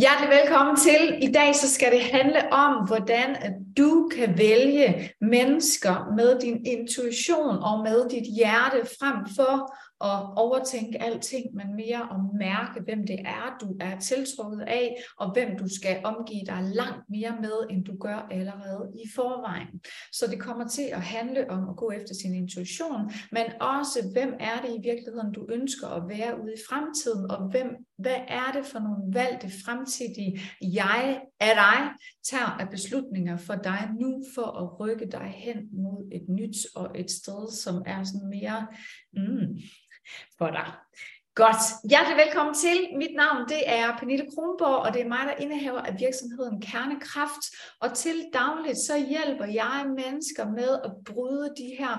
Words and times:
Hjertelig 0.00 0.30
velkommen 0.30 0.76
til. 0.76 1.28
I 1.28 1.32
dag 1.32 1.54
så 1.54 1.68
skal 1.68 1.92
det 1.92 2.00
handle 2.00 2.52
om, 2.52 2.86
hvordan 2.86 3.36
du 3.78 4.10
kan 4.16 4.38
vælge 4.38 5.10
mennesker 5.20 6.14
med 6.16 6.40
din 6.40 6.66
intuition 6.66 7.56
og 7.58 7.82
med 7.84 8.08
dit 8.08 8.26
hjerte 8.36 8.80
frem 8.98 9.16
for 9.36 9.54
at 10.04 10.20
overtænke 10.36 11.02
alting, 11.02 11.44
men 11.54 11.76
mere 11.76 12.02
at 12.14 12.20
mærke, 12.38 12.80
hvem 12.84 13.06
det 13.06 13.18
er, 13.20 13.56
du 13.60 13.76
er 13.80 13.98
tiltrukket 13.98 14.60
af, 14.60 14.96
og 15.18 15.32
hvem 15.32 15.48
du 15.58 15.66
skal 15.78 16.00
omgive 16.04 16.46
dig 16.46 16.60
langt 16.74 17.04
mere 17.10 17.34
med, 17.40 17.56
end 17.70 17.84
du 17.84 17.94
gør 18.00 18.26
allerede 18.30 18.92
i 19.04 19.08
forvejen. 19.14 19.80
Så 20.12 20.26
det 20.26 20.40
kommer 20.40 20.68
til 20.68 20.88
at 20.92 21.00
handle 21.00 21.50
om 21.50 21.68
at 21.68 21.76
gå 21.76 21.90
efter 21.90 22.14
sin 22.14 22.34
intuition, 22.34 23.12
men 23.32 23.44
også, 23.60 23.98
hvem 24.12 24.32
er 24.40 24.60
det 24.64 24.70
i 24.78 24.80
virkeligheden, 24.88 25.32
du 25.32 25.46
ønsker 25.52 25.88
at 25.88 26.02
være 26.08 26.40
ude 26.42 26.52
i 26.52 26.62
fremtiden, 26.68 27.30
og 27.30 27.38
hvem, 27.50 27.68
hvad 28.00 28.16
er 28.28 28.52
det 28.52 28.66
for 28.66 28.78
nogle 28.78 29.14
valgte 29.14 29.50
fremtidige 29.64 30.40
jeg 30.62 31.20
af 31.40 31.54
dig 31.54 31.90
tager 32.24 32.58
af 32.60 32.68
beslutninger 32.70 33.36
for 33.36 33.54
dig 33.54 33.88
nu, 34.00 34.24
for 34.34 34.46
at 34.46 34.80
rykke 34.80 35.06
dig 35.06 35.34
hen 35.36 35.68
mod 35.72 36.08
et 36.12 36.28
nyt 36.28 36.56
og 36.74 36.90
et 36.94 37.10
sted, 37.10 37.52
som 37.52 37.82
er 37.86 38.04
sådan 38.04 38.28
mere 38.28 38.66
mm, 39.12 39.58
for 40.38 40.46
dig. 40.46 40.72
Godt. 41.34 41.90
Hjertelig 41.90 42.16
velkommen 42.16 42.54
til. 42.54 42.78
Mit 42.96 43.14
navn 43.16 43.48
det 43.48 43.62
er 43.66 43.96
Pernille 43.98 44.26
Kronborg, 44.34 44.78
og 44.86 44.94
det 44.94 45.02
er 45.02 45.08
mig, 45.08 45.24
der 45.26 45.42
indehaver 45.44 45.80
af 45.80 45.94
virksomheden 45.98 46.60
Kernekraft. 46.60 47.44
Og 47.80 47.94
til 47.94 48.16
dagligt 48.32 48.78
så 48.78 49.06
hjælper 49.08 49.44
jeg 49.44 49.86
mennesker 49.96 50.50
med 50.50 50.70
at 50.84 50.92
bryde 51.04 51.48
de 51.56 51.76
her 51.78 51.94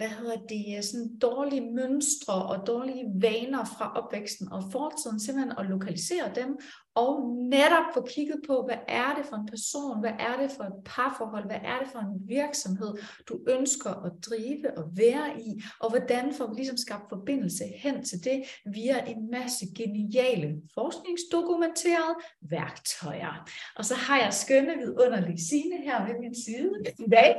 hvad 0.00 0.08
hedder 0.08 0.36
det, 0.48 0.84
sådan 0.84 1.18
dårlige 1.18 1.70
mønstre 1.72 2.34
og 2.34 2.66
dårlige 2.66 3.04
vaner 3.20 3.64
fra 3.64 3.92
opvæksten 3.98 4.52
og 4.52 4.62
fortiden, 4.72 5.20
simpelthen 5.20 5.58
at 5.58 5.66
lokalisere 5.66 6.32
dem, 6.34 6.58
og 6.94 7.36
netop 7.50 7.86
få 7.94 8.06
kigget 8.14 8.40
på, 8.46 8.62
hvad 8.66 8.78
er 8.88 9.14
det 9.16 9.26
for 9.26 9.36
en 9.36 9.46
person, 9.46 10.00
hvad 10.00 10.12
er 10.18 10.36
det 10.40 10.50
for 10.50 10.64
et 10.64 10.84
parforhold, 10.84 11.46
hvad 11.46 11.60
er 11.64 11.78
det 11.78 11.88
for 11.92 11.98
en 11.98 12.28
virksomhed, 12.28 12.92
du 13.28 13.40
ønsker 13.48 13.90
at 13.90 14.12
drive 14.28 14.78
og 14.78 14.84
være 14.96 15.40
i, 15.40 15.62
og 15.80 15.90
hvordan 15.90 16.34
får 16.34 16.46
vi 16.48 16.54
ligesom 16.54 16.76
skabt 16.76 17.08
forbindelse 17.08 17.64
hen 17.64 18.04
til 18.04 18.24
det 18.24 18.42
via 18.74 19.04
en 19.04 19.30
masse 19.30 19.64
geniale 19.76 20.48
forskningsdokumenterede 20.74 22.14
værktøjer. 22.40 23.48
Og 23.76 23.84
så 23.84 23.94
har 23.94 24.18
jeg 24.18 24.34
skønne 24.34 24.74
vidunderlige 24.78 25.44
Signe 25.48 25.76
her 25.76 26.06
ved 26.06 26.14
min 26.20 26.34
side 26.34 26.70
i 27.06 27.10
dag. 27.10 27.34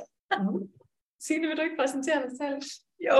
Signe, 1.26 1.48
vil 1.48 1.58
du 1.58 1.62
ikke 1.62 1.80
præsentere 1.80 2.22
dig 2.26 2.32
selv? 2.42 2.58
Jo, 3.08 3.20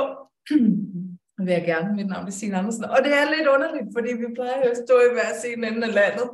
det 1.38 1.46
vil 1.46 1.54
jeg 1.54 1.66
gerne. 1.66 1.96
Mit 1.96 2.08
navn 2.08 2.28
er 2.28 2.32
Signe 2.32 2.58
Andersen. 2.58 2.84
Og 2.84 2.98
det 3.04 3.14
er 3.14 3.36
lidt 3.36 3.48
underligt, 3.48 3.88
fordi 3.98 4.12
vi 4.14 4.26
plejer 4.36 4.62
at 4.72 4.78
stå 4.86 4.96
i 5.00 5.14
hver 5.14 5.32
sin 5.42 5.64
ende 5.64 5.88
af 5.88 5.94
landet. 5.94 6.30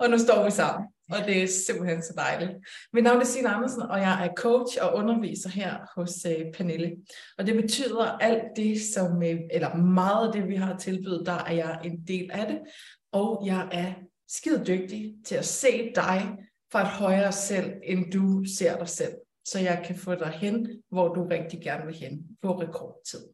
Og 0.00 0.10
nu 0.10 0.18
står 0.18 0.44
vi 0.44 0.50
sammen. 0.50 0.88
Og 1.12 1.18
det 1.26 1.42
er 1.42 1.46
simpelthen 1.66 2.02
så 2.02 2.12
dejligt. 2.16 2.52
Mit 2.92 3.04
navn 3.04 3.20
er 3.20 3.24
Signe 3.24 3.48
Andersen, 3.48 3.82
og 3.82 3.98
jeg 3.98 4.26
er 4.26 4.34
coach 4.36 4.78
og 4.82 4.94
underviser 4.94 5.50
her 5.50 5.76
hos 5.96 6.26
uh, 6.26 6.52
Pernille. 6.54 6.96
Og 7.38 7.46
det 7.46 7.54
betyder 7.54 8.04
alt 8.04 8.42
det, 8.56 8.80
som, 8.94 9.22
øh, 9.22 9.40
eller 9.50 9.74
meget 9.76 10.26
af 10.26 10.32
det, 10.32 10.48
vi 10.48 10.54
har 10.54 10.76
tilbydet, 10.76 11.26
der 11.26 11.44
er 11.46 11.52
jeg 11.52 11.80
en 11.84 12.00
del 12.08 12.30
af 12.32 12.46
det. 12.46 12.58
Og 13.12 13.42
jeg 13.46 13.68
er 13.72 13.92
skide 14.28 14.64
dygtig 14.66 15.14
til 15.26 15.34
at 15.34 15.44
se 15.44 15.92
dig 15.94 16.36
fra 16.72 16.80
et 16.80 16.88
højere 16.88 17.32
selv, 17.32 17.72
end 17.84 18.12
du 18.12 18.44
ser 18.58 18.78
dig 18.78 18.88
selv 18.88 19.12
så 19.52 19.58
jeg 19.58 19.82
kan 19.86 19.96
få 19.96 20.14
dig 20.14 20.30
hen, 20.30 20.82
hvor 20.90 21.14
du 21.14 21.28
rigtig 21.30 21.60
gerne 21.60 21.86
vil 21.86 21.94
hen 21.94 22.38
på 22.42 22.60
rekordtid. 22.60 23.28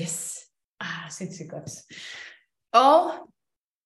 Yes. 0.00 0.38
Ah, 0.80 1.10
sindssygt 1.10 1.50
godt. 1.50 1.70
Og 2.72 3.30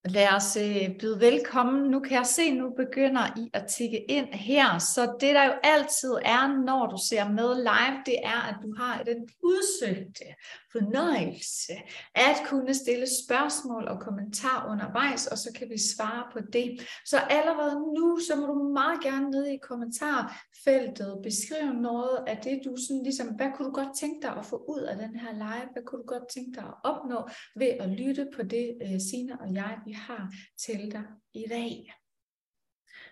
lad 0.05 0.29
os 0.29 0.57
øh, 0.57 0.99
byde 1.01 1.21
velkommen. 1.21 1.91
Nu 1.91 2.01
kan 2.01 2.13
jeg 2.13 2.27
se, 2.27 2.55
nu 2.55 2.71
begynder 2.77 3.39
I 3.39 3.51
at 3.53 3.67
tikke 3.67 4.11
ind 4.11 4.27
her. 4.27 4.79
Så 4.79 5.17
det 5.21 5.35
der 5.35 5.45
jo 5.45 5.53
altid 5.63 6.13
er, 6.25 6.65
når 6.65 6.87
du 6.87 6.99
ser 7.09 7.29
med 7.29 7.55
live, 7.57 8.03
det 8.07 8.19
er, 8.25 8.41
at 8.49 8.57
du 8.63 8.75
har 8.79 9.03
den 9.03 9.29
udsøgte 9.43 10.25
fornøjelse 10.75 11.73
at 12.15 12.37
kunne 12.47 12.75
stille 12.75 13.07
spørgsmål 13.25 13.89
og 13.89 14.01
kommentarer 14.01 14.71
undervejs, 14.73 15.27
og 15.27 15.39
så 15.39 15.49
kan 15.57 15.71
vi 15.71 15.79
svare 15.79 16.25
på 16.33 16.39
det. 16.53 16.69
Så 17.05 17.19
allerede 17.19 17.77
nu, 17.97 18.19
så 18.29 18.37
må 18.37 18.47
du 18.47 18.73
meget 18.73 19.03
gerne 19.03 19.31
nede 19.31 19.55
i 19.55 19.59
kommentarfeltet 19.69 21.21
beskrive 21.23 21.75
noget 21.75 22.25
af 22.27 22.37
det, 22.45 22.61
du 22.65 22.77
sådan 22.77 23.03
ligesom, 23.03 23.29
hvad 23.29 23.51
kunne 23.55 23.69
du 23.69 23.75
godt 23.75 23.97
tænke 24.01 24.23
dig 24.23 24.37
at 24.37 24.47
få 24.47 24.57
ud 24.69 24.81
af 24.81 24.97
den 24.97 25.17
her 25.17 25.33
live? 25.33 25.69
Hvad 25.73 25.83
kunne 25.87 26.03
du 26.03 26.07
godt 26.07 26.29
tænke 26.35 26.53
dig 26.61 26.65
at 26.65 26.75
opnå 26.85 27.29
ved 27.57 27.67
at 27.67 27.89
lytte 27.91 28.27
på 28.37 28.43
det, 28.43 28.67
øh, 28.83 29.01
Sina 29.01 29.37
og 29.41 29.55
jeg, 29.55 29.79
vi 29.87 29.93
har 29.93 30.33
til 30.59 30.93
dig 30.93 31.05
i 31.35 31.45
dag? 31.49 31.95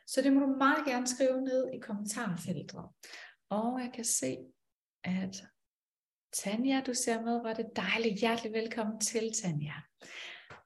Så 0.06 0.22
det 0.22 0.32
må 0.32 0.40
du 0.40 0.46
meget 0.46 0.84
gerne 0.86 1.06
skrive 1.06 1.40
ned 1.40 1.70
i 1.74 1.78
kommentarfeltet. 1.78 2.80
Og 3.50 3.80
jeg 3.80 3.90
kan 3.94 4.04
se, 4.04 4.36
at 5.04 5.44
Tanja, 6.32 6.80
du 6.86 6.94
ser 6.94 7.22
med, 7.22 7.42
var 7.42 7.54
det 7.54 7.66
dejligt. 7.76 8.20
Hjertelig 8.20 8.52
velkommen 8.52 9.00
til, 9.00 9.30
Tanja. 9.42 9.74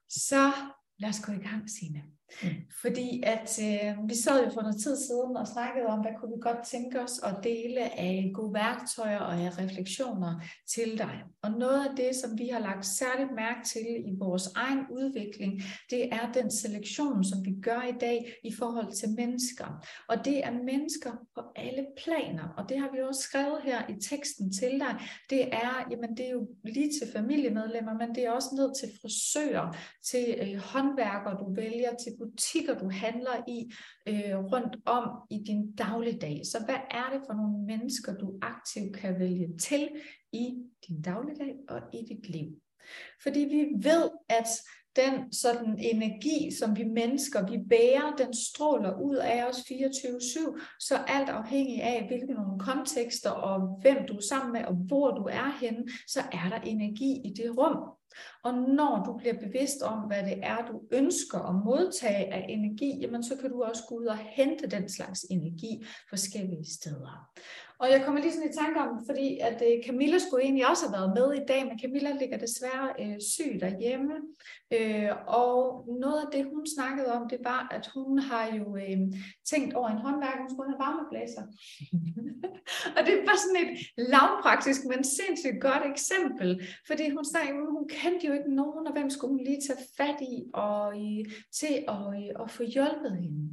Så 0.09 0.51
lad 0.99 1.09
os 1.09 1.19
gå 1.19 1.31
i 1.31 1.43
gang, 1.47 1.69
Signe. 1.69 2.03
Mm. 2.43 2.49
Fordi 2.81 3.23
at 3.23 3.59
øh, 3.63 4.09
vi 4.09 4.15
sad 4.15 4.45
jo 4.45 4.49
for 4.53 4.61
noget 4.61 4.81
tid 4.83 4.97
siden 4.97 5.37
og 5.37 5.47
snakkede 5.47 5.85
om, 5.85 5.99
hvad 5.99 6.11
kunne 6.19 6.31
vi 6.35 6.41
godt 6.41 6.67
tænke 6.67 7.01
os 7.01 7.19
at 7.23 7.39
dele 7.43 7.99
af 7.99 8.31
gode 8.33 8.53
værktøjer 8.53 9.19
og 9.19 9.33
af 9.33 9.57
refleksioner 9.57 10.41
til 10.73 10.97
dig. 10.97 11.23
Og 11.47 11.53
noget 11.59 11.85
af 11.89 11.95
det, 11.95 12.15
som 12.15 12.37
vi 12.37 12.47
har 12.47 12.59
lagt 12.59 12.85
særligt 12.85 13.31
mærke 13.35 13.59
til 13.65 13.87
i 14.05 14.13
vores 14.19 14.47
egen 14.55 14.79
udvikling, 14.91 15.61
det 15.89 16.13
er 16.13 16.31
den 16.31 16.51
selektion, 16.51 17.23
som 17.23 17.45
vi 17.45 17.53
gør 17.61 17.81
i 17.81 17.97
dag 18.01 18.33
i 18.43 18.53
forhold 18.53 18.91
til 18.93 19.09
mennesker. 19.09 19.85
Og 20.09 20.25
det 20.25 20.45
er 20.45 20.51
mennesker 20.51 21.11
på 21.35 21.41
alle 21.55 21.85
planer, 22.03 22.47
og 22.57 22.69
det 22.69 22.79
har 22.79 22.89
vi 22.93 22.99
også 23.01 23.21
skrevet 23.21 23.59
her 23.63 23.79
i 23.89 23.95
teksten 24.01 24.53
til 24.53 24.71
dig. 24.79 24.93
Det 25.29 25.53
er, 25.53 25.87
jamen 25.91 26.17
det 26.17 26.25
er 26.25 26.31
jo 26.31 26.47
lige 26.63 26.91
til 26.99 27.07
familiemedlemmer, 27.13 27.93
men 27.93 28.15
det 28.15 28.25
er 28.25 28.31
også 28.31 28.49
ned 28.55 28.69
til 28.79 28.89
frisører, 29.01 29.77
til 30.11 30.25
øh, 30.41 30.59
håndværkere, 30.59 31.37
du 31.39 31.53
vælger, 31.55 31.91
til 32.03 32.13
butikker, 32.19 32.79
du 32.79 32.89
handler 32.89 33.35
i 33.47 33.59
øh, 34.07 34.37
rundt 34.53 34.75
om 34.85 35.05
i 35.29 35.37
din 35.47 35.75
dagligdag. 35.75 36.41
Så 36.51 36.57
hvad 36.65 36.81
er 36.91 37.07
det 37.13 37.21
for 37.27 37.33
nogle 37.33 37.57
mennesker, 37.71 38.13
du 38.13 38.39
aktivt 38.41 38.95
kan 38.97 39.19
vælge 39.19 39.57
til 39.57 39.89
i 40.33 40.55
din 40.87 41.01
dagligdag 41.01 41.55
og 41.69 41.81
i 41.93 42.05
dit 42.09 42.29
liv? 42.29 42.47
Fordi 43.23 43.39
vi 43.39 43.67
ved, 43.89 44.09
at 44.29 44.47
den 44.95 45.33
sådan 45.33 45.79
energi, 45.79 46.51
som 46.59 46.77
vi 46.77 46.83
mennesker, 46.83 47.51
vi 47.51 47.57
bærer, 47.69 48.15
den 48.15 48.33
stråler 48.33 49.01
ud 49.01 49.15
af 49.15 49.45
os 49.45 49.57
24-7, 49.57 50.59
så 50.79 50.95
alt 51.07 51.29
afhængig 51.29 51.83
af, 51.83 52.07
hvilke 52.07 52.33
nogle 52.33 52.59
kontekster 52.59 53.29
og 53.29 53.79
hvem 53.81 53.97
du 54.07 54.13
er 54.13 54.27
sammen 54.29 54.53
med 54.53 54.65
og 54.65 54.73
hvor 54.73 55.11
du 55.11 55.23
er 55.23 55.57
henne, 55.61 55.83
så 56.07 56.19
er 56.19 56.49
der 56.49 56.61
energi 56.61 57.21
i 57.25 57.33
det 57.37 57.57
rum. 57.57 57.77
Og 58.43 58.53
når 58.53 59.03
du 59.05 59.17
bliver 59.17 59.39
bevidst 59.39 59.81
om, 59.81 59.99
hvad 59.99 60.23
det 60.23 60.39
er, 60.43 60.65
du 60.65 60.81
ønsker 60.91 61.39
at 61.39 61.55
modtage 61.65 62.33
af 62.33 62.45
energi, 62.49 62.99
jamen 63.01 63.23
så 63.23 63.35
kan 63.35 63.49
du 63.49 63.63
også 63.63 63.83
gå 63.89 63.95
ud 63.95 64.05
og 64.05 64.17
hente 64.17 64.67
den 64.67 64.89
slags 64.89 65.25
energi 65.29 65.85
forskellige 66.09 66.65
steder. 66.79 67.29
Og 67.79 67.87
jeg 67.91 68.01
kommer 68.05 68.21
lige 68.21 68.33
sådan 68.33 68.49
i 68.49 68.53
tanke 68.53 68.79
om, 68.79 69.05
fordi 69.05 69.39
at 69.41 69.61
øh, 69.67 69.83
Camilla 69.85 70.17
skulle 70.17 70.43
egentlig 70.43 70.69
også 70.69 70.83
have 70.85 70.97
været 70.97 71.11
med 71.19 71.41
i 71.41 71.45
dag, 71.47 71.61
men 71.67 71.79
Camilla 71.79 72.11
ligger 72.21 72.37
desværre 72.37 72.87
øh, 73.01 73.17
syg 73.33 73.51
derhjemme. 73.63 74.13
Øh, 74.75 75.11
og 75.41 75.51
noget 76.03 76.19
af 76.25 76.29
det, 76.33 76.43
hun 76.53 76.65
snakkede 76.75 77.09
om, 77.17 77.29
det 77.29 77.39
var, 77.43 77.67
at 77.71 77.85
hun 77.95 78.19
har 78.19 78.45
jo 78.59 78.75
øh, 78.75 78.99
tænkt 79.51 79.73
over 79.73 79.89
en 79.89 80.03
håndværk, 80.05 80.37
hun 80.39 80.49
skulle 80.49 80.71
have 80.71 80.83
varmeblæser. 80.85 81.43
og 82.97 83.01
det 83.07 83.15
var 83.27 83.37
sådan 83.43 83.61
et 83.65 83.71
lavpraktisk, 84.13 84.81
men 84.91 85.03
sindssygt 85.17 85.61
godt 85.61 85.83
eksempel, 85.93 86.49
fordi 86.87 87.05
hun 87.09 87.25
sagde, 87.25 87.49
at 87.49 87.73
hun 87.77 87.87
kendte 87.89 88.27
jo 88.27 88.33
ikke 88.33 88.55
nogen, 88.61 88.87
og 88.87 88.93
hvem 88.93 89.09
skulle 89.09 89.33
hun 89.33 89.43
lige 89.47 89.61
tage 89.67 89.83
fat 89.97 90.19
i 90.21 90.35
og 90.53 90.97
i, 91.07 91.25
til 91.59 91.75
at, 91.95 92.03
øh, 92.19 92.31
at 92.43 92.47
få 92.51 92.63
hjulpet 92.63 93.13
hende. 93.23 93.43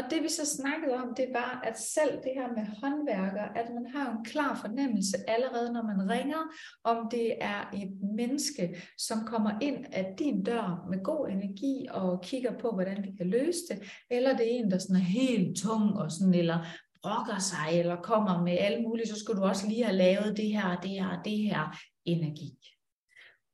Og 0.00 0.10
det 0.10 0.22
vi 0.22 0.28
så 0.28 0.46
snakkede 0.46 0.94
om, 0.94 1.14
det 1.16 1.26
var, 1.34 1.60
at 1.64 1.78
selv 1.78 2.12
det 2.12 2.32
her 2.34 2.48
med 2.56 2.66
håndværker, 2.82 3.42
at 3.42 3.66
man 3.74 3.86
har 3.94 4.10
en 4.10 4.24
klar 4.24 4.58
fornemmelse 4.60 5.16
allerede, 5.28 5.72
når 5.72 5.82
man 5.82 6.10
ringer, 6.10 6.42
om 6.84 7.08
det 7.10 7.34
er 7.40 7.70
et 7.74 7.92
menneske, 8.16 8.82
som 8.98 9.18
kommer 9.26 9.50
ind 9.60 9.84
af 9.92 10.14
din 10.18 10.42
dør 10.42 10.86
med 10.90 11.02
god 11.02 11.28
energi 11.28 11.86
og 11.90 12.22
kigger 12.22 12.58
på, 12.58 12.70
hvordan 12.70 13.02
vi 13.02 13.10
kan 13.16 13.26
løse 13.26 13.58
det, 13.70 13.78
eller 14.10 14.36
det 14.36 14.46
er 14.46 14.58
en, 14.58 14.70
der 14.70 14.78
sådan 14.78 14.96
er 14.96 15.00
helt 15.20 15.56
tung 15.56 15.98
og 15.98 16.10
sådan, 16.10 16.34
eller 16.34 16.58
brokker 17.02 17.38
sig, 17.38 17.78
eller 17.78 17.96
kommer 17.96 18.42
med 18.42 18.56
alt 18.58 18.82
muligt, 18.82 19.08
så 19.08 19.20
skulle 19.20 19.40
du 19.40 19.46
også 19.46 19.68
lige 19.68 19.84
have 19.84 19.96
lavet 19.96 20.36
det 20.36 20.48
her, 20.52 20.80
det 20.80 20.90
her, 20.90 21.22
det 21.24 21.38
her 21.38 21.76
energi. 22.04 22.50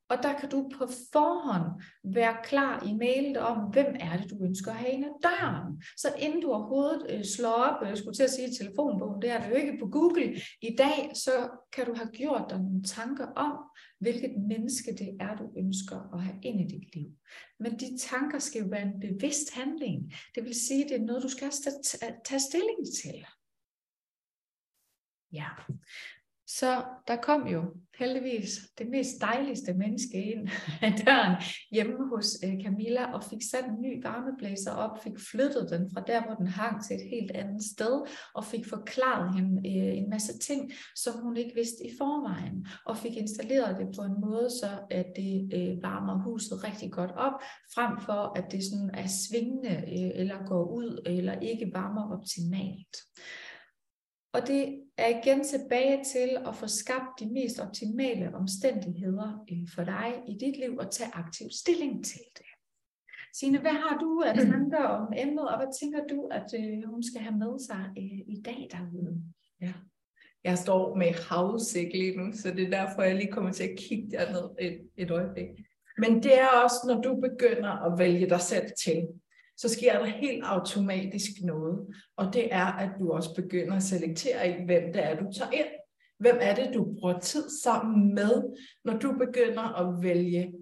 Og 0.08 0.16
der 0.22 0.38
kan 0.38 0.50
du 0.50 0.70
på 0.78 0.86
forhånd 1.12 1.82
være 2.04 2.36
klar 2.44 2.84
i 2.88 2.92
mailet 2.94 3.36
om, 3.36 3.58
hvem 3.72 3.96
er 4.00 4.16
det, 4.16 4.30
du 4.30 4.44
ønsker 4.44 4.70
at 4.70 4.76
have 4.76 4.92
ind 4.92 5.04
ad 5.04 5.10
døren. 5.22 5.82
Så 5.96 6.14
inden 6.18 6.40
du 6.40 6.52
overhovedet 6.52 7.06
øh, 7.10 7.24
slår 7.24 7.50
op, 7.50 7.82
øh, 7.82 7.88
jeg 7.88 7.98
skulle 7.98 8.14
til 8.14 8.22
at 8.22 8.30
sige 8.30 8.54
telefonbogen, 8.58 9.22
det 9.22 9.30
er 9.30 9.40
det 9.40 9.50
jo 9.50 9.54
ikke 9.54 9.78
på 9.80 9.86
Google 9.86 10.40
i 10.62 10.76
dag, 10.78 11.10
så 11.14 11.48
kan 11.72 11.86
du 11.86 11.94
have 11.94 12.10
gjort 12.12 12.44
dig 12.50 12.58
nogle 12.58 12.82
tanker 12.82 13.26
om, 13.26 13.52
hvilket 14.00 14.32
menneske 14.48 14.90
det 14.98 15.16
er, 15.20 15.36
du 15.36 15.44
ønsker 15.56 16.14
at 16.14 16.22
have 16.22 16.38
ind 16.42 16.60
i 16.60 16.74
dit 16.74 16.94
liv. 16.94 17.10
Men 17.60 17.72
de 17.72 17.98
tanker 17.98 18.38
skal 18.38 18.62
jo 18.62 18.68
være 18.70 18.82
en 18.82 19.00
bevidst 19.00 19.54
handling. 19.54 20.12
Det 20.34 20.44
vil 20.44 20.54
sige, 20.54 20.84
det 20.88 20.96
er 20.96 21.06
noget, 21.06 21.22
du 21.22 21.28
skal 21.28 21.50
tage 22.28 22.40
stilling 22.40 22.80
til. 23.02 23.26
Ja, 25.32 25.48
så 26.46 26.84
der 27.08 27.16
kom 27.16 27.46
jo 27.46 27.62
heldigvis 27.98 28.58
det 28.78 28.88
mest 28.88 29.20
dejligste 29.20 29.74
menneske 29.74 30.22
ind 30.32 30.48
ad 30.82 30.92
døren 31.04 31.42
hjemme 31.72 32.08
hos 32.08 32.26
øh, 32.44 32.64
Camilla 32.64 33.12
og 33.12 33.24
fik 33.24 33.38
sat 33.50 33.64
en 33.64 33.80
ny 33.80 34.02
varmeblæser 34.02 34.72
op, 34.72 35.02
fik 35.02 35.12
flyttet 35.30 35.70
den 35.70 35.90
fra 35.94 36.00
der, 36.06 36.24
hvor 36.24 36.34
den 36.34 36.46
hang 36.46 36.84
til 36.84 36.96
et 36.96 37.10
helt 37.10 37.30
andet 37.30 37.64
sted 37.64 38.06
og 38.34 38.44
fik 38.44 38.66
forklaret 38.68 39.34
hende 39.34 39.68
øh, 39.68 39.98
en 39.98 40.10
masse 40.10 40.38
ting, 40.38 40.72
som 40.96 41.14
hun 41.22 41.36
ikke 41.36 41.54
vidste 41.54 41.86
i 41.86 41.90
forvejen 41.98 42.66
og 42.86 42.96
fik 42.96 43.16
installeret 43.16 43.78
det 43.78 43.86
på 43.96 44.02
en 44.02 44.20
måde, 44.20 44.50
så 44.50 44.68
at 44.90 45.06
det 45.16 45.50
øh, 45.54 45.82
varmer 45.82 46.22
huset 46.22 46.64
rigtig 46.64 46.92
godt 46.92 47.10
op, 47.10 47.36
frem 47.74 48.00
for 48.00 48.38
at 48.38 48.44
det 48.52 48.64
sådan 48.64 48.90
er 48.94 49.06
svingende 49.06 49.76
eller 50.14 50.46
går 50.46 50.64
ud 50.64 51.02
eller 51.06 51.40
ikke 51.40 51.70
varmer 51.74 52.18
optimalt. 52.18 52.96
Og 54.36 54.46
det 54.46 54.62
er 54.96 55.08
igen 55.18 55.44
tilbage 55.44 56.04
til 56.04 56.30
at 56.48 56.56
få 56.56 56.66
skabt 56.66 57.20
de 57.20 57.32
mest 57.32 57.60
optimale 57.60 58.34
omstændigheder 58.34 59.44
øh, 59.52 59.68
for 59.74 59.84
dig 59.84 60.22
i 60.28 60.34
dit 60.40 60.56
liv 60.56 60.76
og 60.78 60.90
tage 60.90 61.10
aktiv 61.12 61.46
stilling 61.62 62.04
til 62.04 62.20
det. 62.38 62.46
Signe, 63.38 63.58
hvad 63.58 63.70
har 63.72 63.98
du 63.98 64.20
at 64.26 64.34
tanker 64.34 64.84
om 64.84 65.12
emnet, 65.16 65.48
og 65.48 65.56
hvad 65.56 65.72
tænker 65.80 66.00
du, 66.10 66.26
at 66.26 66.48
øh, 66.60 66.90
hun 66.90 67.02
skal 67.02 67.20
have 67.20 67.38
med 67.38 67.58
sig 67.68 67.82
øh, 67.98 68.34
i 68.34 68.42
dag 68.44 68.68
derude? 68.72 69.22
Ja. 69.60 69.72
Jeg 70.44 70.58
står 70.58 70.94
med 70.94 71.12
havsæk 71.28 71.92
lige 71.92 72.16
nu, 72.16 72.32
så 72.32 72.50
det 72.50 72.64
er 72.64 72.70
derfor, 72.70 73.02
jeg 73.02 73.14
lige 73.16 73.32
kommer 73.32 73.52
til 73.52 73.64
at 73.64 73.78
kigge 73.78 74.10
derned 74.10 74.50
et, 74.58 74.80
et 74.96 75.10
øjeblik. 75.10 75.48
Men 75.98 76.22
det 76.22 76.38
er 76.40 76.48
også, 76.64 76.76
når 76.86 77.00
du 77.00 77.20
begynder 77.20 77.70
at 77.86 77.98
vælge 77.98 78.30
dig 78.30 78.40
selv 78.40 78.66
til 78.84 79.08
så 79.56 79.68
sker 79.68 79.98
der 79.98 80.06
helt 80.06 80.44
automatisk 80.44 81.30
noget. 81.42 81.86
Og 82.16 82.32
det 82.32 82.54
er, 82.54 82.66
at 82.66 82.90
du 83.00 83.12
også 83.12 83.34
begynder 83.34 83.76
at 83.76 83.82
selektere 83.82 84.50
i, 84.50 84.64
hvem 84.64 84.92
det 84.92 85.04
er, 85.04 85.16
du 85.16 85.32
tager 85.38 85.50
ind. 85.50 85.66
Hvem 86.18 86.36
er 86.40 86.54
det, 86.54 86.74
du 86.74 86.84
bruger 86.84 87.18
tid 87.18 87.44
sammen 87.62 88.14
med, 88.14 88.42
når 88.84 88.98
du 88.98 89.12
begynder 89.12 89.62
at 89.62 90.02
vælge 90.02 90.52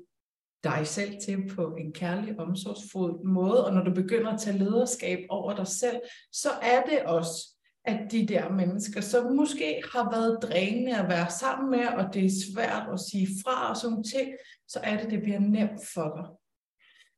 dig 0.65 0.87
selv 0.87 1.15
til 1.25 1.49
på 1.49 1.75
en 1.79 1.93
kærlig, 1.93 2.41
omsorgsfuld 2.41 3.25
måde, 3.25 3.67
og 3.67 3.75
når 3.75 3.85
du 3.85 3.95
begynder 3.95 4.31
at 4.33 4.41
tage 4.41 4.59
lederskab 4.59 5.19
over 5.29 5.57
dig 5.57 5.67
selv, 5.67 6.01
så 6.33 6.49
er 6.63 6.83
det 6.83 7.03
også, 7.03 7.55
at 7.85 8.13
de 8.13 8.27
der 8.27 8.49
mennesker, 8.49 9.01
som 9.01 9.33
måske 9.33 9.83
har 9.93 10.11
været 10.11 10.39
drænende 10.43 10.97
at 10.97 11.09
være 11.09 11.31
sammen 11.31 11.71
med, 11.71 11.87
og 11.87 12.15
det 12.15 12.25
er 12.25 12.31
svært 12.55 12.89
at 12.93 13.01
sige 13.01 13.29
fra 13.45 13.71
og 13.71 13.77
sådan 13.77 14.05
ting, 14.05 14.33
så 14.69 14.81
er 14.83 15.01
det, 15.01 15.11
det 15.11 15.23
bliver 15.23 15.39
nemt 15.39 15.81
for 15.95 16.13
dig. 16.17 16.44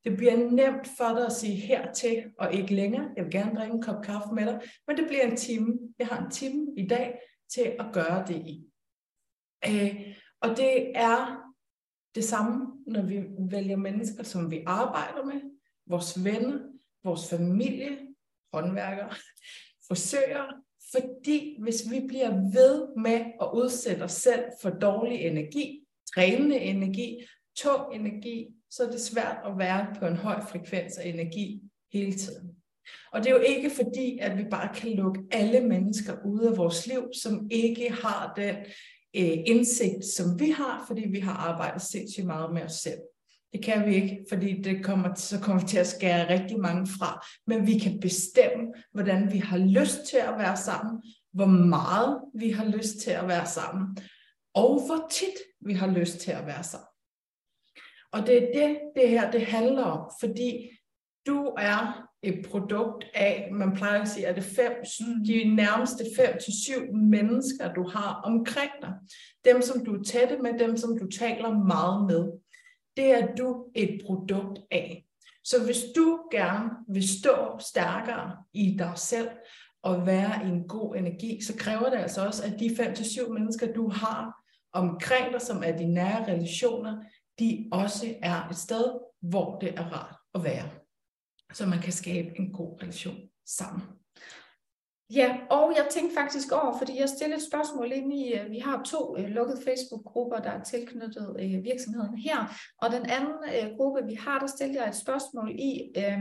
Det 0.07 0.17
bliver 0.17 0.37
nemt 0.37 0.89
for 0.97 1.15
dig 1.15 1.27
at 1.27 1.33
sige 1.33 1.55
hertil 1.55 2.25
og 2.39 2.55
ikke 2.55 2.75
længere. 2.75 3.09
Jeg 3.17 3.25
vil 3.25 3.33
gerne 3.33 3.59
drikke 3.59 3.75
en 3.75 3.83
kop 3.83 4.03
kaffe 4.05 4.35
med 4.35 4.47
dig, 4.47 4.61
men 4.87 4.97
det 4.97 5.07
bliver 5.07 5.23
en 5.23 5.37
time. 5.37 5.79
Jeg 5.99 6.07
har 6.07 6.25
en 6.25 6.31
time 6.31 6.67
i 6.77 6.87
dag 6.87 7.19
til 7.49 7.77
at 7.79 7.87
gøre 7.93 8.25
det 8.27 8.47
i. 8.47 8.67
Øh, 9.69 10.17
og 10.41 10.57
det 10.57 10.97
er 10.97 11.47
det 12.15 12.25
samme, 12.25 12.67
når 12.87 13.03
vi 13.03 13.25
vælger 13.51 13.77
mennesker, 13.77 14.23
som 14.23 14.51
vi 14.51 14.63
arbejder 14.67 15.25
med, 15.25 15.41
vores 15.87 16.25
venner, 16.25 16.59
vores 17.05 17.31
familie, 17.31 17.99
håndværkere, 18.53 19.15
forsøger, 19.89 20.45
fordi 20.93 21.63
hvis 21.63 21.91
vi 21.91 22.07
bliver 22.09 22.31
ved 22.31 22.89
med 22.97 23.25
at 23.41 23.51
udsætte 23.55 24.03
os 24.03 24.13
selv 24.13 24.45
for 24.63 24.71
dårlig 24.71 25.19
energi, 25.19 25.87
drænende 26.15 26.59
energi, 26.59 27.27
tung 27.57 27.95
energi, 27.95 28.56
så 28.71 28.83
er 28.87 28.91
det 28.91 29.01
svært 29.01 29.37
at 29.47 29.59
være 29.59 29.87
på 29.99 30.07
en 30.07 30.17
høj 30.17 30.41
frekvens 30.41 30.97
af 30.97 31.09
energi 31.09 31.61
hele 31.93 32.13
tiden. 32.13 32.51
Og 33.13 33.23
det 33.23 33.31
er 33.31 33.35
jo 33.35 33.41
ikke 33.41 33.71
fordi, 33.71 34.19
at 34.21 34.39
vi 34.39 34.45
bare 34.51 34.75
kan 34.75 34.91
lukke 34.91 35.21
alle 35.31 35.61
mennesker 35.61 36.13
ud 36.25 36.41
af 36.41 36.57
vores 36.57 36.87
liv, 36.87 37.03
som 37.23 37.49
ikke 37.51 37.93
har 37.93 38.33
den 38.37 38.57
øh, 39.17 39.39
indsigt, 39.47 40.05
som 40.05 40.41
vi 40.41 40.51
har, 40.51 40.85
fordi 40.87 41.09
vi 41.09 41.21
har 41.21 41.33
arbejdet 41.33 41.83
sindssygt 41.83 42.27
meget 42.27 42.55
med 42.55 42.63
os 42.63 42.73
selv. 42.73 42.99
Det 43.53 43.65
kan 43.65 43.87
vi 43.87 43.95
ikke, 43.95 44.25
fordi 44.29 44.63
det 44.63 44.85
kommer, 44.85 45.15
så 45.15 45.41
kommer 45.41 45.63
vi 45.63 45.69
til 45.69 45.79
at 45.79 45.87
skære 45.87 46.41
rigtig 46.41 46.61
mange 46.61 46.87
fra. 46.87 47.27
Men 47.47 47.67
vi 47.67 47.79
kan 47.79 48.01
bestemme, 48.01 48.65
hvordan 48.93 49.33
vi 49.33 49.39
har 49.39 49.59
lyst 49.59 50.05
til 50.11 50.17
at 50.17 50.35
være 50.39 50.57
sammen, 50.57 51.03
hvor 51.33 51.47
meget 51.47 52.21
vi 52.35 52.51
har 52.51 52.65
lyst 52.65 52.99
til 52.99 53.11
at 53.11 53.29
være 53.29 53.47
sammen, 53.47 53.97
og 54.55 54.87
hvor 54.87 55.09
tit 55.11 55.39
vi 55.61 55.73
har 55.73 55.91
lyst 55.91 56.19
til 56.19 56.31
at 56.31 56.47
være 56.47 56.63
sammen. 56.63 56.96
Og 58.17 58.27
det 58.27 58.37
er 58.37 58.61
det, 58.61 58.79
det 58.97 59.09
her 59.09 59.31
det 59.31 59.47
handler 59.47 59.83
om, 59.83 60.11
fordi 60.21 60.71
du 61.27 61.55
er 61.59 62.09
et 62.23 62.47
produkt 62.51 63.05
af, 63.15 63.49
man 63.53 63.73
plejer 63.77 64.03
at 64.03 64.09
sige, 64.09 64.27
at 64.27 64.37
det 64.37 64.45
fem, 64.45 64.73
de 65.27 65.55
nærmeste 65.55 66.05
fem 66.17 66.39
til 66.45 66.53
syv 66.65 66.95
mennesker, 66.95 67.73
du 67.73 67.89
har 67.89 68.21
omkring 68.25 68.71
dig. 68.83 68.93
Dem, 69.45 69.63
som 69.63 69.85
du 69.85 69.95
er 69.95 70.03
tætte 70.03 70.39
med, 70.39 70.59
dem, 70.59 70.77
som 70.77 70.99
du 70.99 71.07
taler 71.11 71.51
meget 71.51 72.07
med. 72.07 72.33
Det 72.97 73.11
er 73.11 73.35
du 73.35 73.67
et 73.75 74.01
produkt 74.07 74.59
af. 74.71 75.07
Så 75.45 75.65
hvis 75.65 75.85
du 75.97 76.19
gerne 76.31 76.71
vil 76.89 77.09
stå 77.09 77.59
stærkere 77.59 78.37
i 78.53 78.77
dig 78.79 78.93
selv, 78.97 79.29
og 79.83 80.07
være 80.07 80.47
i 80.47 80.49
en 80.49 80.69
god 80.69 80.97
energi, 80.97 81.41
så 81.43 81.57
kræver 81.57 81.91
det 81.91 81.97
altså 81.97 82.27
også, 82.27 82.45
at 82.45 82.61
de 82.61 82.77
fem 82.77 82.95
til 82.95 83.05
syv 83.05 83.33
mennesker, 83.33 83.73
du 83.73 83.91
har 83.91 84.35
omkring 84.73 85.33
dig, 85.33 85.43
som 85.43 85.63
er 85.65 85.77
dine 85.77 85.95
nære 85.95 86.25
relationer, 86.33 87.03
de 87.39 87.69
også 87.73 88.15
er 88.23 88.49
et 88.49 88.57
sted, 88.57 89.01
hvor 89.21 89.59
det 89.59 89.79
er 89.79 89.93
rart 89.93 90.17
at 90.35 90.45
være. 90.45 90.71
Så 91.53 91.67
man 91.67 91.79
kan 91.79 91.93
skabe 91.93 92.39
en 92.39 92.53
god 92.53 92.83
relation 92.83 93.17
sammen. 93.47 93.83
Ja, 95.15 95.37
og 95.51 95.73
jeg 95.77 95.87
tænkte 95.91 96.15
faktisk 96.15 96.53
over, 96.53 96.79
fordi 96.79 97.01
jeg 97.01 97.09
stillede 97.09 97.37
et 97.37 97.47
spørgsmål 97.53 97.93
ind 97.93 98.13
i, 98.15 98.35
øh, 98.35 98.51
vi 98.51 98.59
har 98.59 98.83
to 98.83 99.17
øh, 99.19 99.29
lukkede 99.29 99.63
Facebook-grupper, 99.65 100.39
der 100.39 100.51
er 100.51 100.63
tilknyttet 100.63 101.37
øh, 101.41 101.65
virksomheden 101.65 102.19
her, 102.19 102.39
og 102.83 102.91
den 102.91 103.07
anden 103.11 103.39
øh, 103.57 103.77
gruppe, 103.77 104.01
vi 104.07 104.15
har, 104.15 104.39
der 104.39 104.47
stillede 104.47 104.81
jeg 104.81 104.89
et 104.89 104.97
spørgsmål 104.97 105.51
i, 105.51 105.91
øh, 105.97 106.19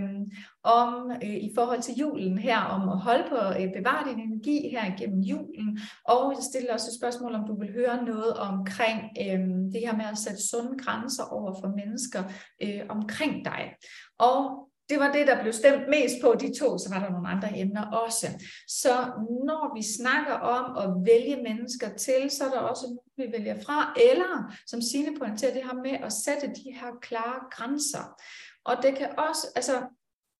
om 0.64 1.12
øh, 1.24 1.36
i 1.36 1.52
forhold 1.56 1.82
til 1.82 1.96
julen 1.96 2.38
her, 2.38 2.60
om 2.60 2.90
at 2.90 3.00
holde 3.00 3.26
på 3.30 3.36
øh, 3.36 3.74
bevare 3.74 4.10
din 4.10 4.20
energi 4.20 4.70
her 4.70 4.94
igennem 4.94 5.20
julen, 5.20 5.80
og 6.04 6.34
jeg 6.36 6.44
stillede 6.44 6.74
også 6.74 6.88
et 6.90 7.00
spørgsmål, 7.00 7.36
om 7.36 7.48
du 7.48 7.60
vil 7.60 7.74
høre 7.74 8.04
noget 8.04 8.34
omkring 8.38 9.00
øh, 9.22 9.40
det 9.74 9.82
her 9.86 9.96
med 9.96 10.06
at 10.06 10.18
sætte 10.18 10.48
sunde 10.50 10.78
grænser 10.78 11.24
over 11.24 11.54
for 11.62 11.68
mennesker 11.76 12.24
øh, 12.64 12.82
omkring 12.90 13.46
dig. 13.46 13.76
Og 14.20 14.70
det 14.90 15.00
var 15.00 15.12
det, 15.12 15.28
der 15.28 15.42
blev 15.42 15.54
stemt 15.54 15.90
mest 15.90 16.16
på, 16.22 16.36
de 16.40 16.60
to, 16.60 16.78
så 16.78 16.90
var 16.94 17.00
der 17.00 17.10
nogle 17.10 17.30
andre 17.30 17.58
emner 17.58 17.86
også. 17.92 18.28
Så 18.68 18.94
når 19.48 19.76
vi 19.76 19.84
snakker 19.98 20.34
om 20.34 20.78
at 20.84 21.06
vælge 21.06 21.44
mennesker 21.44 21.90
til, 21.90 22.30
så 22.30 22.44
er 22.46 22.50
der 22.50 22.60
også 22.60 22.86
nogen, 22.86 23.32
vi 23.32 23.38
vælger 23.38 23.64
fra, 23.66 23.94
eller 24.12 24.54
som 24.68 24.82
Signe 24.82 25.20
pointerer 25.20 25.54
det 25.54 25.64
her 25.64 25.74
med 25.84 25.96
at 26.08 26.14
sætte 26.14 26.48
de 26.48 26.72
her 26.80 26.92
klare 27.02 27.40
grænser. 27.52 28.22
Og 28.66 28.76
det 28.84 28.96
kan 28.98 29.10
også, 29.18 29.48
altså, 29.56 29.76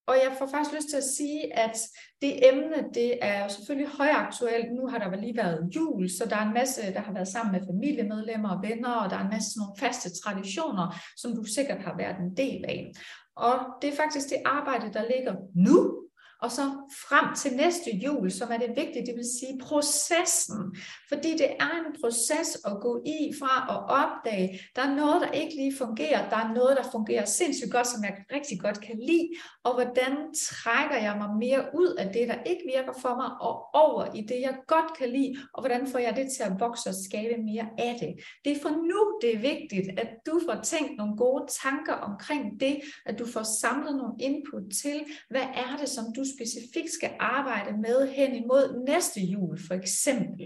og 0.08 0.16
jeg 0.16 0.36
får 0.40 0.48
faktisk 0.48 0.76
lyst 0.76 0.90
til 0.90 0.98
at 0.98 1.04
sige, 1.18 1.58
at 1.60 1.78
det 2.22 2.48
emne, 2.50 2.78
det 2.94 3.18
er 3.22 3.44
jo 3.44 3.50
selvfølgelig 3.50 3.90
højaktuelt. 3.90 4.74
Nu 4.74 4.88
har 4.88 4.98
der 4.98 5.16
lige 5.16 5.38
været 5.38 5.70
jul, 5.76 6.10
så 6.10 6.26
der 6.30 6.36
er 6.36 6.48
en 6.48 6.54
masse, 6.54 6.94
der 6.94 7.00
har 7.00 7.14
været 7.14 7.28
sammen 7.28 7.52
med 7.52 7.68
familiemedlemmer 7.68 8.50
og 8.50 8.64
venner, 8.64 8.92
og 8.92 9.10
der 9.10 9.18
er 9.18 9.24
en 9.24 9.30
masse 9.30 9.52
sådan 9.52 9.60
nogle 9.62 9.80
faste 9.80 10.10
traditioner, 10.22 10.96
som 11.18 11.36
du 11.36 11.44
sikkert 11.44 11.82
har 11.82 11.98
været 11.98 12.18
en 12.20 12.38
del 12.38 12.66
af. 12.68 12.92
Og 13.36 13.60
det 13.82 13.90
er 13.90 13.96
faktisk 13.96 14.30
det 14.30 14.42
arbejde, 14.46 14.94
der 14.94 15.04
ligger 15.16 15.36
nu, 15.56 15.95
og 16.42 16.52
så 16.52 16.62
frem 17.08 17.36
til 17.36 17.56
næste 17.56 17.90
jul, 18.04 18.32
som 18.32 18.52
er 18.52 18.58
det 18.58 18.70
vigtige, 18.70 19.06
det 19.06 19.16
vil 19.16 19.30
sige 19.40 19.60
processen. 19.62 20.76
Fordi 21.10 21.32
det 21.32 21.50
er 21.60 21.72
en 21.80 21.96
proces 22.02 22.50
at 22.66 22.76
gå 22.82 23.02
i 23.06 23.34
fra 23.40 23.54
at 23.74 23.80
opdage, 24.04 24.60
der 24.76 24.82
er 24.82 24.96
noget, 24.96 25.22
der 25.22 25.32
ikke 25.32 25.56
lige 25.56 25.78
fungerer, 25.78 26.30
der 26.30 26.38
er 26.38 26.54
noget, 26.54 26.78
der 26.78 26.92
fungerer 26.92 27.26
sindssygt 27.26 27.72
godt, 27.72 27.88
som 27.88 28.04
jeg 28.04 28.14
rigtig 28.34 28.60
godt 28.60 28.82
kan 28.82 29.00
lide, 29.00 29.30
og 29.64 29.74
hvordan 29.74 30.14
trækker 30.48 30.98
jeg 30.98 31.16
mig 31.18 31.30
mere 31.46 31.66
ud 31.82 31.96
af 32.02 32.14
det, 32.14 32.28
der 32.28 32.44
ikke 32.46 32.64
virker 32.76 32.94
for 33.02 33.16
mig, 33.22 33.30
og 33.42 33.54
over 33.74 34.04
i 34.16 34.22
det, 34.22 34.40
jeg 34.42 34.56
godt 34.68 34.98
kan 34.98 35.10
lide, 35.10 35.36
og 35.54 35.62
hvordan 35.62 35.88
får 35.88 36.00
jeg 36.00 36.16
det 36.16 36.28
til 36.36 36.44
at 36.44 36.60
vokse 36.60 36.90
og 36.90 36.96
skabe 37.08 37.42
mere 37.42 37.68
af 37.78 37.96
det. 38.00 38.14
Det 38.46 38.52
er 38.52 38.62
for 38.62 38.74
nu, 38.92 39.00
det 39.22 39.36
er 39.36 39.40
vigtigt, 39.40 40.00
at 40.00 40.10
du 40.26 40.42
får 40.48 40.62
tænkt 40.62 40.98
nogle 40.98 41.18
gode 41.18 41.44
tanker 41.64 41.94
omkring 41.94 42.60
det, 42.60 42.76
at 43.06 43.20
du 43.20 43.26
får 43.28 43.44
samlet 43.62 43.96
nogle 43.96 44.16
input 44.20 44.64
til, 44.82 44.98
hvad 45.30 45.48
er 45.66 45.78
det, 45.80 45.90
som 45.90 46.06
du 46.18 46.25
specifikt 46.38 46.92
skal 46.92 47.12
arbejde 47.20 47.78
med 47.78 48.08
hen 48.08 48.36
imod 48.36 48.86
næste 48.88 49.22
jul, 49.22 49.60
for 49.68 49.74
eksempel. 49.74 50.46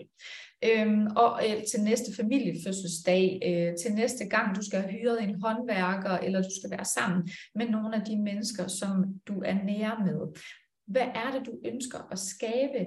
Øhm, 0.66 1.08
og 1.16 1.42
øh, 1.46 1.64
til 1.72 1.84
næste 1.84 2.16
familiefødselsdag, 2.16 3.42
øh, 3.46 3.76
til 3.82 3.94
næste 3.94 4.26
gang 4.26 4.56
du 4.56 4.62
skal 4.66 4.82
have 4.82 4.94
hyret 4.94 5.24
en 5.24 5.42
håndværker, 5.42 6.18
eller 6.18 6.42
du 6.42 6.50
skal 6.60 6.72
være 6.72 6.86
sammen 6.86 7.30
med 7.56 7.70
nogle 7.70 7.96
af 7.96 8.06
de 8.06 8.22
mennesker, 8.22 8.68
som 8.68 9.20
du 9.28 9.42
er 9.46 9.64
nære 9.64 10.06
med. 10.06 10.42
Hvad 10.88 11.08
er 11.16 11.32
det, 11.32 11.46
du 11.46 11.60
ønsker 11.66 12.12
at 12.12 12.20
skabe 12.20 12.86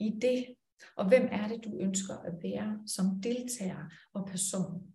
i 0.00 0.10
det, 0.22 0.46
og 0.96 1.08
hvem 1.08 1.28
er 1.32 1.48
det, 1.48 1.64
du 1.64 1.78
ønsker 1.80 2.14
at 2.14 2.32
være 2.42 2.78
som 2.86 3.06
deltager 3.22 3.84
og 4.14 4.26
person? 4.26 4.91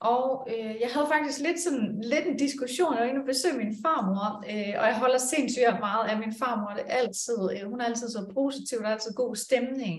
Og 0.00 0.48
øh, 0.52 0.74
jeg 0.82 0.90
havde 0.94 1.06
faktisk 1.14 1.38
lidt, 1.46 1.60
sådan, 1.60 2.00
lidt 2.12 2.26
en 2.26 2.36
diskussion, 2.36 2.94
jeg 2.94 3.02
var 3.02 3.08
inde 3.10 3.20
og 3.20 3.30
besøge 3.32 3.60
min 3.62 3.74
farmor, 3.84 4.28
øh, 4.52 4.74
og 4.80 4.86
jeg 4.90 4.98
holder 5.02 5.18
sindssygt 5.18 5.80
meget 5.86 6.04
af 6.10 6.16
min 6.18 6.34
farmor, 6.40 6.70
det 6.76 6.84
er 6.86 6.96
altid, 7.02 7.40
øh, 7.52 7.70
hun 7.70 7.80
er 7.80 7.84
altid 7.84 8.08
så 8.08 8.22
positiv, 8.34 8.78
der 8.78 8.88
er 8.88 8.96
altid 8.96 9.12
god 9.14 9.36
stemning. 9.46 9.94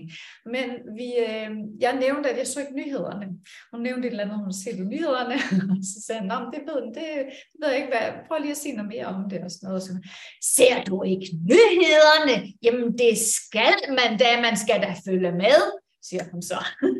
Men 0.54 0.66
vi, 0.98 1.08
øh, 1.26 1.50
jeg 1.84 1.92
nævnte, 2.04 2.30
at 2.30 2.38
jeg 2.38 2.46
så 2.46 2.60
ikke 2.60 2.78
nyhederne. 2.80 3.26
Hun 3.72 3.80
nævnte 3.86 4.04
et 4.06 4.10
eller 4.10 4.24
andet, 4.24 4.38
hun 4.46 4.52
ser 4.62 4.84
nyhederne, 4.92 5.36
og 5.70 5.76
så 5.92 5.96
sagde 6.06 6.20
hun, 6.20 6.30
det 6.54 6.62
ved, 6.70 6.80
det, 6.96 7.06
det 7.50 7.58
ved 7.60 7.68
jeg 7.68 7.78
ikke, 7.80 7.92
hvad, 7.94 8.06
prøv 8.26 8.38
lige 8.40 8.56
at 8.56 8.62
sige 8.62 8.76
noget 8.76 8.92
mere 8.94 9.06
om 9.06 9.30
det 9.30 9.40
og 9.46 9.50
sådan 9.50 9.66
noget. 9.68 9.82
Så, 9.82 9.92
ser 10.56 10.76
du 10.88 11.02
ikke 11.02 11.28
nyhederne? 11.50 12.36
Jamen 12.64 12.98
det 13.02 13.14
skal 13.36 13.76
man 13.98 14.10
da, 14.22 14.30
man 14.46 14.56
skal 14.62 14.78
da 14.86 14.90
følge 15.06 15.32
med, 15.32 15.60
siger 16.08 16.24
hun 16.32 16.42
så. 16.42 16.58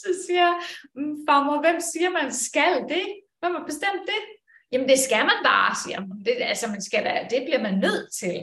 så 0.00 0.08
siger 0.26 0.42
jeg, 0.48 0.56
farmor, 1.28 1.60
hvem 1.60 1.80
siger, 1.80 2.10
man 2.10 2.32
skal 2.32 2.74
det? 2.88 3.06
Hvem 3.40 3.54
har 3.54 3.64
bestemt 3.66 4.04
det? 4.12 4.22
Jamen, 4.72 4.88
det 4.88 4.98
skal 4.98 5.24
man 5.30 5.40
bare, 5.44 5.74
siger 5.84 6.00
man. 6.00 6.18
Det, 6.26 6.34
altså, 6.40 6.66
man 6.74 6.82
skal 6.82 7.04
da, 7.04 7.26
det 7.30 7.42
bliver 7.46 7.62
man 7.62 7.74
nødt 7.78 8.06
til. 8.20 8.40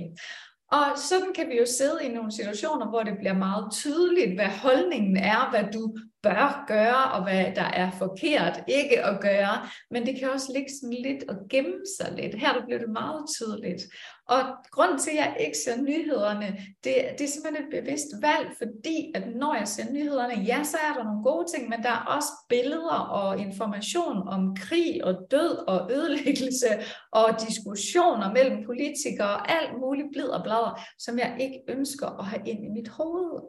Og 0.71 0.85
sådan 1.09 1.33
kan 1.33 1.49
vi 1.49 1.57
jo 1.57 1.65
sidde 1.65 2.05
i 2.05 2.07
nogle 2.07 2.31
situationer, 2.31 2.89
hvor 2.89 3.03
det 3.03 3.17
bliver 3.19 3.37
meget 3.47 3.65
tydeligt, 3.71 4.33
hvad 4.35 4.51
holdningen 4.65 5.17
er, 5.17 5.49
hvad 5.49 5.63
du 5.73 5.95
bør 6.23 6.63
gøre, 6.67 7.03
og 7.11 7.23
hvad 7.23 7.45
der 7.55 7.69
er 7.81 7.91
forkert 7.91 8.63
ikke 8.67 9.03
at 9.05 9.21
gøre. 9.21 9.55
Men 9.91 10.05
det 10.05 10.19
kan 10.19 10.29
også 10.29 10.51
ligge 10.53 10.71
sådan 10.81 10.97
lidt 11.03 11.23
og 11.29 11.35
gemme 11.49 11.79
sig 11.99 12.13
lidt. 12.17 12.35
Her 12.35 12.53
der 12.53 12.65
bliver 12.65 12.79
det 12.79 12.89
meget 12.89 13.25
tydeligt. 13.35 13.83
Og 14.27 14.41
grunden 14.71 14.99
til, 14.99 15.11
at 15.11 15.17
jeg 15.17 15.37
ikke 15.39 15.57
ser 15.65 15.81
nyhederne, 15.81 16.47
det, 16.83 16.95
det 17.17 17.21
er 17.21 17.27
simpelthen 17.27 17.65
et 17.65 17.73
bevidst 17.77 18.09
valg, 18.21 18.47
fordi 18.57 19.11
at 19.15 19.23
når 19.35 19.55
jeg 19.55 19.67
ser 19.67 19.91
nyhederne, 19.91 20.33
ja, 20.33 20.63
så 20.63 20.77
er 20.87 20.93
der 20.97 21.03
nogle 21.03 21.23
gode 21.23 21.45
ting, 21.53 21.69
men 21.69 21.83
der 21.83 21.89
er 21.89 22.05
også 22.15 22.31
billeder 22.49 22.99
og 23.19 23.39
information 23.39 24.27
om 24.27 24.55
krig 24.55 25.03
og 25.03 25.15
død 25.31 25.67
og 25.67 25.91
ødelæggelse 25.91 26.67
og 27.11 27.29
diskussioner 27.47 28.33
mellem 28.33 28.65
politikere 28.65 29.33
og 29.37 29.51
alt 29.51 29.79
muligt 29.79 30.07
blid 30.11 30.27
og 30.27 30.43
blader, 30.43 30.81
som 30.99 31.19
jeg 31.19 31.37
ikke 31.39 31.59
ønsker 31.67 32.07
at 32.19 32.25
have 32.25 32.41
ind 32.45 32.65
i 32.65 32.69
mit 32.69 32.87
hoved. 32.87 33.41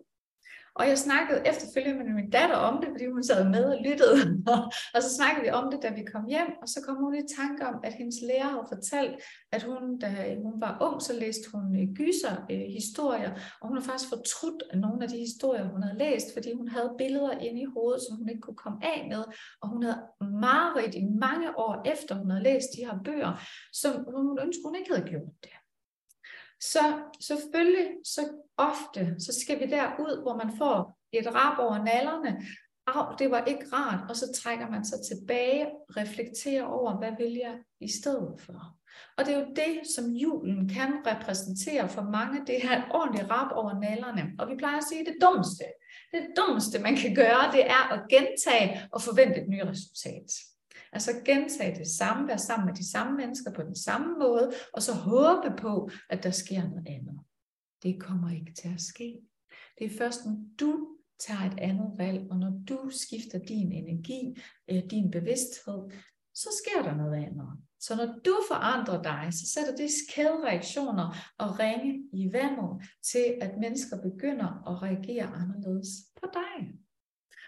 Og 0.78 0.88
jeg 0.88 0.98
snakkede 0.98 1.42
efterfølgende 1.50 2.04
med 2.04 2.14
min 2.20 2.30
datter 2.30 2.56
om 2.56 2.74
det, 2.80 2.88
fordi 2.94 3.06
hun 3.06 3.24
sad 3.24 3.48
med 3.54 3.64
og 3.64 3.78
lyttede. 3.86 4.16
og 4.94 5.00
så 5.02 5.10
snakkede 5.18 5.42
vi 5.46 5.50
om 5.50 5.70
det, 5.72 5.82
da 5.82 5.90
vi 5.98 6.04
kom 6.12 6.24
hjem, 6.34 6.50
og 6.62 6.68
så 6.68 6.78
kom 6.86 6.96
hun 7.04 7.14
i 7.14 7.24
tanke 7.38 7.60
om, 7.70 7.76
at 7.84 7.92
hendes 7.92 8.18
lærer 8.28 8.50
havde 8.54 8.70
fortalt, 8.74 9.14
at 9.52 9.62
hun, 9.62 9.98
da 9.98 10.08
hun 10.46 10.60
var 10.64 10.72
ung, 10.86 10.96
så 11.02 11.12
læste 11.22 11.46
hun 11.52 11.64
øh, 11.80 11.86
gyser 12.00 12.34
øh, 12.52 12.66
historier, 12.78 13.32
og 13.60 13.68
hun 13.68 13.76
har 13.76 13.84
faktisk 13.84 14.10
fortrudt 14.14 14.62
af 14.70 14.78
nogle 14.84 15.00
af 15.04 15.08
de 15.08 15.18
historier, 15.28 15.64
hun 15.74 15.82
havde 15.82 15.98
læst, 15.98 16.26
fordi 16.36 16.50
hun 16.60 16.68
havde 16.68 16.90
billeder 16.98 17.32
inde 17.46 17.60
i 17.62 17.72
hovedet, 17.74 18.02
som 18.04 18.16
hun 18.18 18.28
ikke 18.28 18.44
kunne 18.46 18.62
komme 18.64 18.80
af 18.92 18.98
med, 19.12 19.22
og 19.62 19.66
hun 19.72 19.82
havde 19.82 20.00
mareridt 20.46 20.94
i 20.94 21.04
mange 21.26 21.48
år 21.58 21.74
efter, 21.92 22.12
hun 22.14 22.30
havde 22.30 22.44
læst 22.50 22.68
de 22.76 22.86
her 22.86 22.96
bøger, 23.04 23.32
som 23.72 23.92
hun 24.16 24.38
ønskede, 24.44 24.66
hun 24.68 24.76
ikke 24.78 24.90
havde 24.94 25.08
gjort 25.12 25.34
det. 25.44 25.53
Så 26.72 27.02
selvfølgelig, 27.20 27.88
så 28.04 28.20
ofte, 28.56 29.14
så 29.18 29.40
skal 29.40 29.60
vi 29.60 29.66
derud, 29.66 30.22
hvor 30.22 30.36
man 30.36 30.56
får 30.58 30.98
et 31.12 31.34
rap 31.34 31.58
over 31.58 31.84
nallerne. 31.84 32.42
Au, 32.86 33.14
det 33.18 33.30
var 33.30 33.44
ikke 33.44 33.66
rart, 33.72 34.10
og 34.10 34.16
så 34.16 34.32
trækker 34.32 34.70
man 34.70 34.84
sig 34.84 34.98
tilbage, 35.10 35.66
reflekterer 35.96 36.64
over, 36.64 36.98
hvad 36.98 37.12
vil 37.18 37.32
jeg 37.32 37.58
i 37.80 37.88
stedet 37.88 38.40
for. 38.40 38.76
Og 39.16 39.24
det 39.24 39.34
er 39.34 39.38
jo 39.38 39.46
det, 39.56 39.80
som 39.96 40.04
julen 40.04 40.68
kan 40.68 40.90
repræsentere 41.06 41.88
for 41.88 42.02
mange, 42.02 42.46
det 42.46 42.62
her 42.62 42.82
ordentligt 42.90 43.30
rap 43.30 43.52
over 43.52 43.80
nallerne. 43.80 44.32
Og 44.38 44.48
vi 44.48 44.56
plejer 44.56 44.76
at 44.76 44.84
sige, 44.84 45.00
at 45.00 45.06
det 45.06 45.16
dummeste, 45.22 45.64
det 46.12 46.26
dummeste, 46.36 46.78
man 46.78 46.96
kan 46.96 47.14
gøre, 47.14 47.52
det 47.52 47.66
er 47.70 47.92
at 47.92 48.00
gentage 48.10 48.88
og 48.92 49.02
forvente 49.02 49.40
et 49.40 49.48
nyt 49.48 49.66
resultat. 49.66 50.30
Altså 50.94 51.10
gentage 51.24 51.78
det 51.78 51.88
samme, 51.88 52.28
være 52.28 52.38
sammen 52.38 52.66
med 52.66 52.74
de 52.74 52.90
samme 52.90 53.16
mennesker 53.16 53.52
på 53.52 53.62
den 53.62 53.76
samme 53.76 54.18
måde, 54.18 54.52
og 54.72 54.82
så 54.82 54.92
håbe 54.92 55.56
på, 55.58 55.90
at 56.10 56.22
der 56.22 56.30
sker 56.30 56.68
noget 56.68 56.88
andet. 56.88 57.20
Det 57.82 58.00
kommer 58.00 58.30
ikke 58.30 58.54
til 58.54 58.68
at 58.74 58.80
ske. 58.80 59.20
Det 59.78 59.84
er 59.86 59.98
først, 59.98 60.26
når 60.26 60.36
du 60.60 60.88
tager 61.18 61.40
et 61.40 61.58
andet 61.58 61.90
valg, 61.98 62.30
og 62.30 62.38
når 62.38 62.52
du 62.68 62.90
skifter 62.90 63.38
din 63.38 63.72
energi, 63.72 64.36
øh, 64.70 64.82
din 64.90 65.10
bevidsthed, 65.10 65.90
så 66.34 66.48
sker 66.60 66.82
der 66.82 66.94
noget 66.96 67.14
andet. 67.14 67.48
Så 67.80 67.96
når 67.96 68.20
du 68.24 68.36
forandrer 68.48 69.02
dig, 69.02 69.28
så 69.30 69.46
sætter 69.54 69.76
det 69.76 69.90
kædereaktioner 70.14 71.06
og 71.38 71.58
ringe 71.58 72.08
i 72.12 72.32
vandet 72.32 72.72
til, 73.12 73.26
at 73.40 73.58
mennesker 73.60 73.96
begynder 74.02 74.70
at 74.70 74.82
reagere 74.82 75.26
anderledes 75.26 75.88
på 76.22 76.26
dig. 76.32 76.74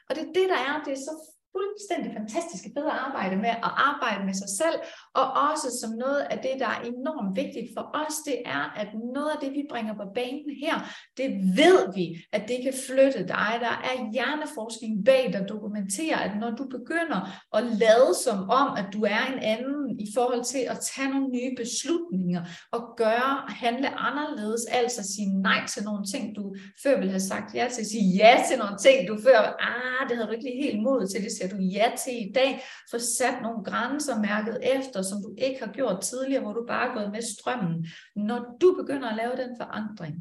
Og 0.09 0.15
det 0.17 0.23
er 0.23 0.33
det, 0.39 0.49
der 0.49 0.61
er, 0.69 0.85
det 0.85 0.93
er 0.93 1.03
så 1.09 1.15
fuldstændig 1.57 2.11
fantastiske 2.19 2.71
fede 2.77 2.93
arbejde 3.07 3.37
med 3.45 3.53
at 3.67 3.73
arbejde 3.91 4.23
med 4.29 4.35
sig 4.43 4.51
selv, 4.61 4.79
og 5.21 5.27
også 5.49 5.69
som 5.81 5.91
noget 6.05 6.21
af 6.33 6.39
det, 6.47 6.55
der 6.63 6.71
er 6.77 6.81
enormt 6.93 7.33
vigtigt 7.43 7.69
for 7.77 7.85
os, 8.03 8.17
det 8.29 8.39
er, 8.57 8.63
at 8.83 8.89
noget 9.17 9.31
af 9.35 9.39
det, 9.43 9.51
vi 9.59 9.63
bringer 9.73 9.95
på 10.01 10.07
banen 10.19 10.51
her, 10.65 10.77
det 11.21 11.29
ved 11.61 11.79
vi, 11.99 12.07
at 12.37 12.43
det 12.51 12.59
kan 12.65 12.75
flytte 12.87 13.23
dig. 13.35 13.51
Der 13.67 13.75
er 13.91 13.95
hjerneforskning 14.15 14.93
bag, 15.09 15.25
der 15.35 15.43
dokumenterer, 15.55 16.19
at 16.27 16.33
når 16.43 16.51
du 16.61 16.65
begynder 16.77 17.21
at 17.59 17.63
lade 17.83 18.11
som 18.25 18.39
om, 18.61 18.69
at 18.81 18.89
du 18.95 19.01
er 19.17 19.23
en 19.33 19.41
anden 19.55 19.86
i 20.01 20.07
forhold 20.15 20.45
til 20.45 20.59
at 20.59 20.79
tage 20.81 21.09
nogle 21.09 21.29
nye 21.29 21.53
beslutninger, 21.57 22.43
og 22.73 22.95
gøre, 22.97 23.33
handle 23.49 23.89
anderledes, 23.89 24.65
altså 24.71 25.03
sige 25.03 25.29
nej 25.43 25.67
til 25.67 25.85
nogle 25.85 26.05
ting, 26.05 26.37
du 26.37 26.55
før 26.83 26.99
ville 26.99 27.11
have 27.11 27.29
sagt 27.33 27.55
ja 27.55 27.69
til, 27.75 27.87
sige 27.87 28.17
ja 28.17 28.45
til 28.49 28.59
nogle 28.59 28.79
ting, 28.79 29.09
du 29.09 29.19
før, 29.23 29.41
ah, 29.71 30.09
det 30.09 30.17
havde 30.17 30.29
du 30.29 30.33
ikke 30.33 30.45
lige 30.45 30.63
helt 30.63 30.83
mod 30.83 31.09
til, 31.09 31.25
det 31.25 31.33
siger 31.33 31.49
du 31.49 31.57
ja 31.57 31.89
til 32.05 32.29
i 32.29 32.33
dag, 32.33 32.63
få 32.91 32.99
sat 32.99 33.37
nogle 33.43 33.65
grænser 33.65 34.21
mærket 34.21 34.59
efter, 34.77 35.03
som 35.03 35.19
du 35.23 35.35
ikke 35.39 35.61
har 35.65 35.73
gjort 35.73 36.01
tidligere, 36.01 36.43
hvor 36.43 36.53
du 36.53 36.65
bare 36.69 36.91
er 36.91 36.95
gået 36.95 37.11
med 37.13 37.23
strømmen. 37.23 37.87
Når 38.17 38.57
du 38.61 38.69
begynder 38.81 39.09
at 39.09 39.17
lave 39.17 39.37
den 39.43 39.57
forandring, 39.61 40.15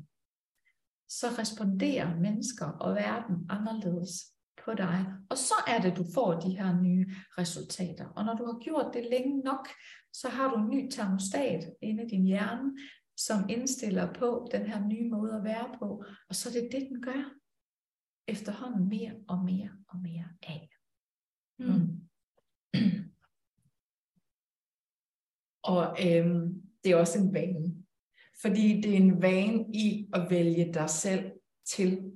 så 1.10 1.28
responderer 1.40 2.16
mennesker 2.16 2.66
og 2.66 2.96
verden 2.96 3.36
anderledes 3.50 4.35
på 4.66 4.74
dig. 4.74 5.06
Og 5.30 5.38
så 5.38 5.54
er 5.68 5.82
det, 5.82 5.98
du 5.98 6.06
får 6.14 6.40
de 6.40 6.58
her 6.58 6.82
nye 6.82 7.06
resultater. 7.38 8.06
Og 8.06 8.26
når 8.26 8.34
du 8.34 8.46
har 8.46 8.60
gjort 8.60 8.94
det 8.94 9.08
længe 9.10 9.40
nok, 9.40 9.68
så 10.14 10.30
har 10.30 10.50
du 10.50 10.56
en 10.56 10.70
ny 10.70 10.90
termostat 10.92 11.74
inde 11.82 12.04
i 12.04 12.08
din 12.08 12.26
hjerne, 12.26 12.78
som 13.18 13.50
indstiller 13.50 14.14
på 14.14 14.48
den 14.52 14.66
her 14.66 14.88
nye 14.88 15.10
måde 15.10 15.36
at 15.36 15.44
være 15.44 15.76
på. 15.80 16.04
Og 16.30 16.36
så 16.36 16.50
er 16.50 16.54
det 16.54 16.70
det, 16.72 16.88
den 16.90 17.02
gør 17.02 17.34
efterhånden 18.28 18.90
mere 18.90 19.14
og 19.28 19.46
mere 19.46 19.72
og 19.88 20.00
mere 20.00 20.26
af. 20.44 20.70
Mm. 21.60 22.02
Og 25.64 25.98
øhm, 26.06 26.62
det 26.84 26.92
er 26.92 26.96
også 26.96 27.20
en 27.20 27.34
vane. 27.34 27.86
Fordi 28.42 28.82
det 28.82 28.92
er 28.94 28.98
en 28.98 29.22
vane 29.22 29.66
i 29.74 30.10
at 30.14 30.30
vælge 30.30 30.74
dig 30.74 30.90
selv 30.90 31.32
til. 31.66 32.12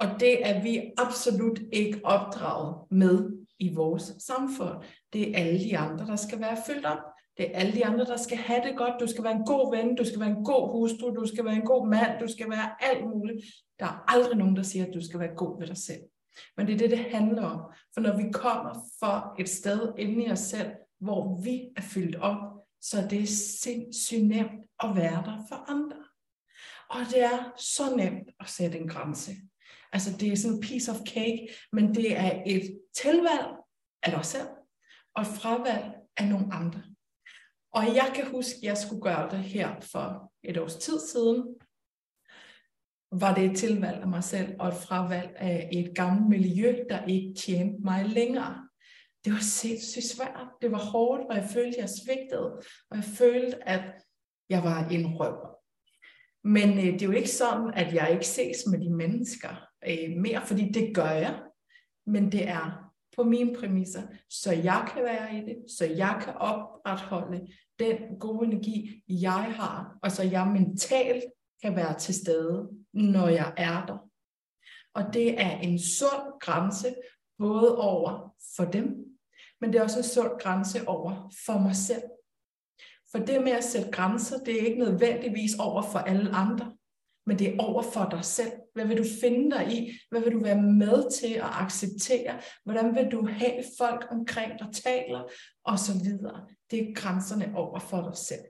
Og 0.00 0.20
det 0.20 0.48
er 0.48 0.62
vi 0.62 0.92
absolut 0.98 1.60
ikke 1.72 2.00
opdraget 2.04 2.76
med 2.90 3.46
i 3.58 3.74
vores 3.74 4.12
samfund. 4.18 4.84
Det 5.12 5.30
er 5.30 5.38
alle 5.38 5.60
de 5.60 5.78
andre, 5.78 6.06
der 6.06 6.16
skal 6.16 6.40
være 6.40 6.56
fyldt 6.66 6.86
op. 6.86 6.98
Det 7.36 7.50
er 7.50 7.58
alle 7.58 7.72
de 7.72 7.86
andre, 7.86 8.04
der 8.04 8.16
skal 8.16 8.38
have 8.38 8.62
det 8.64 8.76
godt. 8.76 9.00
Du 9.00 9.06
skal 9.06 9.24
være 9.24 9.32
en 9.32 9.44
god 9.44 9.76
ven, 9.76 9.96
du 9.96 10.04
skal 10.04 10.20
være 10.20 10.30
en 10.30 10.44
god 10.44 10.72
hustru, 10.72 11.14
du 11.14 11.26
skal 11.26 11.44
være 11.44 11.54
en 11.54 11.64
god 11.64 11.88
mand, 11.88 12.20
du 12.20 12.28
skal 12.28 12.50
være 12.50 12.84
alt 12.84 13.04
muligt. 13.08 13.44
Der 13.78 13.86
er 13.86 14.04
aldrig 14.08 14.36
nogen, 14.36 14.56
der 14.56 14.62
siger, 14.62 14.86
at 14.86 14.94
du 14.94 15.04
skal 15.04 15.20
være 15.20 15.34
god 15.36 15.60
ved 15.60 15.66
dig 15.66 15.76
selv. 15.76 16.00
Men 16.56 16.66
det 16.66 16.74
er 16.74 16.78
det, 16.78 16.90
det 16.90 16.98
handler 16.98 17.42
om. 17.42 17.60
For 17.94 18.00
når 18.00 18.16
vi 18.16 18.32
kommer 18.32 18.74
for 18.98 19.34
et 19.38 19.48
sted 19.48 19.92
inde 19.98 20.24
i 20.24 20.30
os 20.30 20.38
selv, 20.38 20.70
hvor 21.00 21.40
vi 21.42 21.68
er 21.76 21.82
fyldt 21.82 22.16
op, 22.16 22.36
så 22.80 23.00
er 23.00 23.08
det 23.08 23.28
sindssygt 23.28 24.26
nemt 24.26 24.60
at 24.82 24.96
være 24.96 25.22
der 25.24 25.44
for 25.48 25.70
andre. 25.70 25.96
Og 26.90 27.00
det 27.10 27.22
er 27.22 27.52
så 27.56 27.96
nemt 27.96 28.30
at 28.40 28.48
sætte 28.48 28.78
en 28.78 28.88
grænse. 28.88 29.32
Altså 29.92 30.16
det 30.20 30.32
er 30.32 30.36
sådan 30.36 30.56
en 30.56 30.60
piece 30.60 30.90
of 30.90 30.98
cake, 31.06 31.48
men 31.72 31.94
det 31.94 32.16
er 32.16 32.42
et 32.46 32.80
tilvalg 32.94 33.48
af 34.02 34.12
dig 34.12 34.24
selv, 34.24 34.48
og 35.14 35.22
et 35.22 35.28
fravalg 35.28 35.84
af 36.16 36.28
nogle 36.28 36.54
andre. 36.54 36.82
Og 37.72 37.86
jeg 37.86 38.12
kan 38.14 38.26
huske, 38.26 38.56
at 38.56 38.62
jeg 38.62 38.78
skulle 38.78 39.02
gøre 39.02 39.30
det 39.30 39.38
her 39.38 39.80
for 39.80 40.32
et 40.42 40.58
års 40.58 40.76
tid 40.76 41.00
siden, 41.12 41.44
var 43.12 43.34
det 43.34 43.44
et 43.44 43.56
tilvalg 43.56 44.02
af 44.02 44.08
mig 44.08 44.24
selv 44.24 44.56
og 44.60 44.68
et 44.68 44.74
fravalg 44.74 45.32
af 45.36 45.68
et 45.72 45.94
gammelt 45.94 46.28
miljø, 46.28 46.84
der 46.90 47.04
ikke 47.04 47.34
tjente 47.34 47.84
mig 47.84 48.06
længere. 48.06 48.68
Det 49.24 49.32
var 49.32 49.40
sindssygt 49.40 50.04
svært. 50.04 50.48
Det 50.62 50.72
var 50.72 50.78
hårdt, 50.78 51.22
og 51.30 51.36
jeg 51.36 51.48
følte, 51.52 51.76
at 51.76 51.82
jeg 51.82 51.88
svigtede, 52.04 52.52
og 52.90 52.96
jeg 52.96 53.04
følte, 53.04 53.68
at 53.68 53.82
jeg 54.48 54.64
var 54.64 54.88
en 54.88 55.06
røver. 55.06 55.56
Men 56.44 56.78
øh, 56.78 56.84
det 56.84 57.02
er 57.02 57.06
jo 57.06 57.12
ikke 57.12 57.30
sådan, 57.30 57.74
at 57.74 57.94
jeg 57.94 58.12
ikke 58.12 58.26
ses 58.26 58.56
med 58.70 58.80
de 58.80 58.90
mennesker 58.94 59.69
øh, 59.88 60.16
mere, 60.16 60.46
fordi 60.46 60.72
det 60.72 60.94
gør 60.94 61.10
jeg. 61.10 61.42
Men 62.06 62.32
det 62.32 62.48
er 62.48 62.92
på 63.16 63.22
mine 63.22 63.56
præmisser, 63.56 64.02
så 64.28 64.52
jeg 64.52 64.88
kan 64.94 65.04
være 65.04 65.36
i 65.36 65.40
det, 65.40 65.56
så 65.78 65.84
jeg 65.84 66.20
kan 66.24 66.34
opretholde 66.34 67.46
den 67.78 68.18
gode 68.20 68.46
energi, 68.46 69.02
jeg 69.08 69.54
har, 69.56 69.98
og 70.02 70.12
så 70.12 70.22
jeg 70.22 70.46
mentalt 70.46 71.24
kan 71.62 71.76
være 71.76 71.98
til 71.98 72.14
stede, 72.14 72.68
når 72.92 73.28
jeg 73.28 73.54
er 73.56 73.86
der. 73.86 74.10
Og 74.94 75.14
det 75.14 75.40
er 75.40 75.58
en 75.58 75.78
sund 75.78 76.40
grænse, 76.40 76.94
både 77.38 77.78
over 77.78 78.34
for 78.56 78.64
dem, 78.64 79.10
men 79.60 79.72
det 79.72 79.78
er 79.78 79.82
også 79.82 79.98
en 79.98 80.04
sund 80.04 80.40
grænse 80.40 80.88
over 80.88 81.32
for 81.46 81.58
mig 81.58 81.76
selv. 81.76 82.02
For 83.12 83.18
det 83.18 83.42
med 83.42 83.52
at 83.52 83.64
sætte 83.64 83.90
grænser, 83.90 84.38
det 84.44 84.62
er 84.62 84.66
ikke 84.66 84.78
nødvendigvis 84.78 85.54
over 85.58 85.82
for 85.82 85.98
alle 85.98 86.30
andre, 86.30 86.76
men 87.26 87.38
det 87.38 87.48
er 87.48 87.58
over 87.58 87.82
for 87.82 88.08
dig 88.10 88.24
selv. 88.24 88.52
Hvad 88.74 88.86
vil 88.86 88.98
du 88.98 89.04
finde 89.20 89.50
dig 89.50 89.72
i? 89.72 89.92
Hvad 90.10 90.20
vil 90.20 90.32
du 90.32 90.40
være 90.40 90.62
med 90.62 91.10
til 91.10 91.34
at 91.34 91.50
acceptere? 91.50 92.40
Hvordan 92.64 92.94
vil 92.94 93.08
du 93.12 93.26
have 93.26 93.62
folk 93.78 94.06
omkring 94.10 94.52
dig 94.58 94.68
taler? 94.84 95.22
Og 95.64 95.78
så 95.78 95.92
videre. 96.04 96.46
Det 96.70 96.78
er 96.78 96.94
grænserne 96.94 97.52
over 97.56 97.78
for 97.78 98.02
dig 98.02 98.16
selv. 98.16 98.44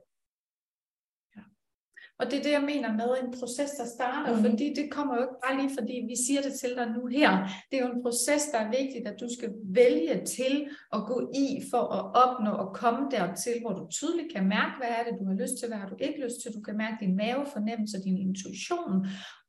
Og 2.20 2.26
det 2.30 2.38
er 2.38 2.42
det, 2.42 2.52
jeg 2.58 2.66
mener 2.72 2.92
med 2.92 3.10
en 3.22 3.30
proces, 3.38 3.70
der 3.70 3.86
starter, 3.96 4.36
mm. 4.36 4.42
fordi 4.44 4.66
det 4.78 4.86
kommer 4.90 5.12
jo 5.16 5.22
ikke 5.22 5.40
bare 5.44 5.56
lige, 5.60 5.72
fordi 5.78 5.96
vi 6.10 6.16
siger 6.26 6.42
det 6.42 6.54
til 6.62 6.72
dig 6.78 6.86
nu 6.96 7.02
her. 7.16 7.30
Det 7.70 7.74
er 7.78 7.82
jo 7.86 7.92
en 7.94 8.02
proces, 8.02 8.42
der 8.52 8.58
er 8.58 8.70
vigtigt, 8.80 9.04
at 9.10 9.20
du 9.20 9.28
skal 9.36 9.50
vælge 9.80 10.14
til 10.36 10.54
at 10.96 11.00
gå 11.10 11.30
i 11.44 11.46
for 11.70 11.84
at 11.98 12.02
opnå 12.24 12.52
og 12.62 12.68
komme 12.82 13.02
dertil, 13.10 13.56
hvor 13.62 13.72
du 13.78 13.84
tydeligt 13.98 14.32
kan 14.34 14.44
mærke, 14.56 14.74
hvad 14.78 14.90
er 14.98 15.02
det, 15.06 15.12
du 15.20 15.24
har 15.30 15.36
lyst 15.42 15.54
til, 15.58 15.68
hvad 15.68 15.80
har 15.82 15.88
du 15.88 15.96
ikke 16.06 16.18
lyst 16.24 16.38
til. 16.42 16.54
Du 16.56 16.60
kan 16.66 16.76
mærke 16.76 16.96
din 17.04 17.16
mavefornemmelse, 17.16 17.96
din 18.06 18.18
intuition, 18.26 18.94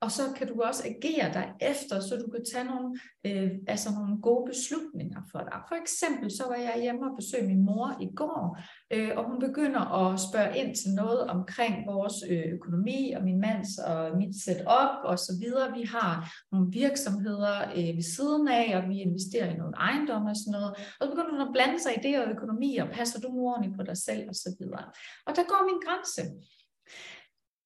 og 0.01 0.11
så 0.11 0.21
kan 0.37 0.47
du 0.47 0.61
også 0.61 0.83
agere 0.85 1.33
dig 1.33 1.47
efter, 1.61 1.99
så 1.99 2.15
du 2.15 2.27
kan 2.31 2.45
tage 2.53 2.65
nogle, 2.71 2.99
øh, 3.27 3.51
altså 3.67 3.89
nogle 3.97 4.21
gode 4.21 4.45
beslutninger 4.51 5.21
for 5.31 5.39
dig. 5.39 5.59
For 5.69 5.75
eksempel 5.83 6.31
så 6.37 6.43
var 6.47 6.55
jeg 6.55 6.81
hjemme 6.81 7.01
og 7.09 7.15
besøgte 7.19 7.47
min 7.47 7.65
mor 7.65 7.97
i 8.01 8.09
går, 8.15 8.57
øh, 8.93 9.11
og 9.17 9.23
hun 9.29 9.39
begynder 9.39 9.83
at 10.01 10.19
spørge 10.27 10.57
ind 10.57 10.75
til 10.75 10.89
noget 11.01 11.21
omkring 11.35 11.75
vores 11.91 12.17
øh, 12.29 12.45
økonomi 12.57 13.13
og 13.17 13.23
min 13.23 13.39
mands 13.39 13.77
og 13.77 14.17
mit 14.17 14.35
setup 14.43 14.93
og 15.03 15.19
så 15.19 15.31
videre. 15.41 15.73
Vi 15.79 15.83
har 15.95 16.13
nogle 16.51 16.67
virksomheder 16.71 17.55
øh, 17.77 17.91
ved 17.97 18.07
siden 18.15 18.47
af, 18.47 18.67
og 18.77 18.89
vi 18.89 18.95
investerer 18.99 19.47
i 19.53 19.57
nogle 19.61 19.75
ejendomme 19.77 20.29
og 20.29 20.37
sådan 20.41 20.55
noget. 20.57 20.71
Og 20.99 21.01
så 21.03 21.09
begynder 21.09 21.31
hun 21.35 21.47
at 21.47 21.53
blande 21.55 21.79
sig 21.83 21.91
i 21.97 22.03
det 22.05 22.13
og 22.21 22.31
økonomi, 22.35 22.77
og 22.77 22.87
passer 22.97 23.19
du 23.19 23.29
ordentligt 23.47 23.77
på 23.77 23.83
dig 23.89 23.97
selv 23.97 24.23
og 24.29 24.35
så 24.35 24.49
videre. 24.59 24.85
Og 25.27 25.31
der 25.37 25.43
går 25.51 25.61
min 25.69 25.81
grænse 25.85 26.23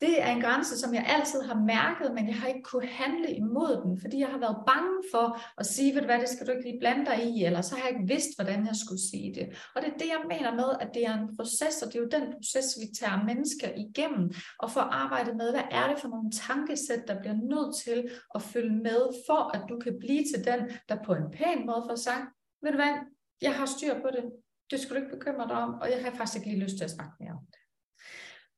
det 0.01 0.21
er 0.21 0.29
en 0.31 0.41
grænse, 0.41 0.79
som 0.79 0.93
jeg 0.93 1.05
altid 1.07 1.41
har 1.41 1.59
mærket, 1.75 2.13
men 2.15 2.27
jeg 2.27 2.35
har 2.35 2.47
ikke 2.47 2.69
kunne 2.71 2.87
handle 2.87 3.29
imod 3.31 3.81
den, 3.83 4.01
fordi 4.01 4.19
jeg 4.19 4.27
har 4.27 4.37
været 4.45 4.63
bange 4.67 4.97
for 5.13 5.25
at 5.57 5.65
sige, 5.65 5.93
ved 5.93 6.01
du 6.01 6.05
hvad, 6.05 6.19
det 6.19 6.29
skal 6.29 6.47
du 6.47 6.51
ikke 6.51 6.67
lige 6.69 6.79
blande 6.79 7.05
dig 7.05 7.17
i, 7.23 7.43
eller 7.43 7.61
så 7.61 7.75
har 7.75 7.81
jeg 7.87 7.93
ikke 7.95 8.13
vidst, 8.13 8.31
hvordan 8.37 8.59
jeg 8.69 8.75
skulle 8.83 9.03
sige 9.11 9.35
det. 9.37 9.45
Og 9.75 9.81
det 9.81 9.89
er 9.93 9.97
det, 9.97 10.09
jeg 10.15 10.21
mener 10.33 10.51
med, 10.61 10.69
at 10.81 10.89
det 10.93 11.03
er 11.05 11.13
en 11.21 11.35
proces, 11.37 11.75
og 11.81 11.87
det 11.87 11.95
er 11.95 12.03
jo 12.05 12.15
den 12.17 12.25
proces, 12.37 12.67
vi 12.81 12.87
tager 12.99 13.23
mennesker 13.29 13.69
igennem, 13.85 14.25
og 14.59 14.71
får 14.71 14.85
arbejdet 15.03 15.35
med, 15.41 15.49
hvad 15.51 15.67
er 15.79 15.85
det 15.89 15.97
for 16.01 16.09
nogle 16.13 16.31
tankesæt, 16.31 17.03
der 17.07 17.19
bliver 17.21 17.37
nødt 17.53 17.71
til 17.85 17.99
at 18.35 18.41
følge 18.41 18.75
med, 18.89 19.01
for 19.27 19.41
at 19.55 19.63
du 19.69 19.75
kan 19.83 19.95
blive 20.03 20.23
til 20.31 20.45
den, 20.49 20.59
der 20.89 20.97
på 21.05 21.13
en 21.13 21.27
pæn 21.37 21.65
måde 21.69 21.83
får 21.89 21.95
sagt, 21.95 22.25
ved 22.63 22.71
du 22.71 22.77
hvad, 22.77 22.93
jeg 23.41 23.53
har 23.55 23.65
styr 23.65 23.93
på 23.93 24.09
det, 24.15 24.23
det 24.71 24.79
skal 24.79 24.95
du 24.95 25.01
ikke 25.01 25.17
bekymre 25.17 25.47
dig 25.47 25.57
om, 25.65 25.71
og 25.81 25.87
jeg 25.91 26.03
har 26.03 26.11
faktisk 26.11 26.37
ikke 26.37 26.49
lige 26.49 26.63
lyst 26.63 26.77
til 26.77 26.83
at 26.83 26.95
snakke 26.97 27.15
mere 27.19 27.31
om 27.31 27.45
det. 27.51 27.64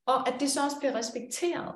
Og 0.08 0.28
at 0.28 0.34
det 0.40 0.50
så 0.50 0.64
også 0.64 0.78
bliver 0.80 0.94
respekteret. 0.94 1.74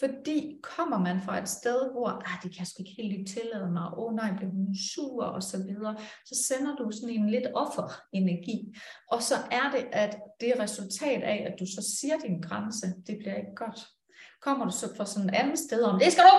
Fordi 0.00 0.60
kommer 0.62 0.98
man 0.98 1.20
fra 1.20 1.38
et 1.42 1.48
sted, 1.48 1.92
hvor 1.92 2.08
ah, 2.08 2.42
det 2.42 2.50
kan 2.52 2.58
jeg 2.58 2.66
sgu 2.66 2.82
ikke 2.82 3.02
helt 3.02 3.12
lige 3.14 3.26
tillade 3.26 3.70
mig, 3.72 3.86
åh 3.98 4.04
oh, 4.04 4.14
nej, 4.14 4.36
bliver 4.36 4.52
hun 4.52 4.74
sur 4.92 5.24
og 5.24 5.42
så 5.42 5.58
videre, 5.68 5.96
så 6.26 6.34
sender 6.48 6.76
du 6.76 6.90
sådan 6.90 7.14
en 7.14 7.30
lidt 7.30 7.46
offerenergi. 7.54 8.58
Og 9.12 9.22
så 9.22 9.34
er 9.50 9.70
det, 9.74 9.84
at 9.92 10.12
det 10.40 10.48
er 10.48 10.60
resultat 10.60 11.22
af, 11.22 11.38
at 11.48 11.54
du 11.60 11.66
så 11.66 11.96
siger 11.98 12.16
din 12.18 12.40
grænse, 12.40 12.86
det 13.06 13.16
bliver 13.18 13.36
ikke 13.36 13.54
godt 13.56 13.80
kommer 14.46 14.64
du 14.64 14.72
så 14.72 14.86
fra 14.96 15.06
sådan 15.06 15.28
et 15.28 15.34
andet 15.34 15.58
sted 15.58 15.82
om, 15.82 15.98
det 15.98 16.12
skal 16.12 16.24
du 16.24 16.34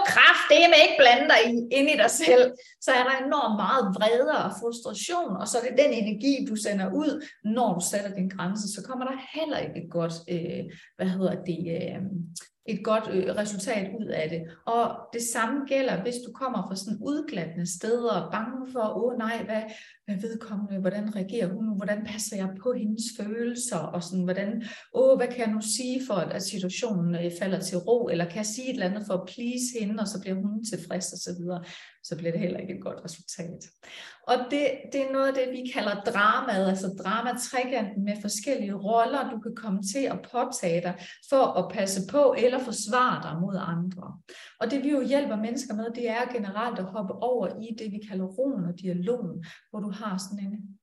med 0.71 0.79
ikke 0.85 0.99
blande 1.01 1.27
dig 1.33 1.41
i, 1.51 1.55
ind 1.77 1.87
i 1.89 1.97
dig 2.03 2.11
selv, 2.11 2.43
så 2.81 2.91
er 2.91 3.03
der 3.07 3.25
enormt 3.25 3.57
meget 3.63 3.85
vrede 3.97 4.35
og 4.45 4.51
frustration, 4.61 5.31
og 5.41 5.47
så 5.47 5.57
er 5.57 5.63
det 5.67 5.83
den 5.83 5.91
energi, 6.01 6.45
du 6.49 6.55
sender 6.55 6.87
ud, 7.01 7.11
når 7.43 7.69
du 7.73 7.81
sætter 7.91 8.11
din 8.15 8.29
grænse, 8.29 8.65
så 8.75 8.79
kommer 8.87 9.05
der 9.05 9.17
heller 9.35 9.57
ikke 9.57 9.77
et 9.83 9.91
godt, 9.91 10.13
øh, 10.33 10.63
hvad 10.97 11.09
hedder 11.15 11.35
det, 11.49 11.59
øh, 11.77 12.01
et 12.65 12.83
godt 12.83 13.03
øh, 13.11 13.35
resultat 13.35 13.91
ud 13.99 14.05
af 14.05 14.29
det. 14.29 14.41
Og 14.65 14.97
det 15.13 15.21
samme 15.33 15.65
gælder, 15.67 16.01
hvis 16.01 16.15
du 16.27 16.31
kommer 16.31 16.67
fra 16.67 16.75
sådan 16.75 16.99
udglattende 17.01 17.77
steder 17.77 18.11
og 18.11 18.31
bange 18.31 18.71
for, 18.71 19.03
åh 19.03 19.17
nej, 19.17 19.43
hvad, 19.45 19.63
hvad 20.05 20.15
vedkommende, 20.21 20.79
hvordan 20.79 21.15
reagerer 21.15 21.53
hun, 21.53 21.77
hvordan 21.77 22.05
passer 22.05 22.35
jeg 22.35 22.49
på 22.63 22.73
hendes 22.73 23.03
følelser, 23.19 23.77
og 23.77 24.03
sådan, 24.03 24.23
hvordan, 24.23 24.63
åh, 24.93 25.17
hvad 25.17 25.27
kan 25.27 25.39
jeg 25.39 25.51
nu 25.53 25.61
sige 25.61 26.01
for, 26.07 26.13
at 26.13 26.43
situationen 26.43 27.15
øh, 27.15 27.31
falder 27.39 27.59
til 27.59 27.77
ro, 27.77 28.07
eller 28.07 28.25
kan 28.25 28.37
jeg 28.37 28.45
sige 28.45 28.69
et 28.69 28.73
eller 28.73 28.89
andet 28.89 29.03
for 29.07 29.13
at 29.13 29.27
please 29.27 29.65
hende, 29.79 30.01
og 30.01 30.07
så 30.07 30.21
bliver 30.21 30.35
hun 30.35 30.65
tilfreds, 30.65 31.13
og 31.13 31.19
så 31.19 31.35
videre 31.39 31.63
så 32.03 32.17
bliver 32.17 32.31
det 32.31 32.41
heller 32.41 32.59
ikke 32.59 32.73
et 32.73 32.83
godt 32.83 33.03
resultat. 33.05 33.61
Og 34.27 34.35
det, 34.51 34.67
det 34.93 35.01
er 35.01 35.11
noget 35.11 35.27
af 35.27 35.33
det, 35.33 35.51
vi 35.51 35.71
kalder 35.73 36.01
dramaet, 36.01 36.69
altså 36.69 36.87
drama 37.03 37.31
med 37.97 38.21
forskellige 38.21 38.73
roller, 38.73 39.29
du 39.29 39.39
kan 39.39 39.55
komme 39.55 39.83
til 39.93 40.03
at 40.03 40.19
påtage 40.31 40.81
dig 40.81 40.95
for 41.29 41.43
at 41.59 41.71
passe 41.71 42.01
på 42.11 42.35
eller 42.49 42.63
forsvare 42.71 43.17
dig 43.25 43.41
mod 43.41 43.55
andre. 43.73 44.07
Og 44.59 44.71
det 44.71 44.83
vi 44.83 44.89
jo 44.89 45.01
hjælper 45.01 45.35
mennesker 45.35 45.73
med, 45.75 45.87
det 45.95 46.09
er 46.09 46.33
generelt 46.35 46.79
at 46.79 46.91
hoppe 46.95 47.13
over 47.13 47.47
i 47.47 47.69
det, 47.79 47.91
vi 47.91 47.99
kalder 48.09 48.25
roen 48.25 48.65
og 48.65 48.73
dialogen, 48.81 49.45
hvor 49.69 49.79
du 49.79 49.91
har 49.91 50.17
sådan 50.17 50.45
en 50.47 50.78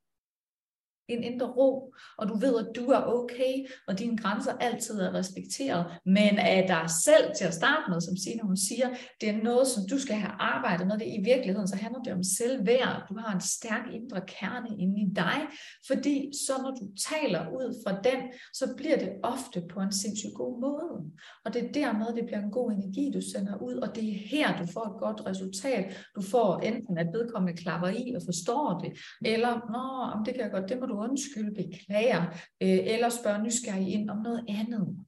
en 1.08 1.22
indre 1.22 1.46
ro, 1.46 1.94
og 2.18 2.28
du 2.28 2.34
ved, 2.38 2.58
at 2.58 2.76
du 2.76 2.84
er 2.90 3.02
okay, 3.06 3.54
og 3.88 3.98
dine 3.98 4.16
grænser 4.16 4.52
altid 4.60 5.00
er 5.00 5.14
respekteret, 5.14 5.86
men 6.06 6.38
af 6.38 6.64
dig 6.68 6.90
selv 7.04 7.26
til 7.38 7.44
at 7.44 7.54
starte 7.54 7.90
med, 7.90 8.00
som 8.00 8.16
Signe 8.16 8.42
hun 8.42 8.56
siger, 8.56 8.88
det 9.20 9.28
er 9.28 9.42
noget, 9.42 9.66
som 9.66 9.82
du 9.90 9.98
skal 9.98 10.16
have 10.16 10.32
arbejdet 10.38 10.86
med. 10.86 10.98
Det 10.98 11.06
i 11.06 11.20
virkeligheden, 11.24 11.68
så 11.68 11.76
handler 11.76 12.02
det 12.02 12.12
om 12.12 12.22
selvværd. 12.22 13.06
Du 13.08 13.14
har 13.18 13.34
en 13.34 13.40
stærk 13.40 13.84
indre 13.92 14.20
kerne 14.26 14.68
inde 14.78 15.00
i 15.00 15.08
dig, 15.14 15.38
fordi 15.86 16.30
så 16.46 16.52
når 16.62 16.70
du 16.80 16.84
taler 17.10 17.42
ud 17.58 17.68
fra 17.82 17.92
den, 18.08 18.20
så 18.54 18.74
bliver 18.76 18.98
det 18.98 19.10
ofte 19.22 19.62
på 19.72 19.80
en 19.80 19.92
sindssygt 19.92 20.34
god 20.34 20.60
måde. 20.60 20.96
Og 21.44 21.54
det 21.54 21.64
er 21.64 21.72
dermed, 21.72 22.06
det 22.06 22.24
bliver 22.26 22.42
en 22.42 22.50
god 22.50 22.72
energi, 22.72 23.10
du 23.14 23.20
sender 23.32 23.56
ud, 23.62 23.74
og 23.74 23.94
det 23.94 24.04
er 24.10 24.18
her, 24.32 24.58
du 24.60 24.66
får 24.72 24.84
et 24.92 25.00
godt 25.00 25.26
resultat. 25.26 25.84
Du 26.16 26.22
får 26.22 26.58
enten, 26.58 26.98
at 26.98 27.06
vedkommende 27.12 27.62
klapper 27.62 27.88
i 27.88 28.14
og 28.16 28.22
forstår 28.24 28.80
det, 28.82 28.90
eller, 29.32 29.52
nå, 29.74 30.24
det 30.24 30.34
kan 30.34 30.42
jeg 30.42 30.50
godt, 30.50 30.68
det 30.68 30.80
må 30.80 30.86
du 30.86 30.95
undskylde, 30.98 31.54
beklager, 31.54 32.22
øh, 32.62 32.78
eller 32.94 33.08
spørge 33.08 33.42
nysgerrig 33.42 33.88
ind 33.88 34.10
om 34.10 34.18
noget 34.18 34.44
andet. 34.48 35.06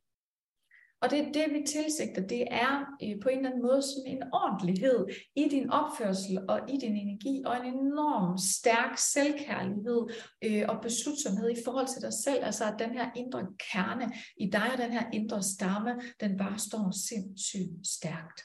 Og 1.00 1.10
det 1.10 1.18
er 1.18 1.32
det, 1.32 1.46
vi 1.52 1.62
tilsigter, 1.66 2.26
det 2.26 2.44
er 2.50 2.80
øh, 3.02 3.20
på 3.22 3.28
en 3.28 3.36
eller 3.36 3.50
anden 3.50 3.62
måde 3.62 3.82
som 3.82 4.02
en 4.06 4.22
ordentlighed 4.32 5.06
i 5.36 5.48
din 5.48 5.70
opførsel 5.70 6.38
og 6.48 6.60
i 6.70 6.76
din 6.76 6.96
energi, 6.96 7.42
og 7.46 7.56
en 7.56 7.74
enorm 7.74 8.38
stærk 8.38 8.98
selvkærlighed 9.14 10.00
øh, 10.44 10.64
og 10.68 10.76
beslutsomhed 10.82 11.50
i 11.50 11.62
forhold 11.64 11.86
til 11.86 12.02
dig 12.02 12.12
selv. 12.24 12.44
Altså 12.44 12.64
at 12.64 12.78
den 12.78 12.90
her 12.90 13.10
indre 13.16 13.46
kerne 13.72 14.12
i 14.36 14.50
dig 14.50 14.72
og 14.72 14.78
den 14.78 14.92
her 14.92 15.04
indre 15.12 15.42
stamme, 15.42 15.90
den 16.20 16.36
bare 16.36 16.58
står 16.58 16.90
sindssygt 17.08 17.86
stærkt. 17.86 18.38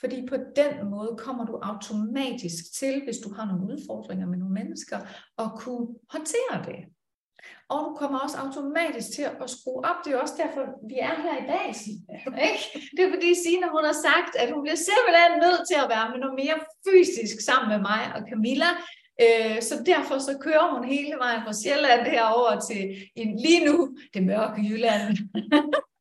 Fordi 0.00 0.26
på 0.28 0.36
den 0.56 0.90
måde 0.90 1.16
kommer 1.18 1.44
du 1.44 1.54
automatisk 1.62 2.64
til, 2.78 3.04
hvis 3.04 3.18
du 3.24 3.34
har 3.34 3.44
nogle 3.46 3.64
udfordringer 3.72 4.26
med 4.26 4.38
nogle 4.38 4.54
mennesker, 4.54 4.98
at 5.38 5.48
kunne 5.56 5.86
håndtere 6.10 6.56
det. 6.70 6.80
Og 7.72 7.78
du 7.84 7.90
kommer 8.00 8.18
også 8.18 8.36
automatisk 8.44 9.08
til 9.16 9.24
at 9.42 9.50
skrue 9.54 9.84
op. 9.90 9.98
Det 10.04 10.10
er 10.12 10.18
også 10.24 10.34
derfor, 10.44 10.62
vi 10.90 10.96
er 11.08 11.14
her 11.24 11.36
i 11.44 11.46
dag. 11.54 11.66
Ikke? 12.48 12.64
Det 12.96 13.02
er 13.04 13.10
fordi 13.16 13.30
Signe, 13.42 13.68
hun 13.76 13.84
har 13.90 13.98
sagt, 14.08 14.32
at 14.42 14.48
hun 14.52 14.62
bliver 14.64 14.80
simpelthen 14.90 15.32
nødt 15.44 15.62
til 15.70 15.78
at 15.82 15.90
være 15.94 16.06
med 16.10 16.18
noget 16.22 16.36
mere 16.42 16.58
fysisk 16.88 17.36
sammen 17.48 17.68
med 17.72 17.80
mig 17.90 18.02
og 18.16 18.20
Camilla. 18.30 18.70
Øh, 19.24 19.56
så 19.68 19.74
derfor 19.92 20.16
så 20.18 20.32
kører 20.46 20.66
hun 20.74 20.84
hele 20.94 21.14
vejen 21.24 21.42
fra 21.44 21.58
Sjælland 21.60 22.02
herover 22.14 22.52
til 22.68 22.82
en, 23.20 23.28
lige 23.44 23.64
nu 23.68 23.76
det 24.14 24.22
mørke 24.22 24.60
Jylland. 24.68 25.06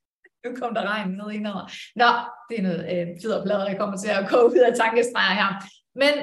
nu 0.46 0.56
kom 0.56 0.74
der 0.76 0.84
regn 0.92 1.12
ned 1.12 1.32
indover. 1.32 1.64
Nå, 1.96 2.10
det 2.50 2.60
er 2.60 2.64
noget 2.68 2.84
øh, 2.94 3.08
fiderplader, 3.22 3.68
jeg 3.68 3.78
kommer 3.80 3.98
til 3.98 4.10
at 4.10 4.30
gå 4.30 4.38
ud 4.38 4.62
af 4.68 4.74
tankestreger 4.76 5.34
her. 5.42 5.52
Men 5.96 6.14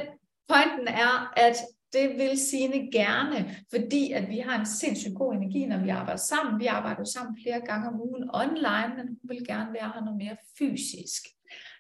pointen 0.49 0.89
er, 0.89 1.33
at 1.37 1.57
det 1.93 2.09
vil 2.19 2.39
sine 2.51 2.93
gerne, 2.93 3.57
fordi 3.71 4.13
at 4.13 4.29
vi 4.29 4.39
har 4.39 4.59
en 4.59 4.67
sindssygt 4.67 5.15
god 5.15 5.35
energi, 5.35 5.67
når 5.67 5.79
vi 5.79 5.89
arbejder 5.89 6.21
sammen. 6.21 6.61
Vi 6.61 6.67
arbejder 6.67 7.05
sammen 7.05 7.39
flere 7.45 7.61
gange 7.61 7.89
om 7.89 8.01
ugen 8.01 8.31
online, 8.35 8.93
men 8.97 9.07
hun 9.07 9.19
vil 9.23 9.47
gerne 9.47 9.73
være 9.73 9.93
her 9.95 10.01
noget 10.01 10.19
mere 10.19 10.37
fysisk. 10.59 11.23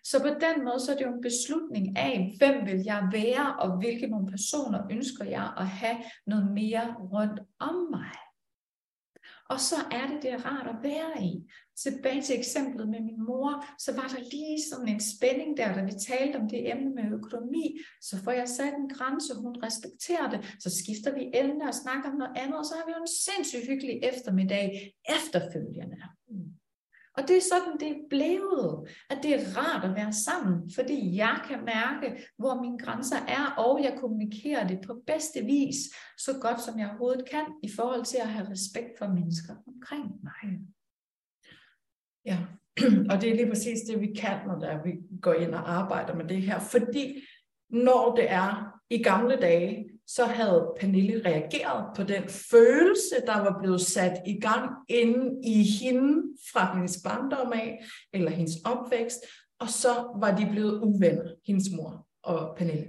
Så 0.05 0.20
på 0.20 0.29
den 0.29 0.64
måde, 0.64 0.81
så 0.81 0.92
er 0.92 0.96
det 0.96 1.05
jo 1.05 1.14
en 1.14 1.22
beslutning 1.22 1.98
af, 1.98 2.35
hvem 2.38 2.66
vil 2.66 2.83
jeg 2.85 3.09
være, 3.12 3.57
og 3.59 3.79
hvilke 3.79 4.07
nogle 4.07 4.31
personer 4.31 4.81
ønsker 4.90 5.24
jeg 5.24 5.53
at 5.59 5.66
have 5.66 5.96
noget 6.27 6.53
mere 6.53 6.94
rundt 7.12 7.40
om 7.59 7.88
mig. 7.90 8.14
Og 9.51 9.61
så 9.61 9.77
er 9.90 10.07
det, 10.07 10.22
det 10.22 10.33
er 10.33 10.46
rart 10.46 10.66
at 10.66 10.83
være 10.83 11.22
i 11.22 11.51
tilbage 11.83 12.23
til 12.23 12.38
eksemplet 12.38 12.88
med 12.88 13.01
min 13.01 13.25
mor, 13.29 13.64
så 13.79 13.91
var 13.95 14.09
der 14.14 14.21
lige 14.35 14.59
sådan 14.71 14.88
en 14.88 15.01
spænding 15.01 15.57
der, 15.57 15.75
da 15.75 15.83
vi 15.85 15.93
talte 16.09 16.37
om 16.37 16.49
det 16.49 16.71
emne 16.73 16.91
med 16.95 17.05
økonomi. 17.19 17.79
Så 18.01 18.23
får 18.25 18.31
jeg 18.31 18.49
sat 18.49 18.75
en 18.75 18.88
grænse, 18.88 19.35
hun 19.35 19.57
respekterer 19.67 20.31
det. 20.31 20.41
Så 20.61 20.71
skifter 20.81 21.14
vi 21.14 21.31
emne 21.35 21.69
og 21.69 21.75
snakker 21.75 22.11
om 22.11 22.17
noget 22.17 22.37
andet, 22.37 22.59
og 22.59 22.64
så 22.64 22.75
har 22.79 22.87
vi 22.87 22.93
jo 22.97 23.03
en 23.03 23.14
sindssygt 23.27 23.67
hyggelig 23.71 24.01
eftermiddag 24.11 24.95
efterfølgende. 25.17 25.97
Og 27.19 27.29
det 27.29 27.37
er 27.37 27.41
sådan, 27.53 27.81
det 27.81 27.88
er 27.88 28.01
blevet, 28.11 28.88
at 29.11 29.19
det 29.23 29.35
er 29.35 29.57
rart 29.57 29.85
at 29.85 29.97
være 29.97 30.12
sammen, 30.12 30.71
fordi 30.71 31.17
jeg 31.17 31.41
kan 31.49 31.59
mærke, 31.64 32.07
hvor 32.38 32.62
mine 32.62 32.79
grænser 32.79 33.17
er, 33.17 33.45
og 33.59 33.83
jeg 33.83 33.99
kommunikerer 34.01 34.69
det 34.69 34.81
på 34.87 35.03
bedste 35.07 35.41
vis, 35.45 35.77
så 36.19 36.38
godt 36.41 36.61
som 36.61 36.79
jeg 36.79 36.88
overhovedet 36.88 37.29
kan, 37.31 37.47
i 37.62 37.71
forhold 37.77 38.05
til 38.05 38.19
at 38.23 38.29
have 38.29 38.51
respekt 38.51 38.99
for 38.99 39.07
mennesker 39.09 39.55
omkring 39.67 40.05
mig. 40.23 40.59
Ja, 42.29 42.38
og 43.11 43.21
det 43.21 43.31
er 43.31 43.35
lige 43.35 43.49
præcis 43.49 43.81
det, 43.81 44.01
vi 44.01 44.07
kan, 44.07 44.38
når 44.47 44.59
der 44.59 44.83
vi 44.83 44.93
går 45.23 45.35
ind 45.35 45.55
og 45.55 45.71
arbejder 45.71 46.14
med 46.14 46.25
det 46.25 46.43
her. 46.43 46.59
Fordi 46.59 47.23
når 47.71 48.14
det 48.14 48.31
er 48.31 48.81
i 48.91 49.03
gamle 49.03 49.37
dage, 49.37 49.91
så 50.07 50.25
havde 50.25 50.75
Pernille 50.81 51.23
reageret 51.25 51.97
på 51.97 52.03
den 52.03 52.23
følelse, 52.29 53.14
der 53.27 53.38
var 53.38 53.59
blevet 53.61 53.81
sat 53.81 54.23
i 54.27 54.41
gang 54.41 54.71
inde 54.88 55.41
i 55.45 55.62
hende 55.62 56.23
fra 56.53 56.75
hendes 56.75 57.01
barndom 57.05 57.53
af, 57.53 57.85
eller 58.12 58.31
hendes 58.31 58.53
opvækst, 58.64 59.19
og 59.61 59.69
så 59.69 60.17
var 60.21 60.37
de 60.37 60.49
blevet 60.51 60.81
uvenner, 60.83 61.35
hendes 61.47 61.67
mor 61.77 62.07
og 62.23 62.57
Pernille. 62.57 62.87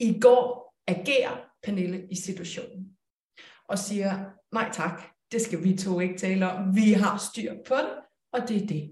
I 0.00 0.20
går 0.20 0.74
agerer 0.86 1.36
Pernille 1.62 2.06
i 2.10 2.14
situationen 2.14 2.96
og 3.68 3.78
siger, 3.78 4.24
nej 4.52 4.70
tak, 4.72 5.02
det 5.32 5.40
skal 5.40 5.64
vi 5.64 5.76
to 5.76 6.00
ikke 6.00 6.18
tale 6.18 6.52
om, 6.52 6.76
vi 6.76 6.92
har 6.92 7.16
styr 7.16 7.54
på 7.66 7.74
det, 7.74 8.07
og 8.32 8.48
det 8.48 8.62
er 8.62 8.66
det. 8.66 8.90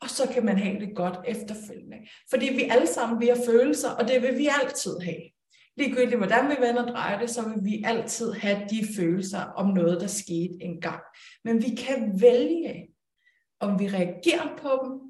Og 0.00 0.10
så 0.10 0.30
kan 0.34 0.44
man 0.44 0.58
have 0.58 0.80
det 0.80 0.96
godt 0.96 1.18
efterfølgende. 1.26 1.96
Fordi 2.30 2.46
vi 2.46 2.62
alle 2.70 2.86
sammen, 2.86 3.20
vi 3.20 3.26
har 3.26 3.38
følelser, 3.46 3.90
og 3.90 4.08
det 4.08 4.22
vil 4.22 4.38
vi 4.38 4.48
altid 4.62 4.98
have. 4.98 5.22
Ligegyldigt 5.76 6.16
hvordan 6.16 6.48
vi 6.48 6.66
vender 6.66 6.82
og 6.82 6.88
drejer 6.88 7.18
det, 7.18 7.30
så 7.30 7.48
vil 7.48 7.64
vi 7.64 7.82
altid 7.86 8.32
have 8.32 8.58
de 8.70 8.86
følelser 8.96 9.40
om 9.40 9.74
noget, 9.74 10.00
der 10.00 10.06
skete 10.06 10.58
engang. 10.60 11.00
Men 11.44 11.62
vi 11.62 11.74
kan 11.74 12.20
vælge, 12.20 12.88
om 13.60 13.80
vi 13.80 13.88
reagerer 13.88 14.56
på 14.58 14.80
dem, 14.84 15.00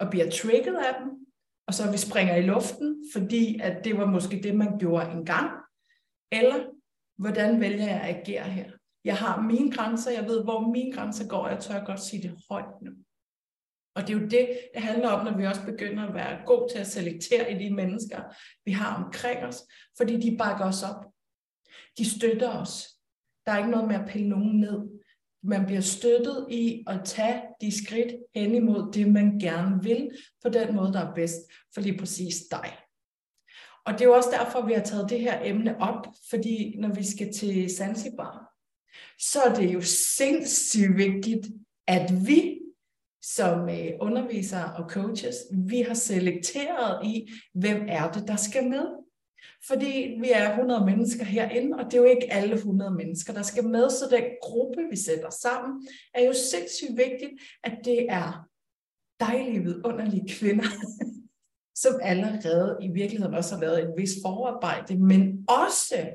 og 0.00 0.10
bliver 0.10 0.30
trigget 0.30 0.76
af 0.76 0.94
dem, 1.00 1.10
og 1.66 1.74
så 1.74 1.90
vi 1.90 1.96
springer 1.96 2.36
i 2.36 2.42
luften, 2.42 3.04
fordi 3.12 3.60
at 3.62 3.84
det 3.84 3.98
var 3.98 4.06
måske 4.06 4.40
det, 4.42 4.54
man 4.54 4.78
gjorde 4.78 5.10
engang, 5.10 5.50
eller 6.32 6.64
hvordan 7.18 7.60
vælger 7.60 7.86
jeg 7.86 8.00
at 8.00 8.16
agere 8.16 8.44
her? 8.44 8.70
Jeg 9.04 9.16
har 9.16 9.42
mine 9.42 9.72
grænser, 9.72 10.10
jeg 10.10 10.24
ved, 10.24 10.44
hvor 10.44 10.72
mine 10.72 10.92
grænser 10.92 11.28
går, 11.28 11.38
og 11.38 11.50
jeg 11.50 11.60
tør 11.60 11.84
godt 11.84 12.00
sige 12.00 12.22
det 12.22 12.38
højt 12.50 12.82
nu. 12.82 12.90
Og 13.98 14.06
det 14.06 14.16
er 14.16 14.20
jo 14.20 14.26
det, 14.26 14.48
det 14.74 14.82
handler 14.82 15.08
om, 15.08 15.24
når 15.24 15.36
vi 15.36 15.46
også 15.46 15.64
begynder 15.64 16.08
at 16.08 16.14
være 16.14 16.40
god 16.46 16.68
til 16.70 16.78
at 16.78 16.86
selektere 16.86 17.52
i 17.52 17.64
de 17.64 17.74
mennesker, 17.74 18.22
vi 18.64 18.72
har 18.72 19.04
omkring 19.04 19.44
os, 19.44 19.62
fordi 19.96 20.20
de 20.20 20.36
bakker 20.36 20.64
os 20.64 20.82
op. 20.82 21.04
De 21.98 22.10
støtter 22.10 22.48
os. 22.48 22.88
Der 23.46 23.52
er 23.52 23.58
ikke 23.58 23.70
noget 23.70 23.88
med 23.88 23.96
at 23.96 24.08
pille 24.08 24.28
nogen 24.28 24.60
ned. 24.60 24.78
Man 25.42 25.66
bliver 25.66 25.80
støttet 25.80 26.46
i 26.50 26.84
at 26.86 27.00
tage 27.04 27.42
de 27.60 27.84
skridt 27.84 28.14
hen 28.34 28.54
imod 28.54 28.92
det, 28.92 29.12
man 29.12 29.38
gerne 29.38 29.82
vil, 29.82 30.10
på 30.42 30.48
den 30.48 30.76
måde, 30.76 30.92
der 30.92 31.00
er 31.00 31.14
bedst 31.14 31.40
for 31.74 31.80
lige 31.80 31.98
præcis 31.98 32.36
dig. 32.50 32.76
Og 33.86 33.92
det 33.92 34.00
er 34.00 34.04
jo 34.04 34.14
også 34.14 34.30
derfor, 34.30 34.66
vi 34.66 34.72
har 34.72 34.82
taget 34.82 35.10
det 35.10 35.20
her 35.20 35.40
emne 35.44 35.80
op, 35.80 36.06
fordi 36.30 36.76
når 36.78 36.94
vi 36.94 37.04
skal 37.04 37.32
til 37.32 37.70
Zanzibar, 37.76 38.54
så 39.18 39.42
er 39.42 39.54
det 39.54 39.74
jo 39.74 39.80
sindssygt 40.16 40.96
vigtigt, 40.96 41.46
at 41.86 42.26
vi 42.26 42.58
som 43.34 43.68
øh, 43.68 43.90
undervisere 44.00 44.74
og 44.76 44.90
coaches, 44.90 45.36
vi 45.68 45.80
har 45.82 45.94
selekteret 45.94 47.06
i, 47.06 47.32
hvem 47.54 47.84
er 47.88 48.10
det, 48.10 48.28
der 48.28 48.36
skal 48.36 48.68
med. 48.68 48.86
Fordi 49.66 50.16
vi 50.20 50.30
er 50.34 50.50
100 50.50 50.86
mennesker 50.86 51.24
herinde, 51.24 51.76
og 51.76 51.84
det 51.84 51.94
er 51.94 51.98
jo 51.98 52.04
ikke 52.04 52.32
alle 52.32 52.54
100 52.54 52.90
mennesker, 52.90 53.32
der 53.32 53.42
skal 53.42 53.64
med, 53.64 53.90
så 53.90 54.08
den 54.10 54.24
gruppe, 54.42 54.82
vi 54.90 54.96
sætter 54.96 55.30
sammen, 55.30 55.86
er 56.14 56.24
jo 56.24 56.32
sindssygt 56.32 56.96
vigtigt, 56.96 57.30
at 57.64 57.78
det 57.84 58.06
er 58.10 58.48
dejlige, 59.20 59.62
vidunderlige 59.62 60.28
kvinder, 60.28 60.68
som 61.82 62.00
allerede 62.02 62.78
i 62.82 62.88
virkeligheden 62.88 63.34
også 63.34 63.54
har 63.54 63.60
lavet 63.60 63.80
en 63.80 63.92
vis 63.96 64.10
forarbejde, 64.24 64.98
men 64.98 65.46
også 65.48 66.10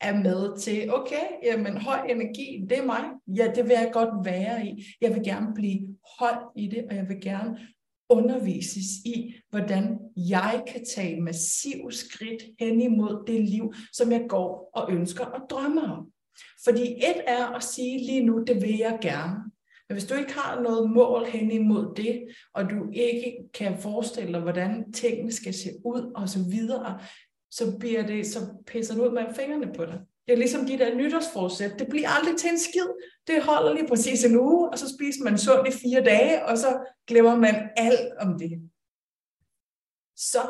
er 0.00 0.16
med 0.22 0.58
til, 0.58 0.94
okay, 0.94 1.26
jamen 1.42 1.76
høj 1.76 2.06
energi, 2.08 2.64
det 2.70 2.78
er 2.78 2.84
mig. 2.84 3.04
Ja, 3.26 3.52
det 3.54 3.64
vil 3.64 3.72
jeg 3.72 3.90
godt 3.92 4.24
være 4.24 4.66
i. 4.66 4.84
Jeg 5.00 5.14
vil 5.14 5.24
gerne 5.24 5.54
blive 5.54 5.91
hold 6.18 6.44
i 6.56 6.66
det, 6.66 6.84
og 6.90 6.96
jeg 6.96 7.08
vil 7.08 7.20
gerne 7.20 7.58
undervises 8.08 8.86
i, 9.04 9.34
hvordan 9.50 9.98
jeg 10.16 10.64
kan 10.66 10.84
tage 10.94 11.20
massiv 11.20 11.90
skridt 11.90 12.42
hen 12.58 12.80
imod 12.80 13.24
det 13.26 13.40
liv, 13.40 13.74
som 13.92 14.12
jeg 14.12 14.24
går 14.28 14.70
og 14.74 14.92
ønsker 14.92 15.24
og 15.24 15.40
drømmer 15.50 15.90
om. 15.90 16.12
Fordi 16.64 16.82
et 16.82 17.22
er 17.26 17.46
at 17.46 17.62
sige 17.62 17.98
lige 17.98 18.24
nu, 18.24 18.44
det 18.46 18.62
vil 18.62 18.76
jeg 18.76 18.98
gerne. 19.02 19.34
Men 19.88 19.94
hvis 19.94 20.04
du 20.04 20.14
ikke 20.14 20.32
har 20.32 20.60
noget 20.60 20.90
mål 20.90 21.24
hen 21.24 21.50
imod 21.50 21.94
det, 21.94 22.24
og 22.54 22.70
du 22.70 22.90
ikke 22.92 23.36
kan 23.54 23.78
forestille 23.78 24.32
dig, 24.32 24.40
hvordan 24.40 24.92
tingene 24.92 25.32
skal 25.32 25.54
se 25.54 25.70
ud 25.84 26.12
og 26.14 26.28
så 26.28 26.38
videre, 26.50 27.00
så, 27.50 27.78
bliver 27.78 28.06
det, 28.06 28.26
så 28.26 28.38
pisser 28.66 28.94
du 28.94 29.04
ud 29.04 29.12
med 29.12 29.34
fingrene 29.36 29.72
på 29.76 29.84
dig. 29.84 30.00
Det 30.32 30.38
er 30.38 30.46
ligesom 30.46 30.66
de 30.66 30.78
der 30.78 30.94
nytårsforsæt. 30.94 31.78
Det 31.78 31.88
bliver 31.88 32.08
aldrig 32.08 32.36
til 32.36 32.50
en 32.50 32.58
skid. 32.58 32.88
Det 33.26 33.42
holder 33.42 33.74
lige 33.74 33.88
præcis 33.88 34.24
en 34.24 34.36
uge, 34.36 34.70
og 34.70 34.78
så 34.78 34.94
spiser 34.94 35.24
man 35.24 35.38
sundt 35.38 35.68
i 35.68 35.78
fire 35.78 36.04
dage, 36.04 36.46
og 36.46 36.58
så 36.58 36.86
glemmer 37.06 37.36
man 37.36 37.70
alt 37.76 38.12
om 38.20 38.38
det. 38.38 38.70
Så 40.16 40.42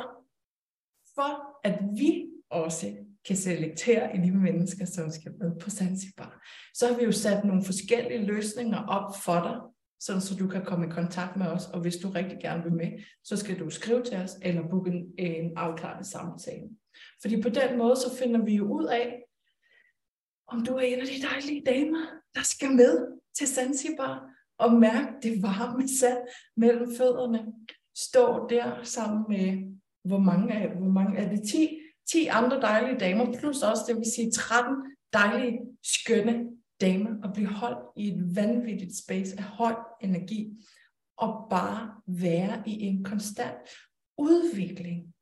for 1.14 1.30
at 1.64 1.78
vi 1.98 2.26
også 2.50 2.96
kan 3.26 3.36
selektere 3.36 4.16
i 4.16 4.18
de 4.20 4.30
mennesker, 4.30 4.84
som 4.84 5.10
skal 5.10 5.32
med 5.40 5.60
på 5.60 5.70
Zanzibar, 5.70 6.42
så 6.74 6.86
har 6.86 6.98
vi 6.98 7.04
jo 7.04 7.12
sat 7.12 7.44
nogle 7.44 7.64
forskellige 7.64 8.26
løsninger 8.26 8.86
op 8.86 9.16
for 9.24 9.40
dig, 9.46 9.56
sådan 10.00 10.22
så 10.22 10.36
du 10.36 10.48
kan 10.48 10.64
komme 10.64 10.86
i 10.86 10.90
kontakt 10.90 11.36
med 11.36 11.46
os, 11.46 11.66
og 11.66 11.80
hvis 11.80 11.96
du 11.96 12.08
rigtig 12.08 12.38
gerne 12.42 12.62
vil 12.62 12.72
med, 12.72 12.90
så 13.24 13.36
skal 13.36 13.58
du 13.58 13.70
skrive 13.70 14.02
til 14.02 14.16
os, 14.16 14.32
eller 14.42 14.68
booke 14.70 14.90
en, 14.90 15.14
en 15.18 15.52
afklarende 15.56 16.08
samtale. 16.08 16.68
Fordi 17.22 17.42
på 17.42 17.48
den 17.48 17.78
måde, 17.78 17.96
så 17.96 18.16
finder 18.18 18.44
vi 18.44 18.54
jo 18.54 18.64
ud 18.64 18.84
af, 18.84 19.22
om 20.52 20.64
du 20.64 20.74
er 20.74 20.80
en 20.80 21.00
af 21.00 21.06
de 21.06 21.22
dejlige 21.22 21.62
damer, 21.66 22.06
der 22.34 22.42
skal 22.42 22.72
med 22.72 23.18
til 23.38 23.46
Zanzibar 23.46 24.28
og 24.58 24.72
mærke 24.72 25.08
det 25.22 25.42
varme 25.42 25.88
sand 25.88 26.18
mellem 26.56 26.96
fødderne. 26.96 27.52
Stå 27.96 28.48
der 28.48 28.82
sammen 28.82 29.24
med, 29.28 29.72
hvor 30.04 30.18
mange 30.18 30.54
er, 30.54 30.74
hvor 30.74 30.88
mange 30.88 31.18
er 31.18 31.28
det? 31.28 31.48
10, 31.48 31.78
10 32.10 32.26
andre 32.26 32.60
dejlige 32.60 32.98
damer, 32.98 33.38
plus 33.38 33.62
også, 33.62 33.82
det 33.88 33.96
vil 33.96 34.12
sige 34.14 34.30
13 34.30 34.76
dejlige, 35.12 35.60
skønne 35.82 36.50
damer, 36.80 37.10
og 37.22 37.32
blive 37.34 37.48
holdt 37.48 37.78
i 37.96 38.08
et 38.08 38.36
vanvittigt 38.36 38.98
space 39.04 39.34
af 39.38 39.42
høj 39.42 39.74
energi, 40.00 40.50
og 41.16 41.46
bare 41.50 41.94
være 42.06 42.62
i 42.66 42.80
en 42.80 43.04
konstant 43.04 43.68
udvikling. 44.18 45.14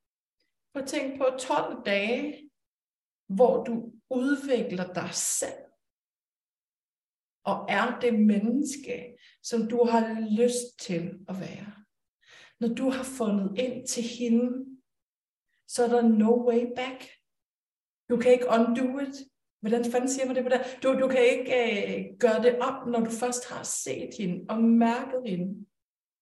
Og 0.75 0.87
tænk 0.87 1.19
på 1.19 1.27
12 1.39 1.77
dage, 1.87 2.50
hvor 3.35 3.65
du 3.65 3.93
udvikler 4.11 4.93
dig 4.93 5.11
selv. 5.15 5.63
Og 7.45 7.67
er 7.69 7.99
det 8.01 8.15
menneske, 8.15 9.19
som 9.43 9.69
du 9.69 9.85
har 9.85 10.21
lyst 10.43 10.79
til 10.79 11.19
at 11.29 11.41
være. 11.41 11.73
Når 12.61 12.69
du 12.69 12.91
har 12.91 13.05
fundet 13.05 13.59
ind 13.59 13.87
til 13.87 14.03
hende, 14.03 14.67
så 15.69 15.85
er 15.85 15.89
der 15.89 16.03
no 16.03 16.49
way 16.49 16.67
back. 16.77 17.05
Du 18.11 18.17
kan 18.17 18.33
ikke 18.33 18.47
undo 18.59 18.99
it. 18.99 19.17
Hvordan 19.61 19.85
fanden 19.93 20.11
siger 20.11 20.27
man 20.27 20.37
det 20.37 20.45
på 20.45 20.49
det? 20.49 20.79
Du, 20.83 21.01
du 21.01 21.09
kan 21.09 21.23
ikke 21.33 21.51
øh, 21.61 22.19
gøre 22.19 22.43
det 22.43 22.59
op, 22.59 22.87
når 22.87 23.01
du 23.01 23.11
først 23.11 23.49
har 23.49 23.63
set 23.63 24.11
hende 24.19 24.47
og 24.49 24.63
mærket 24.63 25.23
hende. 25.27 25.67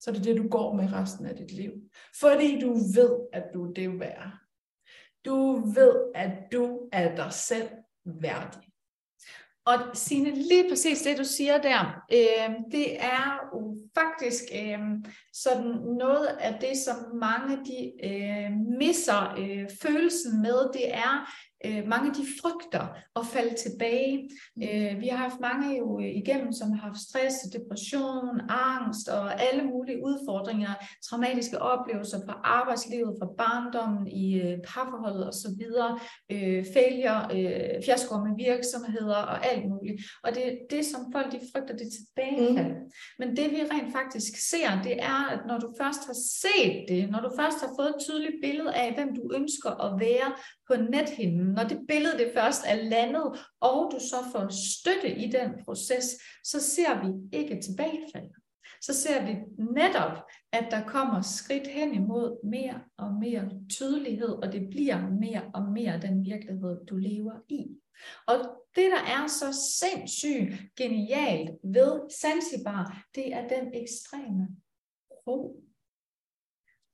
Så 0.01 0.11
det 0.13 0.19
er 0.19 0.23
det, 0.23 0.37
du 0.37 0.49
går 0.49 0.75
med 0.75 0.93
resten 0.93 1.27
af 1.27 1.37
dit 1.37 1.53
liv. 1.53 1.73
Fordi 2.21 2.61
du 2.61 2.73
ved, 2.75 3.29
at 3.33 3.45
du 3.55 3.69
er 3.69 3.73
det 3.73 4.01
værd. 4.01 4.48
Du 5.29 5.71
ved, 5.75 5.95
at 6.15 6.31
du 6.53 6.89
er 6.93 7.17
dig 7.17 7.33
selv 7.33 7.69
værdig. 8.05 8.69
Og 9.67 9.79
Signe, 9.95 10.31
lige 10.31 10.69
præcis 10.69 11.03
det, 11.03 11.19
du 11.19 11.25
siger 11.25 11.59
der, 11.59 12.05
øh, 12.13 12.55
det 12.73 13.03
er 13.05 13.39
jo 13.55 13.77
faktisk 13.99 14.45
øh, 14.55 14.79
sådan 15.33 15.71
noget 15.99 16.27
af 16.27 16.59
det, 16.61 16.77
som 16.79 16.97
mange 17.21 17.57
de 17.57 17.93
øh, 18.05 18.51
misser 18.79 19.35
øh, 19.39 19.67
følelsen 19.83 20.43
med, 20.43 20.73
det 20.73 20.95
er, 20.95 21.31
øh, 21.67 21.83
mange 21.87 22.11
de 22.11 22.25
frygter 22.41 22.85
at 23.17 23.27
falde 23.27 23.55
tilbage. 23.55 24.31
Øh, 24.63 25.01
vi 25.01 25.09
har 25.09 25.17
haft 25.17 25.41
mange 25.41 25.79
jo 25.79 25.99
igennem, 25.99 26.53
som 26.53 26.73
har 26.73 26.81
haft 26.89 27.01
stress, 27.09 27.37
depression, 27.57 28.41
angst 28.49 29.09
og 29.09 29.43
alle 29.43 29.63
mulige 29.65 30.05
udfordringer, 30.05 30.73
traumatiske 31.09 31.59
oplevelser 31.59 32.19
fra 32.27 32.41
arbejdslivet, 32.45 33.17
fra 33.21 33.29
barndommen, 33.39 34.07
i 34.09 34.41
øh, 34.41 34.59
parforholdet 34.69 35.29
osv., 35.29 35.63
øh, 36.33 36.65
failure, 36.75 37.19
øh, 37.37 37.83
fiaskoer 37.85 38.25
med 38.25 38.35
virksomheder 38.47 39.17
og 39.33 39.47
alt 39.47 39.65
muligt. 39.69 40.03
Og 40.25 40.35
det 40.35 40.47
er 40.47 40.55
det, 40.71 40.85
som 40.87 41.01
folk 41.13 41.33
de 41.33 41.41
frygter, 41.53 41.77
det 41.77 41.89
tilbagefald. 41.99 42.75
Mm. 42.75 42.91
Men 43.19 43.37
det 43.37 43.51
vi 43.51 43.61
rent 43.73 43.93
faktisk 43.93 44.33
ser, 44.51 44.83
det 44.83 45.03
er, 45.03 45.21
at 45.35 45.41
når 45.47 45.59
du 45.59 45.69
først 45.81 46.03
har 46.07 46.19
set 46.43 46.85
det, 46.89 47.11
når 47.11 47.21
du 47.21 47.31
først 47.41 47.59
har 47.61 47.71
fået 47.79 47.89
et 47.89 48.03
tydeligt 48.07 48.37
billede 48.43 48.75
af, 48.75 48.95
hvem 48.95 49.09
du 49.19 49.23
ønsker 49.35 49.71
at 49.87 50.01
være 50.01 50.29
på 50.69 50.77
nethinden, 50.77 51.47
når 51.47 51.65
det 51.65 51.81
billede 51.89 52.19
det 52.19 52.31
først 52.35 52.63
er 52.67 52.75
landet, 52.75 53.47
og 53.61 53.91
du 53.93 53.99
så 54.01 54.17
får 54.33 54.49
støtte 54.49 55.19
i 55.19 55.31
den 55.31 55.51
proces, 55.65 56.05
så 56.45 56.61
ser 56.61 57.03
vi 57.03 57.39
ikke 57.39 57.61
tilbagefald. 57.61 58.31
Så 58.81 58.95
ser 58.95 59.27
vi 59.27 59.37
netop, 59.59 60.17
at 60.53 60.67
der 60.71 60.87
kommer 60.87 61.21
skridt 61.21 61.67
hen 61.67 61.95
imod 61.95 62.47
mere 62.51 62.81
og 62.97 63.15
mere 63.15 63.51
tydelighed, 63.71 64.29
og 64.29 64.53
det 64.53 64.71
bliver 64.71 65.11
mere 65.11 65.51
og 65.55 65.63
mere 65.73 66.01
den 66.01 66.25
virkelighed, 66.25 66.87
du 66.87 66.97
lever 66.97 67.35
i. 67.49 67.67
Og 68.27 68.37
det, 68.77 68.91
der 68.91 69.03
er 69.03 69.27
så 69.27 69.53
sindssygt 69.81 70.77
genialt 70.77 71.51
ved 71.65 72.11
Zanzibar, 72.21 73.05
det 73.15 73.35
er 73.35 73.49
den 73.49 73.75
ekstreme 73.75 74.49
ro, 75.27 75.65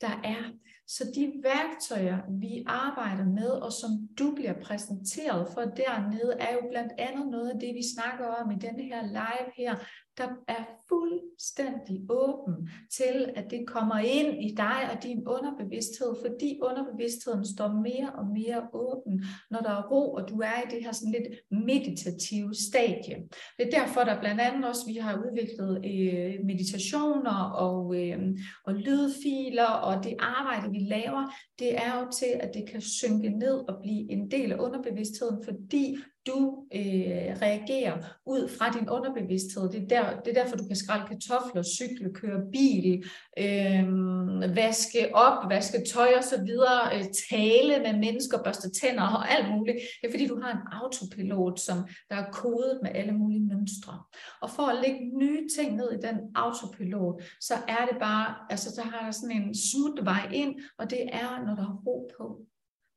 der 0.01 0.21
er. 0.25 0.53
Så 0.87 1.05
de 1.15 1.33
værktøjer, 1.43 2.19
vi 2.29 2.65
arbejder 2.67 3.25
med, 3.25 3.49
og 3.49 3.73
som 3.73 3.91
du 4.19 4.35
bliver 4.35 4.55
præsenteret 4.63 5.49
for 5.55 5.61
dernede, 5.61 6.37
er 6.41 6.53
jo 6.53 6.61
blandt 6.71 6.93
andet 6.99 7.27
noget 7.27 7.51
af 7.51 7.61
det, 7.61 7.75
vi 7.75 7.83
snakker 7.95 8.27
om 8.27 8.51
i 8.51 8.55
denne 8.55 8.83
her 8.83 9.03
live 9.07 9.51
her, 9.57 9.75
der 10.19 10.29
er 10.49 10.65
fuldstændig 10.89 11.97
åben 12.11 12.69
til, 12.97 13.33
at 13.37 13.51
det 13.51 13.67
kommer 13.67 13.99
ind 13.99 14.43
i 14.43 14.55
dig 14.57 14.81
og 14.93 15.03
din 15.03 15.29
underbevidsthed, 15.29 16.15
fordi 16.25 16.59
underbevidstheden 16.63 17.45
står 17.55 17.69
mere 17.69 18.13
og 18.19 18.27
mere 18.27 18.69
åben, 18.73 19.25
når 19.51 19.61
der 19.61 19.71
er 19.71 19.89
ro, 19.91 20.13
og 20.13 20.29
du 20.29 20.41
er 20.41 20.59
i 20.65 20.75
det 20.75 20.85
her 20.85 20.93
sådan 20.93 21.15
lidt 21.19 21.29
meditative 21.51 22.55
stadie. 22.55 23.17
Det 23.59 23.67
er 23.67 23.79
derfor, 23.81 24.01
der 24.01 24.21
blandt 24.21 24.41
andet 24.41 24.69
også, 24.69 24.87
vi 24.87 24.95
har 24.95 25.23
udviklet 25.27 25.73
øh, 25.77 26.45
meditationer 26.45 27.39
og, 27.67 27.81
øh, 28.01 28.19
og 28.67 28.75
lydfiler, 28.75 29.71
og 29.89 30.05
det 30.05 30.15
arbejde, 30.19 30.73
vi 30.73 30.79
laver, 30.79 31.33
det 31.59 31.77
er 31.77 32.01
jo 32.01 32.11
til, 32.11 32.33
at 32.41 32.51
det 32.55 32.65
kan 32.71 32.81
synke 32.81 33.29
ned 33.31 33.57
og 33.69 33.75
blive 33.83 34.13
en 34.13 34.31
del 34.31 34.53
af 34.53 34.59
underbevidstheden, 34.59 35.45
fordi 35.45 35.97
du 36.27 36.65
øh, 36.75 37.31
reagerer 37.43 37.97
ud 38.27 38.49
fra 38.49 38.71
din 38.79 38.89
underbevidsthed. 38.89 39.71
Det 39.71 39.83
er, 39.83 39.87
der, 39.89 40.21
det 40.21 40.37
er 40.37 40.43
derfor, 40.43 40.57
du 40.57 40.67
kan 40.67 40.77
skrælle 40.77 41.07
kartofler, 41.07 41.63
cykle, 41.63 42.15
køre 42.15 42.41
bil, 42.53 43.05
øh, 43.39 44.57
vaske 44.57 45.15
op, 45.15 45.51
vaske 45.51 45.79
tøj 45.93 46.09
og 46.17 46.25
så 46.25 46.43
videre, 46.45 46.97
øh, 46.97 47.05
tale 47.31 47.79
med 47.83 47.99
mennesker, 47.99 48.43
børste 48.43 48.71
tænder 48.71 49.03
og 49.03 49.31
alt 49.31 49.55
muligt. 49.55 49.77
Det 50.01 50.07
er 50.07 50.13
fordi, 50.13 50.27
du 50.27 50.41
har 50.41 50.53
en 50.53 50.67
autopilot, 50.73 51.61
som 51.61 51.79
der 52.11 52.17
er 52.17 52.31
kodet 52.33 52.81
med 52.83 52.91
alle 52.95 53.13
mulige 53.13 53.47
mønstre. 53.47 54.03
Og 54.43 54.51
for 54.51 54.63
at 54.63 54.79
lægge 54.85 55.19
nye 55.19 55.49
ting 55.57 55.77
ned 55.77 55.91
i 55.93 56.07
den 56.07 56.17
autopilot, 56.35 57.23
så 57.41 57.55
er 57.55 57.87
det 57.91 57.97
bare, 58.01 58.35
altså 58.51 58.69
der 58.77 58.83
har 58.83 59.05
der 59.05 59.11
sådan 59.11 59.37
en 59.37 59.55
smutvej 59.55 60.31
ind, 60.33 60.55
og 60.79 60.91
det 60.91 61.03
er, 61.13 61.47
når 61.47 61.55
der 61.55 61.63
er 61.63 61.83
ro 61.87 62.11
på 62.19 62.47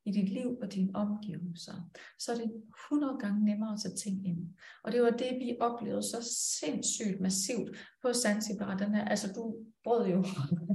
i 0.07 0.11
dit 0.11 0.29
liv 0.29 0.57
og 0.61 0.73
dine 0.73 0.95
omgivelser, 0.95 1.73
så 2.19 2.31
er 2.31 2.35
det 2.35 2.51
100 2.91 3.17
gange 3.19 3.45
nemmere 3.45 3.73
at 3.73 3.79
tage 3.81 3.95
ting 3.95 4.27
ind. 4.27 4.41
Og 4.83 4.91
det 4.91 5.01
var 5.01 5.09
det, 5.09 5.31
vi 5.39 5.57
oplevede 5.59 6.03
så 6.03 6.19
sindssygt 6.59 7.21
massivt 7.21 7.69
på 8.01 8.13
Zanzibar. 8.13 8.77
Den 8.77 8.95
her, 8.95 9.05
altså 9.05 9.33
du 9.33 9.55
brød 9.83 10.07
jo 10.07 10.23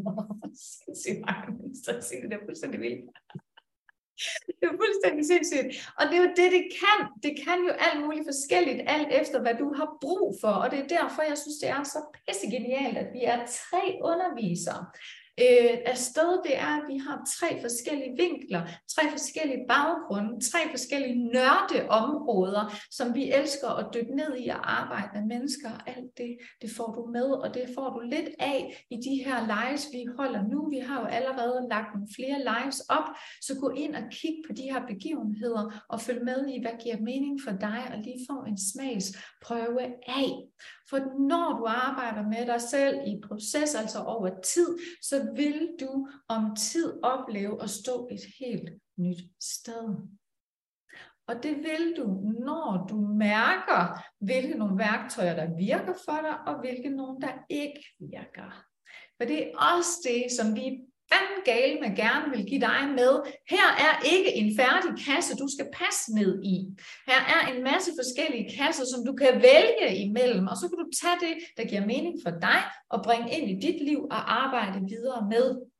sindssygt 0.73 1.21
mange 1.27 1.49
mennesker, 1.59 1.93
det 2.29 2.33
er 2.33 2.47
fuldstændig 2.47 2.81
vildt. 2.81 3.11
Det 4.61 4.67
er 4.71 4.81
fuldstændig 4.85 5.25
sindssygt. 5.33 5.71
Og 5.99 6.03
det 6.09 6.17
er 6.17 6.23
jo 6.27 6.33
det, 6.41 6.49
det 6.57 6.65
kan. 6.83 6.99
Det 7.25 7.33
kan 7.45 7.59
jo 7.69 7.73
alt 7.87 8.01
muligt 8.05 8.29
forskelligt, 8.33 8.81
alt 8.95 9.11
efter 9.21 9.39
hvad 9.41 9.55
du 9.63 9.69
har 9.79 9.89
brug 10.05 10.27
for. 10.41 10.55
Og 10.63 10.71
det 10.71 10.79
er 10.79 10.89
derfor, 10.99 11.23
jeg 11.23 11.39
synes, 11.39 11.59
det 11.63 11.69
er 11.69 11.83
så 11.83 12.01
pisse 12.15 12.47
genialt, 12.55 12.97
at 12.99 13.09
vi 13.17 13.23
er 13.33 13.39
tre 13.61 13.83
undervisere, 14.11 14.81
øh, 15.41 15.79
afsted, 15.87 16.43
det 16.45 16.57
er, 16.59 16.73
at 16.81 16.85
vi 16.89 16.97
har 16.97 17.19
tre 17.39 17.61
forskellige 17.61 18.15
vinkler, 18.17 18.63
tre 18.95 19.11
forskellige 19.11 19.65
baggrunde, 19.69 20.51
tre 20.51 20.59
forskellige 20.71 21.19
nørdeområder, 21.37 22.65
som 22.91 23.15
vi 23.15 23.33
elsker 23.33 23.69
at 23.69 23.95
dykke 23.95 24.17
ned 24.17 24.33
i 24.39 24.49
og 24.49 24.73
arbejde 24.81 25.09
med 25.15 25.25
mennesker. 25.35 25.71
Alt 25.87 26.11
det, 26.17 26.33
det 26.63 26.71
får 26.77 26.91
du 26.97 27.03
med, 27.17 27.29
og 27.45 27.55
det 27.55 27.67
får 27.77 27.89
du 27.91 28.01
lidt 28.01 28.31
af 28.39 28.85
i 28.91 28.97
de 28.97 29.25
her 29.25 29.39
lives, 29.55 29.89
vi 29.93 30.05
holder 30.19 30.43
nu. 30.53 30.71
Vi 30.71 30.79
har 30.79 31.01
jo 31.01 31.07
allerede 31.07 31.69
lagt 31.71 31.89
nogle 31.95 32.09
flere 32.17 32.39
lives 32.51 32.81
op, 32.81 33.09
så 33.43 33.53
gå 33.61 33.69
ind 33.71 33.95
og 33.95 34.03
kig 34.11 34.37
på 34.47 34.53
de 34.53 34.63
her 34.63 34.83
begivenheder 34.87 35.65
og 35.89 36.01
følg 36.01 36.25
med 36.25 36.41
i, 36.55 36.61
hvad 36.61 36.77
giver 36.83 37.01
mening 37.01 37.41
for 37.45 37.53
dig, 37.67 37.83
og 37.93 37.99
lige 37.99 38.27
få 38.31 38.37
en 38.51 38.59
smagsprøve 38.71 39.83
af. 40.21 40.31
For 40.93 41.27
når 41.29 41.59
du 41.59 41.65
arbejder 41.65 42.23
med 42.29 42.47
dig 42.47 42.61
selv 42.61 42.97
i 43.07 43.21
proces, 43.29 43.75
altså 43.75 43.99
over 43.99 44.41
tid, 44.41 44.79
så 45.03 45.33
vil 45.37 45.69
du 45.81 46.09
om 46.29 46.57
tid 46.57 47.05
opleve 47.05 47.63
at 47.63 47.71
stå 47.71 48.09
et 48.11 48.21
helt 48.39 48.71
nyt 48.99 49.23
sted. 49.41 49.97
Og 51.27 51.43
det 51.43 51.57
vil 51.57 51.95
du, 51.97 52.05
når 52.45 52.87
du 52.91 53.01
mærker, 53.01 54.03
hvilke 54.21 54.59
nogle 54.59 54.79
værktøjer, 54.79 55.35
der 55.35 55.57
virker 55.57 55.95
for 56.05 56.19
dig, 56.23 56.39
og 56.47 56.61
hvilke 56.61 56.91
nogle, 56.91 57.21
der 57.21 57.33
ikke 57.49 57.85
virker. 57.99 58.65
For 59.17 59.27
det 59.27 59.47
er 59.47 59.59
også 59.75 60.09
det, 60.09 60.33
som 60.33 60.55
vi 60.55 60.92
fanden 61.13 61.41
gale 61.45 61.75
med 61.83 61.97
gerne 61.97 62.27
vil 62.33 62.45
give 62.51 62.61
dig 62.61 62.83
med. 63.01 63.13
Her 63.55 63.69
er 63.87 63.95
ikke 64.15 64.31
en 64.41 64.57
færdig 64.61 64.93
kasse, 65.07 65.37
du 65.43 65.49
skal 65.55 65.69
passe 65.81 66.15
ned 66.19 66.33
i. 66.55 66.57
Her 67.11 67.21
er 67.35 67.43
en 67.53 67.65
masse 67.71 67.91
forskellige 68.01 68.51
kasser, 68.59 68.85
som 68.93 69.01
du 69.09 69.13
kan 69.23 69.33
vælge 69.51 69.97
imellem, 70.07 70.47
og 70.53 70.57
så 70.57 70.65
kan 70.69 70.79
du 70.83 70.89
tage 71.03 71.19
det, 71.27 71.35
der 71.57 71.65
giver 71.71 71.87
mening 71.93 72.15
for 72.25 72.31
dig, 72.31 72.61
og 72.91 72.99
bringe 73.07 73.29
ind 73.37 73.47
i 73.51 73.61
dit 73.67 73.79
liv 73.89 74.01
og 74.11 74.21
arbejde 74.45 74.79
videre 74.95 75.27
med. 75.35 75.72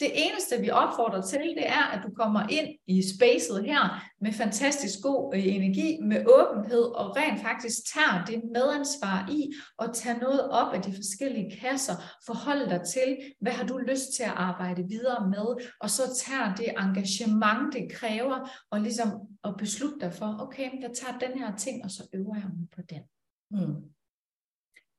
Det 0.00 0.10
eneste, 0.14 0.60
vi 0.60 0.70
opfordrer 0.70 1.22
til, 1.22 1.40
det 1.40 1.68
er, 1.68 1.84
at 1.94 2.00
du 2.06 2.10
kommer 2.14 2.48
ind 2.48 2.68
i 2.86 3.02
spacet 3.16 3.64
her 3.64 3.82
med 4.20 4.32
fantastisk 4.32 4.98
god 5.02 5.34
øh, 5.34 5.46
energi, 5.46 5.98
med 6.02 6.24
åbenhed, 6.26 6.82
og 6.82 7.16
rent 7.16 7.40
faktisk 7.42 7.76
tager 7.94 8.24
det 8.24 8.42
medansvar 8.54 9.28
i, 9.30 9.52
og 9.78 9.94
tager 9.94 10.18
noget 10.18 10.50
op 10.50 10.74
af 10.74 10.82
de 10.82 10.92
forskellige 10.94 11.60
kasser, 11.60 11.92
forhold 12.26 12.68
dig 12.68 12.82
til, 12.94 13.18
hvad 13.40 13.52
har 13.52 13.66
du 13.66 13.78
lyst 13.78 14.14
til 14.16 14.22
at 14.22 14.34
arbejde 14.36 14.88
videre 14.88 15.28
med, 15.28 15.46
og 15.80 15.90
så 15.90 16.02
tager 16.26 16.54
det 16.54 16.68
engagement, 16.78 17.74
det 17.74 17.92
kræver, 17.92 18.50
og 18.70 18.80
ligesom 18.80 19.08
at 19.44 19.54
beslutte 19.58 19.98
dig 20.00 20.12
for, 20.12 20.36
okay, 20.40 20.70
jeg 20.82 20.90
tager 20.94 21.18
den 21.18 21.38
her 21.38 21.56
ting, 21.56 21.84
og 21.84 21.90
så 21.90 22.02
øver 22.14 22.34
jeg 22.34 22.50
mig 22.58 22.68
på 22.76 22.82
den. 22.90 23.02
Hmm. 23.50 23.82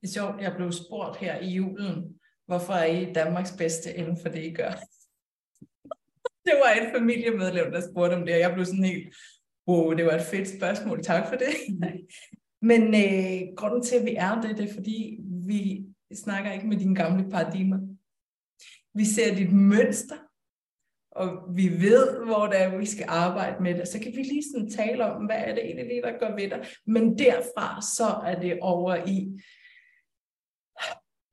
Det 0.02 0.08
er 0.08 0.14
sjovt, 0.14 0.42
jeg 0.42 0.56
blev 0.56 0.72
spurgt 0.72 1.18
her 1.18 1.40
i 1.40 1.50
julen, 1.50 2.19
Hvorfor 2.50 2.74
er 2.74 2.86
I 2.86 3.14
Danmarks 3.14 3.52
bedste 3.58 3.94
inden 3.94 4.18
for 4.22 4.30
det, 4.30 4.44
I 4.44 4.54
gør? 4.54 4.70
det 6.48 6.56
var 6.64 6.72
et 6.82 6.92
familiemedlem, 6.96 7.72
der 7.72 7.82
spurgte 7.92 8.16
om 8.16 8.26
det, 8.26 8.34
og 8.34 8.40
jeg 8.40 8.54
blev 8.54 8.66
sådan 8.66 8.84
helt, 8.84 9.16
wow, 9.68 9.94
det 9.94 10.06
var 10.06 10.12
et 10.12 10.30
fedt 10.32 10.50
spørgsmål, 10.58 11.04
tak 11.04 11.28
for 11.28 11.36
det. 11.36 11.54
Men 12.70 12.82
øh, 12.82 13.56
grunden 13.58 13.84
til, 13.84 13.96
at 13.96 14.06
vi 14.06 14.16
er 14.16 14.42
det, 14.42 14.58
det 14.58 14.70
er 14.70 14.74
fordi, 14.74 15.20
vi 15.48 15.86
snakker 16.14 16.52
ikke 16.52 16.68
med 16.68 16.78
dine 16.78 16.96
gamle 16.96 17.30
paradigmer. 17.30 17.80
Vi 18.94 19.06
ser 19.06 19.36
dit 19.36 19.54
mønster, 19.54 20.18
og 21.12 21.56
vi 21.56 21.68
ved, 21.70 22.26
hvor 22.26 22.48
det 22.48 22.62
er, 22.62 22.78
vi 22.78 22.86
skal 22.86 23.06
arbejde 23.10 23.64
med 23.64 23.76
det. 23.76 23.88
Så 23.88 24.00
kan 24.00 24.12
vi 24.12 24.22
lige 24.24 24.44
sådan 24.54 24.70
tale 24.70 25.06
om, 25.06 25.26
hvad 25.26 25.38
er 25.38 25.56
det 25.56 25.66
egentlig, 25.66 26.02
der 26.04 26.20
går 26.20 26.36
ved 26.36 26.50
dig. 26.50 26.68
Men 26.86 27.18
derfra, 27.18 27.82
så 27.82 28.08
er 28.26 28.40
det 28.40 28.60
over 28.62 28.96
i 28.96 29.42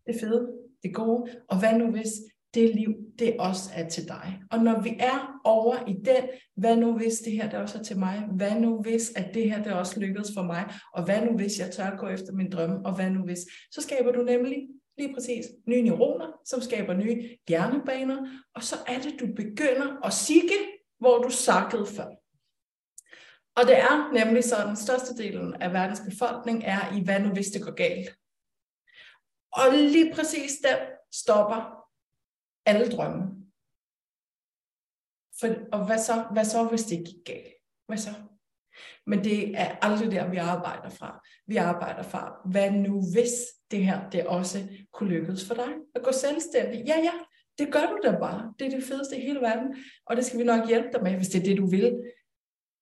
det 0.07 0.20
fede, 0.20 0.65
det 0.87 0.94
gode, 0.94 1.31
og 1.49 1.59
hvad 1.59 1.79
nu 1.79 1.90
hvis 1.90 2.09
det 2.55 2.75
liv, 2.75 2.94
det 3.18 3.37
også 3.38 3.70
er 3.75 3.88
til 3.88 4.09
dig. 4.09 4.40
Og 4.51 4.59
når 4.59 4.81
vi 4.81 4.96
er 5.01 5.40
over 5.44 5.77
i 5.88 5.92
den, 5.92 6.29
hvad 6.57 6.77
nu 6.77 6.96
hvis 6.96 7.18
det 7.18 7.33
her, 7.33 7.51
det 7.51 7.59
også 7.59 7.79
er 7.79 7.83
til 7.83 7.99
mig? 7.99 8.29
Hvad 8.37 8.61
nu 8.61 8.83
hvis, 8.83 9.12
at 9.16 9.35
det 9.35 9.51
her, 9.51 9.62
det 9.62 9.72
også 9.72 10.01
lykkedes 10.01 10.31
for 10.35 10.42
mig? 10.42 10.64
Og 10.94 11.05
hvad 11.05 11.20
nu 11.20 11.37
hvis, 11.37 11.59
jeg 11.61 11.70
tør 11.70 11.85
at 11.85 11.99
gå 11.99 12.07
efter 12.07 12.33
min 12.33 12.51
drømme? 12.51 12.87
Og 12.87 12.94
hvad 12.94 13.11
nu 13.11 13.25
hvis? 13.25 13.38
Så 13.70 13.83
skaber 13.83 14.12
du 14.12 14.22
nemlig 14.22 14.68
lige 14.99 15.14
præcis 15.14 15.46
nye 15.66 15.83
neuroner, 15.83 16.27
som 16.44 16.61
skaber 16.61 16.94
nye 16.94 17.29
hjernebaner, 17.49 18.16
og 18.55 18.62
så 18.62 18.77
er 18.87 19.01
det, 19.01 19.14
du 19.20 19.27
begynder 19.27 20.07
at 20.07 20.12
sikke, 20.12 20.55
hvor 20.99 21.18
du 21.18 21.31
sakkede 21.31 21.87
før. 21.87 22.09
Og 23.57 23.62
det 23.66 23.79
er 23.79 24.12
nemlig 24.25 24.44
sådan, 24.44 24.72
at 24.72 25.62
af 25.62 25.72
verdens 25.72 26.03
befolkning 26.11 26.62
er 26.64 26.96
i, 26.96 27.05
hvad 27.05 27.20
nu 27.20 27.29
hvis 27.29 27.46
det 27.46 27.62
går 27.62 27.75
galt? 27.75 28.09
Og 29.57 29.73
lige 29.73 30.14
præcis 30.14 30.53
der 30.62 30.77
stopper 31.12 31.88
alle 32.66 32.90
drømme. 32.90 33.23
For, 35.40 35.49
og 35.73 35.87
hvad 35.87 35.99
så, 35.99 36.27
hvad 36.33 36.45
så, 36.45 36.64
hvis 36.64 36.85
det 36.85 37.07
gik 37.07 37.25
galt? 37.25 37.55
Hvad 37.87 37.99
så? 37.99 38.11
Men 39.07 39.25
det 39.25 39.59
er 39.59 39.77
aldrig 39.83 40.11
der, 40.11 40.31
vi 40.31 40.37
arbejder 40.37 40.88
fra. 40.88 41.27
Vi 41.47 41.57
arbejder 41.57 42.03
fra, 42.03 42.40
hvad 42.45 42.71
nu 42.71 43.03
hvis 43.12 43.33
det 43.71 43.85
her 43.87 44.11
det 44.11 44.27
også 44.27 44.59
kunne 44.92 45.11
lykkes 45.11 45.47
for 45.47 45.55
dig 45.55 45.75
at 45.95 46.03
gå 46.03 46.12
selvstændig? 46.12 46.85
Ja, 46.87 46.99
ja, 46.99 47.12
det 47.59 47.73
gør 47.73 47.87
du 47.87 47.99
da 48.05 48.19
bare. 48.19 48.55
Det 48.59 48.66
er 48.66 48.71
det 48.71 48.85
fedeste 48.85 49.16
i 49.16 49.21
hele 49.21 49.40
verden, 49.40 49.77
og 50.07 50.16
det 50.16 50.25
skal 50.25 50.38
vi 50.38 50.45
nok 50.45 50.69
hjælpe 50.69 50.88
dig 50.92 51.03
med, 51.03 51.16
hvis 51.16 51.29
det 51.29 51.40
er 51.40 51.45
det, 51.45 51.57
du 51.59 51.66
vil. 51.66 52.03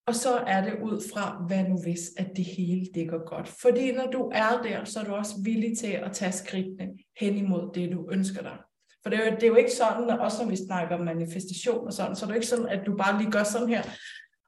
Og 0.06 0.14
så 0.14 0.36
er 0.36 0.64
det 0.64 0.74
ud 0.82 1.02
fra, 1.12 1.44
hvad 1.46 1.64
nu 1.64 1.82
hvis, 1.82 2.00
at 2.16 2.26
det 2.36 2.44
hele 2.44 2.86
det 2.94 3.08
går 3.08 3.28
godt. 3.28 3.48
Fordi 3.48 3.92
når 3.92 4.06
du 4.10 4.30
er 4.34 4.62
der, 4.62 4.84
så 4.84 5.00
er 5.00 5.04
du 5.04 5.12
også 5.12 5.34
villig 5.44 5.78
til 5.78 5.86
at 5.86 6.12
tage 6.12 6.32
skridtene 6.32 6.88
hen 7.20 7.36
imod 7.36 7.70
det, 7.74 7.92
du 7.92 8.08
ønsker 8.12 8.42
dig. 8.42 8.58
For 9.02 9.10
det 9.10 9.18
er, 9.18 9.30
jo, 9.30 9.34
det 9.34 9.42
er 9.42 9.48
jo 9.48 9.54
ikke 9.54 9.72
sådan, 9.72 10.10
at 10.10 10.18
også 10.18 10.42
når 10.42 10.50
vi 10.50 10.56
snakker 10.56 10.96
om 10.96 11.04
manifestation 11.04 11.86
og 11.86 11.92
sådan, 11.92 12.16
så 12.16 12.24
er 12.24 12.28
det 12.28 12.34
ikke 12.34 12.46
sådan, 12.46 12.68
at 12.68 12.86
du 12.86 12.96
bare 12.96 13.18
lige 13.18 13.30
gør 13.30 13.42
sådan 13.42 13.68
her, 13.68 13.82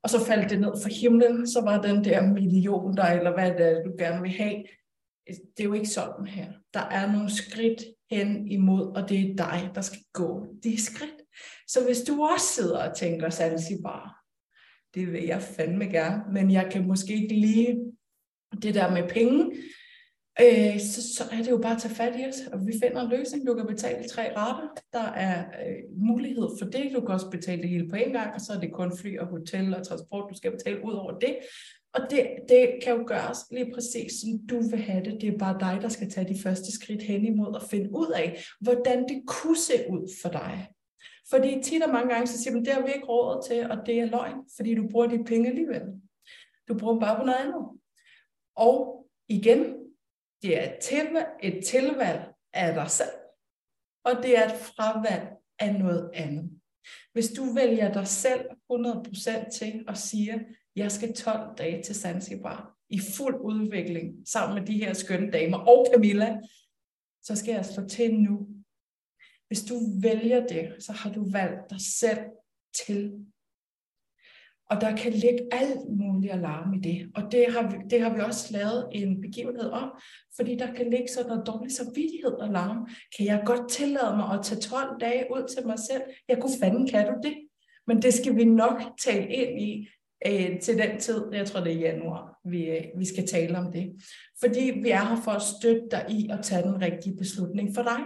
og 0.02 0.10
så 0.10 0.24
faldt 0.24 0.50
det 0.50 0.60
ned 0.60 0.72
fra 0.82 0.90
himlen, 1.00 1.46
så 1.46 1.60
var 1.60 1.82
den 1.82 2.04
der 2.04 2.22
million 2.22 2.96
der, 2.96 3.04
eller 3.04 3.32
hvad 3.32 3.50
det 3.50 3.66
er, 3.66 3.82
du 3.82 3.92
gerne 3.98 4.22
vil 4.22 4.30
have. 4.30 4.64
Det 5.26 5.60
er 5.60 5.64
jo 5.64 5.72
ikke 5.72 5.88
sådan 5.88 6.26
her. 6.26 6.52
Der 6.74 6.80
er 6.80 7.12
nogle 7.12 7.30
skridt 7.30 7.84
hen 8.10 8.48
imod, 8.48 8.96
og 8.96 9.08
det 9.08 9.20
er 9.20 9.36
dig, 9.36 9.70
der 9.74 9.80
skal 9.80 10.00
gå 10.12 10.46
de 10.64 10.82
skridt. 10.82 11.22
Så 11.68 11.84
hvis 11.84 12.00
du 12.02 12.22
også 12.22 12.46
sidder 12.46 12.88
og 12.88 12.96
tænker, 12.96 13.30
Zanzibar, 13.30 14.15
det 14.96 15.12
vil 15.12 15.24
jeg 15.24 15.42
fandme 15.42 15.84
gerne, 15.84 16.22
men 16.32 16.50
jeg 16.50 16.68
kan 16.72 16.86
måske 16.86 17.14
ikke 17.14 17.34
lige 17.34 17.78
det 18.62 18.74
der 18.74 18.90
med 18.90 19.08
penge, 19.08 19.52
øh, 20.40 20.80
så, 20.80 21.14
så 21.14 21.24
er 21.32 21.36
det 21.36 21.50
jo 21.50 21.58
bare 21.58 21.74
at 21.74 21.82
tage 21.82 21.94
fat 21.94 22.14
i 22.20 22.24
os, 22.28 22.40
og 22.52 22.66
vi 22.66 22.72
finder 22.82 23.02
en 23.02 23.10
løsning. 23.10 23.46
Du 23.46 23.54
kan 23.54 23.66
betale 23.66 24.08
tre 24.08 24.36
rater. 24.36 24.68
Der 24.92 25.08
er 25.12 25.44
øh, 25.44 26.08
mulighed 26.08 26.48
for 26.58 26.66
det. 26.70 26.90
Du 26.94 27.00
kan 27.00 27.14
også 27.14 27.30
betale 27.30 27.62
det 27.62 27.70
hele 27.70 27.88
på 27.88 27.96
en 27.96 28.12
gang, 28.12 28.34
og 28.34 28.40
så 28.40 28.52
er 28.52 28.60
det 28.60 28.72
kun 28.72 28.98
fly 28.98 29.18
og 29.18 29.26
hotel 29.26 29.74
og 29.74 29.86
transport, 29.86 30.30
du 30.30 30.36
skal 30.36 30.50
betale 30.50 30.84
ud 30.84 30.92
over 30.92 31.18
det. 31.18 31.36
Og 31.94 32.00
det, 32.10 32.26
det 32.48 32.70
kan 32.84 32.96
jo 32.96 33.04
gøres 33.06 33.38
lige 33.50 33.70
præcis, 33.74 34.12
som 34.20 34.46
du 34.50 34.60
vil 34.70 34.80
have 34.80 35.04
det. 35.04 35.20
Det 35.20 35.34
er 35.34 35.38
bare 35.38 35.56
dig, 35.60 35.82
der 35.82 35.88
skal 35.88 36.10
tage 36.10 36.34
de 36.34 36.40
første 36.42 36.72
skridt 36.72 37.02
hen 37.02 37.24
imod 37.24 37.56
at 37.56 37.68
finde 37.70 37.90
ud 37.90 38.12
af, 38.16 38.44
hvordan 38.60 39.02
det 39.08 39.22
kunne 39.26 39.58
se 39.58 39.72
ud 39.90 40.10
for 40.22 40.28
dig. 40.28 40.68
Fordi 41.30 41.62
tit 41.62 41.82
og 41.82 41.92
mange 41.92 42.14
gange, 42.14 42.26
så 42.26 42.38
siger 42.38 42.54
man, 42.54 42.64
det 42.64 42.72
har 42.72 42.82
vi 42.82 42.92
ikke 42.92 43.06
råd 43.06 43.42
til, 43.48 43.70
og 43.70 43.86
det 43.86 44.00
er 44.00 44.04
løgn, 44.04 44.38
fordi 44.56 44.74
du 44.74 44.88
bruger 44.90 45.06
de 45.06 45.24
penge 45.24 45.48
alligevel. 45.48 45.82
Du 46.68 46.78
bruger 46.78 46.92
dem 46.92 47.00
bare 47.00 47.18
på 47.18 47.24
noget 47.24 47.38
andet. 47.38 47.80
Og 48.56 49.06
igen, 49.28 49.74
det 50.42 50.58
er 50.58 50.72
et, 50.72 50.78
tilvalg, 50.82 51.26
et 51.42 51.64
tilvalg 51.66 52.20
af 52.52 52.74
dig 52.74 52.90
selv, 52.90 53.16
og 54.04 54.22
det 54.22 54.38
er 54.38 54.44
et 54.44 54.60
fravalg 54.60 55.28
af 55.58 55.74
noget 55.74 56.10
andet. 56.14 56.50
Hvis 57.12 57.28
du 57.28 57.44
vælger 57.54 57.92
dig 57.92 58.06
selv 58.06 58.40
100% 58.72 59.50
til 59.58 59.84
og 59.88 59.96
siger, 59.96 60.38
jeg 60.76 60.92
skal 60.92 61.14
12 61.14 61.56
dage 61.58 61.82
til 61.82 61.94
Zanzibar 61.94 62.76
i 62.90 63.00
fuld 63.16 63.34
udvikling 63.40 64.28
sammen 64.28 64.58
med 64.58 64.66
de 64.66 64.78
her 64.78 64.92
skønne 64.92 65.30
damer 65.30 65.58
og 65.58 65.86
Camilla, 65.92 66.40
så 67.22 67.36
skal 67.36 67.54
jeg 67.54 67.64
slå 67.64 67.88
til 67.88 68.14
nu 68.14 68.48
hvis 69.46 69.62
du 69.62 69.74
vælger 70.00 70.46
det, 70.46 70.76
så 70.78 70.92
har 70.92 71.12
du 71.12 71.30
valgt 71.30 71.70
dig 71.70 71.80
selv 71.80 72.18
til. 72.86 73.12
Og 74.70 74.80
der 74.80 74.96
kan 74.96 75.12
ligge 75.12 75.48
alt 75.52 75.80
muligt 75.88 76.32
alarm 76.32 76.74
i 76.74 76.78
det. 76.78 77.10
Og 77.14 77.32
det 77.32 77.52
har, 77.52 77.70
vi, 77.70 77.76
det 77.90 78.00
har 78.00 78.14
vi 78.14 78.20
også 78.20 78.52
lavet 78.52 78.88
en 78.92 79.20
begivenhed 79.20 79.70
om, 79.70 79.90
fordi 80.36 80.56
der 80.56 80.74
kan 80.74 80.90
ligge 80.90 81.08
sådan 81.08 81.28
noget 81.28 81.46
dårlig 81.46 81.72
samvittighed 81.72 82.36
alarm. 82.42 82.88
Kan 83.16 83.26
jeg 83.26 83.42
godt 83.46 83.70
tillade 83.70 84.16
mig 84.16 84.38
at 84.38 84.44
tage 84.44 84.60
12 84.60 85.00
dage 85.00 85.24
ud 85.30 85.54
til 85.54 85.66
mig 85.66 85.78
selv? 85.90 86.02
Jeg 86.28 86.38
kunne 86.40 86.58
fanden, 86.60 86.88
kan 86.88 87.06
du 87.06 87.14
det? 87.22 87.36
Men 87.86 88.02
det 88.02 88.14
skal 88.14 88.36
vi 88.36 88.44
nok 88.44 88.82
tale 89.04 89.28
ind 89.32 89.60
i 89.60 89.88
øh, 90.26 90.60
til 90.60 90.78
den 90.78 91.00
tid, 91.00 91.24
jeg 91.32 91.46
tror 91.46 91.60
det 91.60 91.72
er 91.72 91.80
januar, 91.80 92.38
vi, 92.44 92.64
øh, 92.64 92.84
vi 92.98 93.04
skal 93.04 93.26
tale 93.26 93.58
om 93.58 93.72
det. 93.72 93.92
Fordi 94.40 94.72
vi 94.82 94.90
er 94.90 95.04
her 95.04 95.22
for 95.24 95.30
at 95.30 95.42
støtte 95.42 95.88
dig 95.90 96.06
i 96.10 96.28
at 96.32 96.40
tage 96.42 96.62
den 96.62 96.82
rigtige 96.82 97.16
beslutning 97.16 97.74
for 97.74 97.82
dig. 97.82 98.00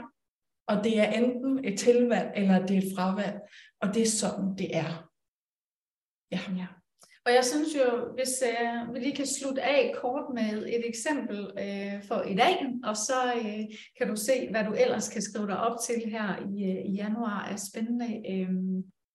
Og 0.67 0.85
det 0.85 0.99
er 0.99 1.11
enten 1.11 1.65
et 1.65 1.79
tilvalg, 1.79 2.33
eller 2.37 2.67
det 2.67 2.77
er 2.77 2.83
et 2.83 2.93
fravalg. 2.97 3.41
Og 3.81 3.95
det 3.95 4.03
er 4.03 4.07
sådan, 4.07 4.55
det 4.59 4.77
er. 4.77 5.11
Ja. 6.33 6.41
ja. 6.57 6.67
Og 7.27 7.33
jeg 7.35 7.45
synes 7.45 7.69
jo, 7.75 8.13
hvis 8.15 8.43
øh, 8.43 8.95
vi 8.95 8.99
lige 8.99 9.17
kan 9.17 9.27
slutte 9.27 9.63
af 9.63 9.95
kort 10.03 10.25
med 10.35 10.67
et 10.67 10.89
eksempel 10.89 11.51
øh, 11.59 12.03
for 12.09 12.23
i 12.23 12.35
dag, 12.35 12.67
og 12.85 12.97
så 12.97 13.33
øh, 13.37 13.65
kan 13.99 14.09
du 14.09 14.17
se, 14.17 14.51
hvad 14.51 14.65
du 14.65 14.73
ellers 14.73 15.09
kan 15.09 15.23
skrive 15.23 15.47
dig 15.47 15.59
op 15.59 15.77
til 15.87 16.11
her 16.11 16.29
i, 16.37 16.65
øh, 16.71 16.85
i 16.91 16.93
januar 16.95 17.49
af 17.53 17.59
spændende 17.59 18.23
øh, 18.31 18.49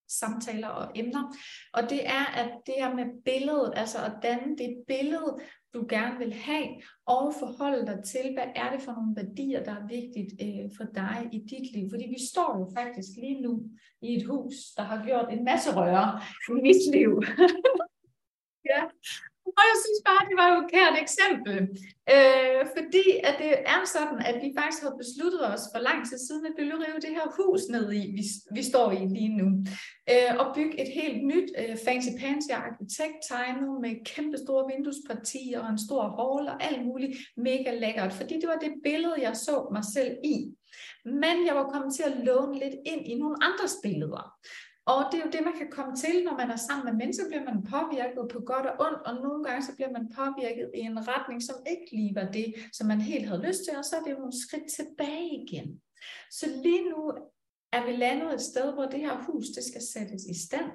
samtaler 0.09 0.67
og 0.67 0.91
emner. 0.95 1.35
Og 1.73 1.89
det 1.89 2.07
er, 2.07 2.25
at 2.41 2.51
det 2.65 2.73
her 2.77 2.95
med 2.95 3.05
billedet, 3.25 3.73
altså 3.75 3.97
at 3.97 4.13
danne 4.23 4.57
det 4.57 4.83
billede, 4.87 5.37
du 5.75 5.85
gerne 5.89 6.17
vil 6.17 6.33
have, 6.33 6.67
og 7.05 7.33
forholde 7.39 7.85
dig 7.85 8.03
til, 8.03 8.33
hvad 8.33 8.47
er 8.55 8.71
det 8.71 8.81
for 8.81 8.91
nogle 8.91 9.15
værdier, 9.15 9.63
der 9.63 9.71
er 9.71 9.87
vigtigt 9.87 10.31
øh, 10.45 10.65
for 10.77 10.85
dig 11.01 11.29
i 11.31 11.39
dit 11.51 11.67
liv. 11.75 11.89
Fordi 11.89 12.05
vi 12.15 12.19
står 12.31 12.59
jo 12.59 12.65
faktisk 12.77 13.09
lige 13.17 13.41
nu 13.41 13.53
i 14.01 14.15
et 14.15 14.25
hus, 14.25 14.53
der 14.77 14.83
har 14.83 15.05
gjort 15.05 15.27
en 15.33 15.43
masse 15.45 15.69
røre 15.75 16.21
i 16.49 16.61
mit 16.61 16.83
liv. 16.95 17.11
ja. 18.71 18.81
Og 19.57 19.63
jeg 19.69 19.77
synes 19.83 20.01
bare, 20.09 20.27
det 20.29 20.37
var 20.41 20.47
jo 20.53 20.57
et 20.63 20.71
kært 20.75 20.95
eksempel. 21.05 21.57
Øh, 22.13 22.61
fordi 22.75 23.05
at 23.29 23.35
det 23.41 23.51
er 23.75 23.81
sådan, 23.95 24.19
at 24.29 24.35
vi 24.43 24.49
faktisk 24.59 24.81
har 24.85 24.93
besluttet 25.03 25.41
os 25.53 25.63
for 25.73 25.79
lang 25.89 25.99
tid 26.07 26.17
siden, 26.27 26.45
at 26.45 26.53
vi 26.57 26.63
ville 26.63 26.83
rive 26.85 27.03
det 27.05 27.13
her 27.17 27.27
hus 27.37 27.61
ned 27.75 27.85
i, 28.01 28.03
vi, 28.17 28.23
vi 28.57 28.63
står 28.71 28.87
i 28.99 29.01
lige 29.17 29.33
nu. 29.41 29.47
Øh, 30.11 30.31
og 30.41 30.45
bygge 30.55 30.75
et 30.83 30.91
helt 30.99 31.19
nyt 31.31 31.49
øh, 31.61 31.75
fancy 31.85 32.11
pansy 32.21 32.51
arkitekt 32.63 33.17
tegnet 33.31 33.71
med 33.83 33.93
kæmpe 34.11 34.37
store 34.45 34.63
vinduespartier 34.71 35.59
og 35.63 35.69
en 35.69 35.85
stor 35.87 36.03
hall 36.17 36.43
og 36.51 36.57
alt 36.67 36.81
muligt 36.89 37.13
mega 37.47 37.71
lækkert. 37.83 38.13
Fordi 38.19 38.33
det 38.41 38.47
var 38.53 38.59
det 38.65 38.73
billede, 38.87 39.17
jeg 39.27 39.35
så 39.47 39.55
mig 39.75 39.85
selv 39.95 40.13
i. 40.35 40.37
Men 41.05 41.35
jeg 41.47 41.55
var 41.59 41.67
kommet 41.73 41.91
til 41.95 42.03
at 42.09 42.17
låne 42.27 42.59
lidt 42.63 42.75
ind 42.91 43.03
i 43.11 43.15
nogle 43.21 43.37
andres 43.47 43.75
billeder. 43.83 44.23
Og 44.91 44.99
det 45.11 45.17
er 45.19 45.25
jo 45.25 45.31
det, 45.31 45.43
man 45.49 45.57
kan 45.61 45.69
komme 45.77 45.95
til, 45.95 46.23
når 46.23 46.35
man 46.41 46.49
er 46.51 46.55
sammen 46.67 46.85
med 46.85 46.95
mennesker, 47.01 47.27
bliver 47.27 47.45
man 47.51 47.59
påvirket 47.73 48.25
på 48.33 48.39
godt 48.51 48.65
og 48.65 48.75
ondt, 48.85 49.01
og 49.07 49.13
nogle 49.25 49.43
gange 49.43 49.61
så 49.65 49.75
bliver 49.75 49.91
man 49.97 50.05
påvirket 50.19 50.67
i 50.79 50.79
en 50.79 51.07
retning, 51.07 51.43
som 51.43 51.55
ikke 51.73 51.87
lige 51.97 52.15
var 52.15 52.27
det, 52.37 52.47
som 52.77 52.87
man 52.87 53.01
helt 53.01 53.27
havde 53.29 53.45
lyst 53.47 53.61
til, 53.63 53.77
og 53.77 53.85
så 53.85 53.95
er 53.95 54.03
det 54.03 54.11
jo 54.11 54.23
nogle 54.23 54.41
skridt 54.43 54.67
tilbage 54.77 55.29
igen. 55.41 55.81
Så 56.37 56.45
lige 56.63 56.83
nu 56.91 57.01
er 57.75 57.85
vi 57.85 57.91
landet 58.05 58.33
et 58.33 58.41
sted, 58.41 58.73
hvor 58.73 58.85
det 58.85 58.99
her 58.99 59.15
hus, 59.27 59.45
det 59.55 59.63
skal 59.63 59.83
sættes 59.93 60.23
i 60.33 60.35
stand. 60.45 60.71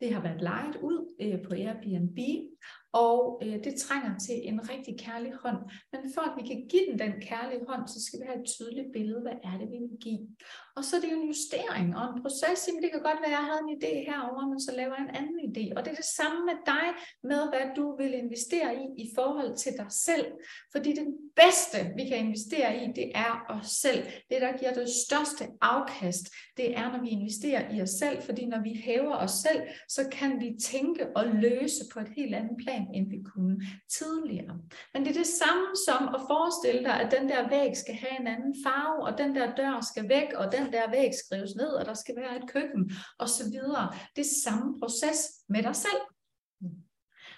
Det 0.00 0.14
har 0.14 0.22
været 0.22 0.42
lejet 0.42 0.76
ud 0.76 0.98
øh, 1.22 1.42
på 1.46 1.50
Airbnb, 1.54 2.18
og 2.92 3.42
øh, 3.44 3.64
det 3.64 3.74
trænger 3.74 4.18
til 4.18 4.36
en 4.48 4.70
rigtig 4.70 4.94
kærlig 4.98 5.32
hånd. 5.42 5.60
Men 5.92 6.00
for 6.14 6.22
at 6.28 6.34
vi 6.38 6.42
kan 6.48 6.66
give 6.70 6.86
den 6.90 6.98
den 6.98 7.14
kærlige 7.28 7.64
hånd, 7.68 7.88
så 7.88 7.98
skal 8.04 8.20
vi 8.20 8.24
have 8.28 8.40
et 8.42 8.48
tydeligt 8.54 8.92
billede, 8.92 9.20
hvad 9.26 9.38
er 9.50 9.54
det, 9.60 9.68
vi 9.74 9.78
vil 9.84 9.98
give. 10.06 10.22
Og 10.76 10.84
så 10.84 10.96
er 10.96 11.00
det 11.00 11.12
jo 11.12 11.20
en 11.20 11.30
justering 11.32 11.88
og 11.98 12.04
en 12.04 12.22
proces. 12.22 12.58
Jamen, 12.64 12.82
det 12.82 12.90
kan 12.92 13.02
godt 13.08 13.20
være, 13.22 13.32
at 13.32 13.38
jeg 13.38 13.46
havde 13.48 13.62
en 13.66 13.76
idé 13.78 13.92
herover, 14.10 14.42
men 14.50 14.60
så 14.66 14.72
laver 14.80 14.94
jeg 14.98 15.04
en 15.04 15.16
anden 15.20 15.38
idé. 15.48 15.64
Og 15.76 15.80
det 15.82 15.90
er 15.94 15.98
det 16.02 16.14
samme 16.20 16.38
med 16.50 16.56
dig, 16.74 16.86
med 17.30 17.42
hvad 17.52 17.66
du 17.78 17.96
vil 18.00 18.12
investere 18.24 18.70
i 18.82 18.84
i 19.04 19.06
forhold 19.16 19.50
til 19.56 19.72
dig 19.80 19.90
selv. 20.08 20.26
Fordi 20.72 20.90
det 21.00 21.06
bedste, 21.42 21.78
vi 21.98 22.04
kan 22.08 22.18
investere 22.26 22.70
i, 22.82 22.84
det 22.98 23.08
er 23.14 23.34
os 23.56 23.70
selv. 23.84 24.00
Det, 24.30 24.38
der 24.44 24.58
giver 24.58 24.74
det 24.80 24.88
største 25.06 25.44
afkast, 25.60 26.24
det 26.56 26.66
er, 26.80 26.86
når 26.92 27.00
vi 27.06 27.08
investerer 27.08 27.62
i 27.74 27.82
os 27.82 27.94
selv. 28.02 28.22
Fordi 28.22 28.46
når 28.46 28.62
vi 28.62 28.72
hæver 28.84 29.16
os 29.16 29.34
selv, 29.46 29.60
så 29.88 30.02
kan 30.12 30.40
vi 30.40 30.48
tænke 30.72 31.16
og 31.16 31.24
løse 31.26 31.82
på 31.92 32.00
et 32.00 32.10
helt 32.16 32.34
andet 32.34 32.56
plan, 32.64 32.81
end 32.94 33.10
vi 33.10 33.20
kunne 33.34 33.56
tidligere. 33.98 34.54
Men 34.94 35.04
det 35.04 35.10
er 35.10 35.20
det 35.22 35.32
samme 35.42 35.66
som 35.86 36.00
at 36.16 36.20
forestille 36.32 36.82
dig, 36.88 36.96
at 37.00 37.10
den 37.16 37.28
der 37.28 37.48
væg 37.48 37.76
skal 37.76 37.94
have 37.94 38.20
en 38.20 38.26
anden 38.26 38.54
farve, 38.64 38.98
og 39.06 39.18
den 39.18 39.34
der 39.34 39.54
dør 39.54 39.80
skal 39.92 40.08
væk, 40.08 40.28
og 40.34 40.52
den 40.52 40.62
den 40.62 40.72
der 40.72 40.90
væg 40.90 41.10
skrives 41.24 41.54
ned, 41.54 41.68
og 41.68 41.86
der 41.86 41.94
skal 41.94 42.16
være 42.16 42.36
et 42.36 42.50
køkken, 42.50 42.92
og 43.18 43.28
så 43.28 43.50
videre. 43.50 43.94
Det 44.16 44.22
er 44.26 44.34
samme 44.44 44.80
proces 44.80 45.18
med 45.48 45.62
dig 45.62 45.76
selv. 45.76 46.02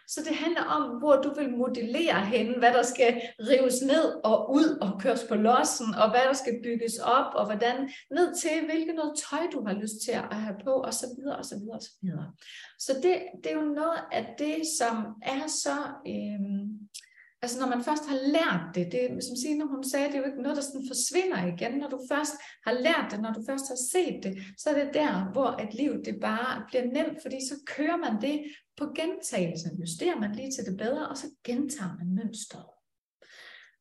Så 0.09 0.21
det 0.29 0.37
handler 0.37 0.62
om, 0.62 0.99
hvor 0.99 1.17
du 1.17 1.35
vil 1.35 1.51
modellere 1.51 2.27
hen, 2.27 2.59
hvad 2.59 2.73
der 2.73 2.83
skal 2.83 3.21
rives 3.40 3.83
ned 3.83 4.21
og 4.25 4.55
ud 4.55 4.79
og 4.81 5.01
køres 5.01 5.25
på 5.29 5.35
lossen, 5.35 5.95
og 5.95 6.11
hvad 6.11 6.21
der 6.29 6.33
skal 6.33 6.61
bygges 6.62 6.99
op, 6.99 7.35
og 7.35 7.45
hvordan 7.47 7.77
ned 8.11 8.35
til, 8.35 8.64
hvilket 8.64 8.95
noget 8.95 9.12
tøj 9.31 9.43
du 9.53 9.67
har 9.67 9.75
lyst 9.75 9.95
til 10.05 10.12
at 10.12 10.37
have 10.37 10.57
på, 10.64 10.71
og 10.71 10.95
så 10.95 11.07
videre, 11.17 11.37
og 11.37 11.45
så 11.45 11.55
videre, 11.59 11.77
og 11.77 11.83
så 11.83 11.90
videre. 12.03 12.33
Så 12.79 12.93
det, 13.03 13.17
det 13.45 13.53
er 13.53 13.57
jo 13.57 13.75
noget 13.81 14.01
af 14.12 14.35
det, 14.38 14.57
som 14.79 14.95
er 15.23 15.47
så... 15.47 15.77
Øh, 16.07 16.40
Altså 17.45 17.61
når 17.61 17.69
man 17.75 17.85
først 17.85 18.05
har 18.11 18.19
lært 18.37 18.65
det, 18.75 18.93
det 18.93 19.25
som 19.25 19.37
Signe 19.37 19.67
hun 19.75 19.85
sagde, 19.85 20.07
det 20.07 20.15
er 20.15 20.19
jo 20.19 20.31
ikke 20.31 20.43
noget, 20.43 20.57
der 20.57 20.63
sådan 20.63 20.91
forsvinder 20.93 21.41
igen. 21.53 21.73
Når 21.79 21.89
du 21.89 22.01
først 22.13 22.35
har 22.67 22.73
lært 22.73 23.07
det, 23.11 23.21
når 23.21 23.33
du 23.33 23.43
først 23.49 23.67
har 23.69 23.81
set 23.93 24.19
det, 24.25 24.33
så 24.59 24.71
er 24.71 24.77
det 24.85 24.95
der, 24.95 25.33
hvor 25.33 25.51
et 25.65 25.75
liv 25.75 25.93
det 26.05 26.17
bare 26.21 26.65
bliver 26.69 26.85
nemt, 26.97 27.19
fordi 27.23 27.39
så 27.49 27.55
kører 27.77 27.97
man 27.97 28.15
det 28.27 28.37
på 28.77 28.85
gentagelsen, 28.99 29.81
justerer 29.81 30.19
man 30.21 30.33
lige 30.35 30.53
til 30.53 30.65
det 30.65 30.77
bedre, 30.77 31.09
og 31.09 31.17
så 31.17 31.27
gentager 31.45 31.97
man 31.99 32.09
mønstret. 32.15 32.67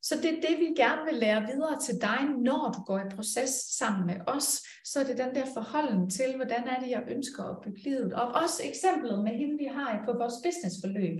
Så 0.08 0.16
det 0.16 0.30
er 0.34 0.42
det, 0.48 0.56
vi 0.60 0.70
gerne 0.84 1.02
vil 1.10 1.20
lære 1.20 1.48
videre 1.52 1.80
til 1.86 1.96
dig, 2.02 2.20
når 2.48 2.72
du 2.76 2.80
går 2.90 3.00
i 3.00 3.16
proces 3.16 3.50
sammen 3.80 4.06
med 4.08 4.18
os. 4.28 4.48
Så 4.86 5.00
er 5.00 5.04
det 5.04 5.18
den 5.18 5.36
der 5.36 5.46
forholden 5.54 6.10
til, 6.10 6.36
hvordan 6.36 6.64
er 6.68 6.80
det, 6.80 6.90
jeg 6.90 7.04
ønsker 7.08 7.44
at 7.44 7.58
bygge 7.64 7.84
livet 7.84 8.14
op. 8.14 8.32
Også 8.44 8.62
eksemplet 8.72 9.24
med 9.24 9.34
hende, 9.40 9.58
vi 9.58 9.68
har 9.78 10.04
på 10.08 10.12
vores 10.22 10.38
businessforløb, 10.44 11.18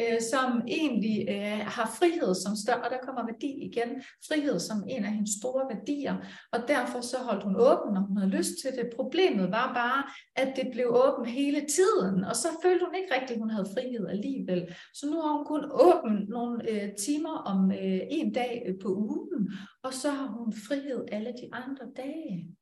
øh, 0.00 0.20
som 0.32 0.48
egentlig 0.68 1.16
øh, 1.34 1.60
har 1.76 1.88
frihed 1.98 2.34
som 2.34 2.54
større, 2.64 2.84
og 2.84 2.90
der 2.90 3.00
kommer 3.06 3.22
værdi 3.32 3.50
igen, 3.68 3.90
frihed 4.28 4.58
som 4.68 4.78
en 4.88 5.04
af 5.04 5.12
hendes 5.16 5.34
store 5.40 5.64
værdier. 5.72 6.16
Og 6.52 6.58
derfor 6.68 7.00
så 7.00 7.18
holdt 7.28 7.44
hun 7.48 7.56
åben, 7.56 7.94
når 7.94 8.00
hun 8.08 8.16
havde 8.16 8.36
lyst 8.38 8.54
til 8.62 8.70
det. 8.78 8.96
Problemet 8.96 9.46
var 9.58 9.68
bare, 9.82 10.00
at 10.42 10.50
det 10.56 10.66
blev 10.72 10.86
åben 11.04 11.26
hele 11.26 11.60
tiden, 11.76 12.24
og 12.24 12.36
så 12.36 12.48
følte 12.62 12.84
hun 12.86 12.94
ikke 12.94 13.14
rigtigt, 13.14 13.36
at 13.36 13.42
hun 13.44 13.50
havde 13.50 13.72
frihed 13.74 14.06
alligevel. 14.08 14.62
Så 14.94 15.04
nu 15.10 15.16
har 15.20 15.32
hun 15.36 15.46
kun 15.52 15.64
åben 15.86 16.14
nogle 16.28 16.70
øh, 16.70 16.88
timer 17.06 17.34
om 17.52 17.72
øh, 17.72 18.00
en 18.18 18.32
dag 18.32 18.62
øh, 18.66 18.74
på 18.82 18.88
ugen, 18.88 19.40
og 19.82 19.92
så 19.94 20.10
har 20.10 20.26
hun 20.26 20.48
frihed 20.68 21.00
alle 21.12 21.32
de 21.40 21.46
andre 21.52 21.86
dage. 21.96 22.56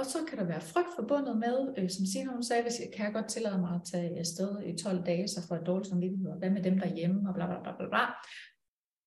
Og 0.00 0.06
så 0.06 0.18
kan 0.28 0.38
der 0.38 0.44
være 0.44 0.60
frygt 0.60 0.92
forbundet 0.98 1.36
med, 1.36 1.56
øh, 1.78 1.90
som 1.90 2.04
Sina 2.06 2.32
hun 2.32 2.42
sagde, 2.42 2.62
hvis 2.62 2.80
jeg 2.80 2.90
kan 2.96 3.04
jeg 3.04 3.14
godt 3.14 3.28
tillade 3.28 3.58
mig 3.58 3.74
at 3.74 3.84
tage 3.92 4.18
afsted 4.18 4.50
i 4.62 4.72
12 4.76 5.06
dage, 5.06 5.28
så 5.28 5.40
får 5.46 5.54
jeg 5.54 5.66
dårlig 5.66 5.86
samvittighed, 5.86 6.38
hvad 6.38 6.50
med 6.50 6.62
dem 6.62 6.78
derhjemme, 6.78 7.28
og 7.28 7.34
bla 7.34 7.46
bla 7.46 7.62
bla 7.62 7.72
bla 7.76 7.88
bla. 7.88 8.04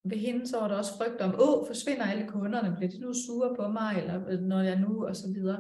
Ved 0.10 0.18
hende 0.18 0.48
så 0.48 0.60
var 0.60 0.68
der 0.68 0.78
også 0.78 0.98
frygt 0.98 1.22
om, 1.22 1.32
åh, 1.46 1.68
forsvinder 1.68 2.06
alle 2.06 2.28
kunderne, 2.28 2.76
bliver 2.76 2.92
de 2.92 3.00
nu 3.00 3.14
sure 3.14 3.56
på 3.56 3.68
mig, 3.68 3.92
eller 4.02 4.28
øh, 4.30 4.40
når 4.40 4.62
jeg 4.62 4.80
nu, 4.80 5.08
og 5.08 5.16
så 5.16 5.28
videre. 5.34 5.60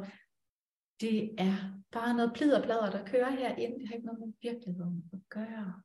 Det 1.01 1.17
er 1.38 1.55
bare 1.91 2.13
noget 2.17 2.31
pliderplader, 2.36 2.89
der 2.91 3.05
kører 3.05 3.31
herinde. 3.31 3.79
Det 3.79 3.88
har 3.88 3.95
ikke 3.95 4.05
noget 4.05 4.19
med 4.19 4.34
virkeligheden 4.41 5.09
at 5.13 5.19
gøre. 5.29 5.81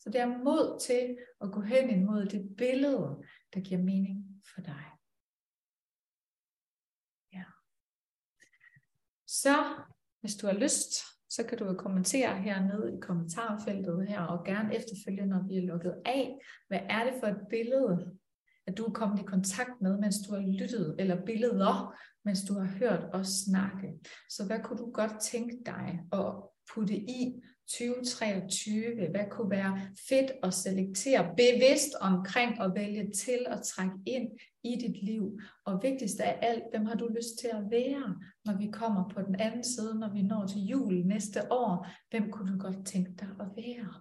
Så 0.00 0.10
det 0.10 0.20
er 0.20 0.38
mod 0.48 0.80
til 0.80 1.18
at 1.40 1.52
gå 1.52 1.60
hen 1.60 1.90
imod 1.90 2.26
det 2.26 2.56
billede, 2.56 3.22
der 3.54 3.60
giver 3.60 3.82
mening 3.82 4.42
for 4.54 4.60
dig. 4.60 4.84
Ja. 7.32 7.44
Så 9.42 9.56
hvis 10.20 10.34
du 10.34 10.46
har 10.46 10.54
lyst, 10.54 10.92
så 11.30 11.42
kan 11.48 11.58
du 11.58 11.64
jo 11.64 11.74
kommentere 11.74 12.42
hernede 12.42 12.96
i 12.96 13.00
kommentarfeltet 13.00 14.08
her, 14.08 14.20
og 14.20 14.44
gerne 14.44 14.76
efterfølgende, 14.76 15.30
når 15.34 15.46
vi 15.48 15.56
er 15.56 15.66
lukket 15.66 15.94
af, 16.06 16.38
hvad 16.68 16.80
er 16.90 17.04
det 17.04 17.14
for 17.20 17.26
et 17.26 17.40
billede, 17.50 18.12
at 18.66 18.78
du 18.78 18.84
er 18.84 18.92
kommet 18.92 19.20
i 19.20 19.24
kontakt 19.24 19.80
med, 19.80 19.98
mens 19.98 20.16
du 20.28 20.34
har 20.34 20.40
lyttet, 20.60 20.96
eller 20.98 21.24
billeder, 21.24 21.94
mens 22.24 22.44
du 22.48 22.54
har 22.54 22.66
hørt 22.66 23.04
os 23.12 23.28
snakke. 23.28 23.88
Så 24.30 24.46
hvad 24.46 24.60
kunne 24.64 24.78
du 24.78 24.90
godt 24.90 25.20
tænke 25.20 25.56
dig 25.66 26.00
at 26.12 26.34
putte 26.74 26.96
i 26.96 27.42
2023? 27.68 29.10
Hvad 29.10 29.30
kunne 29.30 29.50
være 29.50 29.80
fedt 30.08 30.32
at 30.42 30.54
selektere 30.54 31.34
bevidst 31.36 31.94
omkring 32.00 32.60
og 32.60 32.74
vælge 32.74 33.10
til 33.10 33.46
at 33.46 33.62
trække 33.62 33.94
ind 34.06 34.28
i 34.62 34.76
dit 34.80 35.04
liv? 35.04 35.40
Og 35.64 35.82
vigtigst 35.82 36.20
af 36.20 36.38
alt, 36.42 36.62
hvem 36.70 36.86
har 36.86 36.94
du 36.94 37.08
lyst 37.16 37.38
til 37.40 37.48
at 37.48 37.70
være, 37.70 38.20
når 38.44 38.58
vi 38.58 38.70
kommer 38.72 39.08
på 39.08 39.22
den 39.22 39.34
anden 39.34 39.64
side, 39.64 39.98
når 39.98 40.12
vi 40.12 40.22
når 40.22 40.46
til 40.46 40.60
jul 40.60 41.06
næste 41.06 41.52
år? 41.52 41.86
Hvem 42.10 42.30
kunne 42.30 42.52
du 42.52 42.58
godt 42.58 42.86
tænke 42.86 43.10
dig 43.20 43.28
at 43.40 43.46
være? 43.56 43.94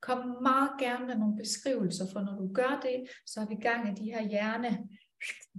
Kom 0.00 0.18
meget 0.42 0.70
gerne 0.80 1.06
med 1.06 1.16
nogle 1.16 1.36
beskrivelser, 1.36 2.04
for 2.12 2.20
når 2.20 2.36
du 2.36 2.52
gør 2.52 2.80
det, 2.82 3.08
så 3.26 3.40
er 3.40 3.46
vi 3.46 3.54
i 3.54 3.60
gang 3.60 3.88
i 3.88 4.04
de 4.04 4.10
her 4.10 4.28
hjerne 4.28 4.78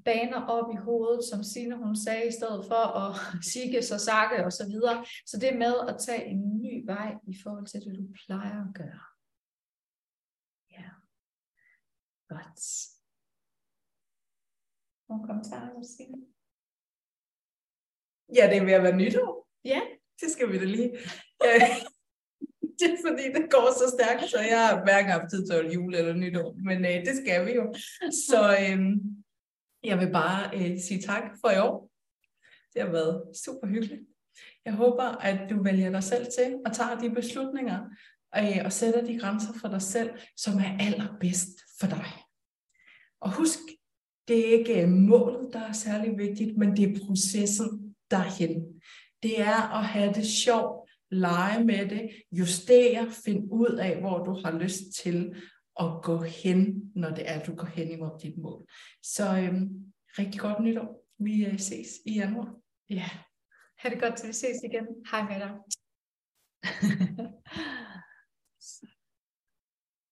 baner 0.05 0.41
op 0.45 0.73
i 0.73 0.77
hovedet, 0.77 1.23
som 1.31 1.43
Signe 1.43 1.75
hun 1.75 1.95
sagde, 1.95 2.27
i 2.27 2.31
stedet 2.31 2.65
for 2.65 2.83
at 3.03 3.15
sige 3.51 3.83
så 3.83 3.97
sakke 3.97 4.45
og 4.45 4.51
så 4.51 4.65
videre. 4.67 5.05
Så 5.25 5.37
det 5.39 5.57
med 5.57 5.75
at 5.89 5.95
tage 5.99 6.25
en 6.25 6.61
ny 6.61 6.85
vej 6.85 7.15
i 7.27 7.35
forhold 7.43 7.67
til 7.67 7.79
det, 7.85 7.97
du 7.97 8.07
plejer 8.25 8.67
at 8.67 8.75
gøre. 8.75 9.03
Ja. 10.71 10.89
Godt. 12.29 12.61
Nogle 15.09 15.27
kommentarer, 15.27 15.83
Signe? 15.83 16.17
Ja, 18.35 18.49
det 18.49 18.57
er 18.57 18.65
ved 18.65 18.73
at 18.73 18.83
være 18.83 18.97
nytår. 18.97 19.47
Ja. 19.65 19.81
Det 20.21 20.31
skal 20.31 20.51
vi 20.51 20.57
da 20.57 20.63
lige. 20.63 20.91
det 22.79 22.87
er 22.93 22.97
fordi, 23.07 23.23
det 23.35 23.51
går 23.51 23.67
så 23.81 23.95
stærkt, 23.97 24.29
så 24.29 24.39
jeg 24.39 24.67
har 24.67 24.83
hverken 24.83 25.11
haft 25.11 25.29
tid 25.29 25.47
til 25.47 25.53
at 25.53 25.73
jule 25.73 25.97
eller 25.97 26.13
nytår. 26.13 26.55
Men 26.67 26.85
øh, 26.85 27.05
det 27.07 27.15
skal 27.17 27.45
vi 27.45 27.51
jo. 27.51 27.73
Så 28.27 28.41
øh, 28.61 28.79
jeg 29.83 29.99
vil 29.99 30.11
bare 30.11 30.57
øh, 30.57 30.79
sige 30.79 31.01
tak 31.01 31.23
for 31.41 31.49
i 31.49 31.59
år. 31.59 31.89
Det 32.73 32.81
har 32.81 32.89
været 32.89 33.37
super 33.45 33.67
hyggeligt. 33.67 34.01
Jeg 34.65 34.73
håber, 34.73 35.03
at 35.03 35.49
du 35.49 35.63
vælger 35.63 35.91
dig 35.91 36.03
selv 36.03 36.25
til 36.37 36.59
og 36.65 36.73
tager 36.73 36.99
de 36.99 37.09
beslutninger 37.09 37.79
øh, 38.37 38.65
og 38.65 38.73
sætter 38.73 39.05
de 39.05 39.19
grænser 39.19 39.53
for 39.61 39.67
dig 39.67 39.81
selv, 39.81 40.09
som 40.37 40.59
er 40.59 40.77
allerbedst 40.79 41.59
for 41.79 41.87
dig. 41.87 42.05
Og 43.21 43.31
husk, 43.31 43.59
det 44.27 44.39
er 44.39 44.59
ikke 44.59 44.81
øh, 44.81 44.89
målet, 44.89 45.53
der 45.53 45.59
er 45.59 45.71
særlig 45.71 46.17
vigtigt, 46.17 46.57
men 46.57 46.77
det 46.77 46.83
er 46.83 47.05
processen 47.05 47.95
derhen. 48.11 48.81
Det 49.23 49.41
er 49.41 49.77
at 49.79 49.85
have 49.85 50.13
det 50.13 50.25
sjovt, 50.25 50.89
lege 51.11 51.63
med 51.63 51.89
det, 51.89 52.09
justere, 52.31 53.11
finde 53.25 53.51
ud 53.51 53.77
af, 53.81 53.99
hvor 53.99 54.23
du 54.23 54.41
har 54.45 54.59
lyst 54.59 54.83
til 55.03 55.35
at 55.79 56.03
gå 56.03 56.21
hen, 56.21 56.91
når 56.95 57.09
det 57.09 57.29
er, 57.29 57.43
du 57.43 57.55
går 57.55 57.67
hen 57.67 57.91
imod 57.91 58.19
dit 58.21 58.37
mål. 58.37 58.65
Så 59.03 59.23
øhm, 59.37 59.93
rigtig 60.19 60.41
godt 60.41 60.63
nytår. 60.63 61.05
Vi 61.19 61.45
øh, 61.45 61.59
ses 61.59 61.87
i 62.05 62.13
januar. 62.13 62.55
Ja, 62.89 63.09
ha' 63.77 63.89
det 63.89 64.01
godt 64.01 64.17
til 64.17 64.27
vi 64.27 64.33
ses 64.33 64.63
igen. 64.63 64.87
Hej 65.11 65.21
med 65.29 65.39
dig. 65.39 65.51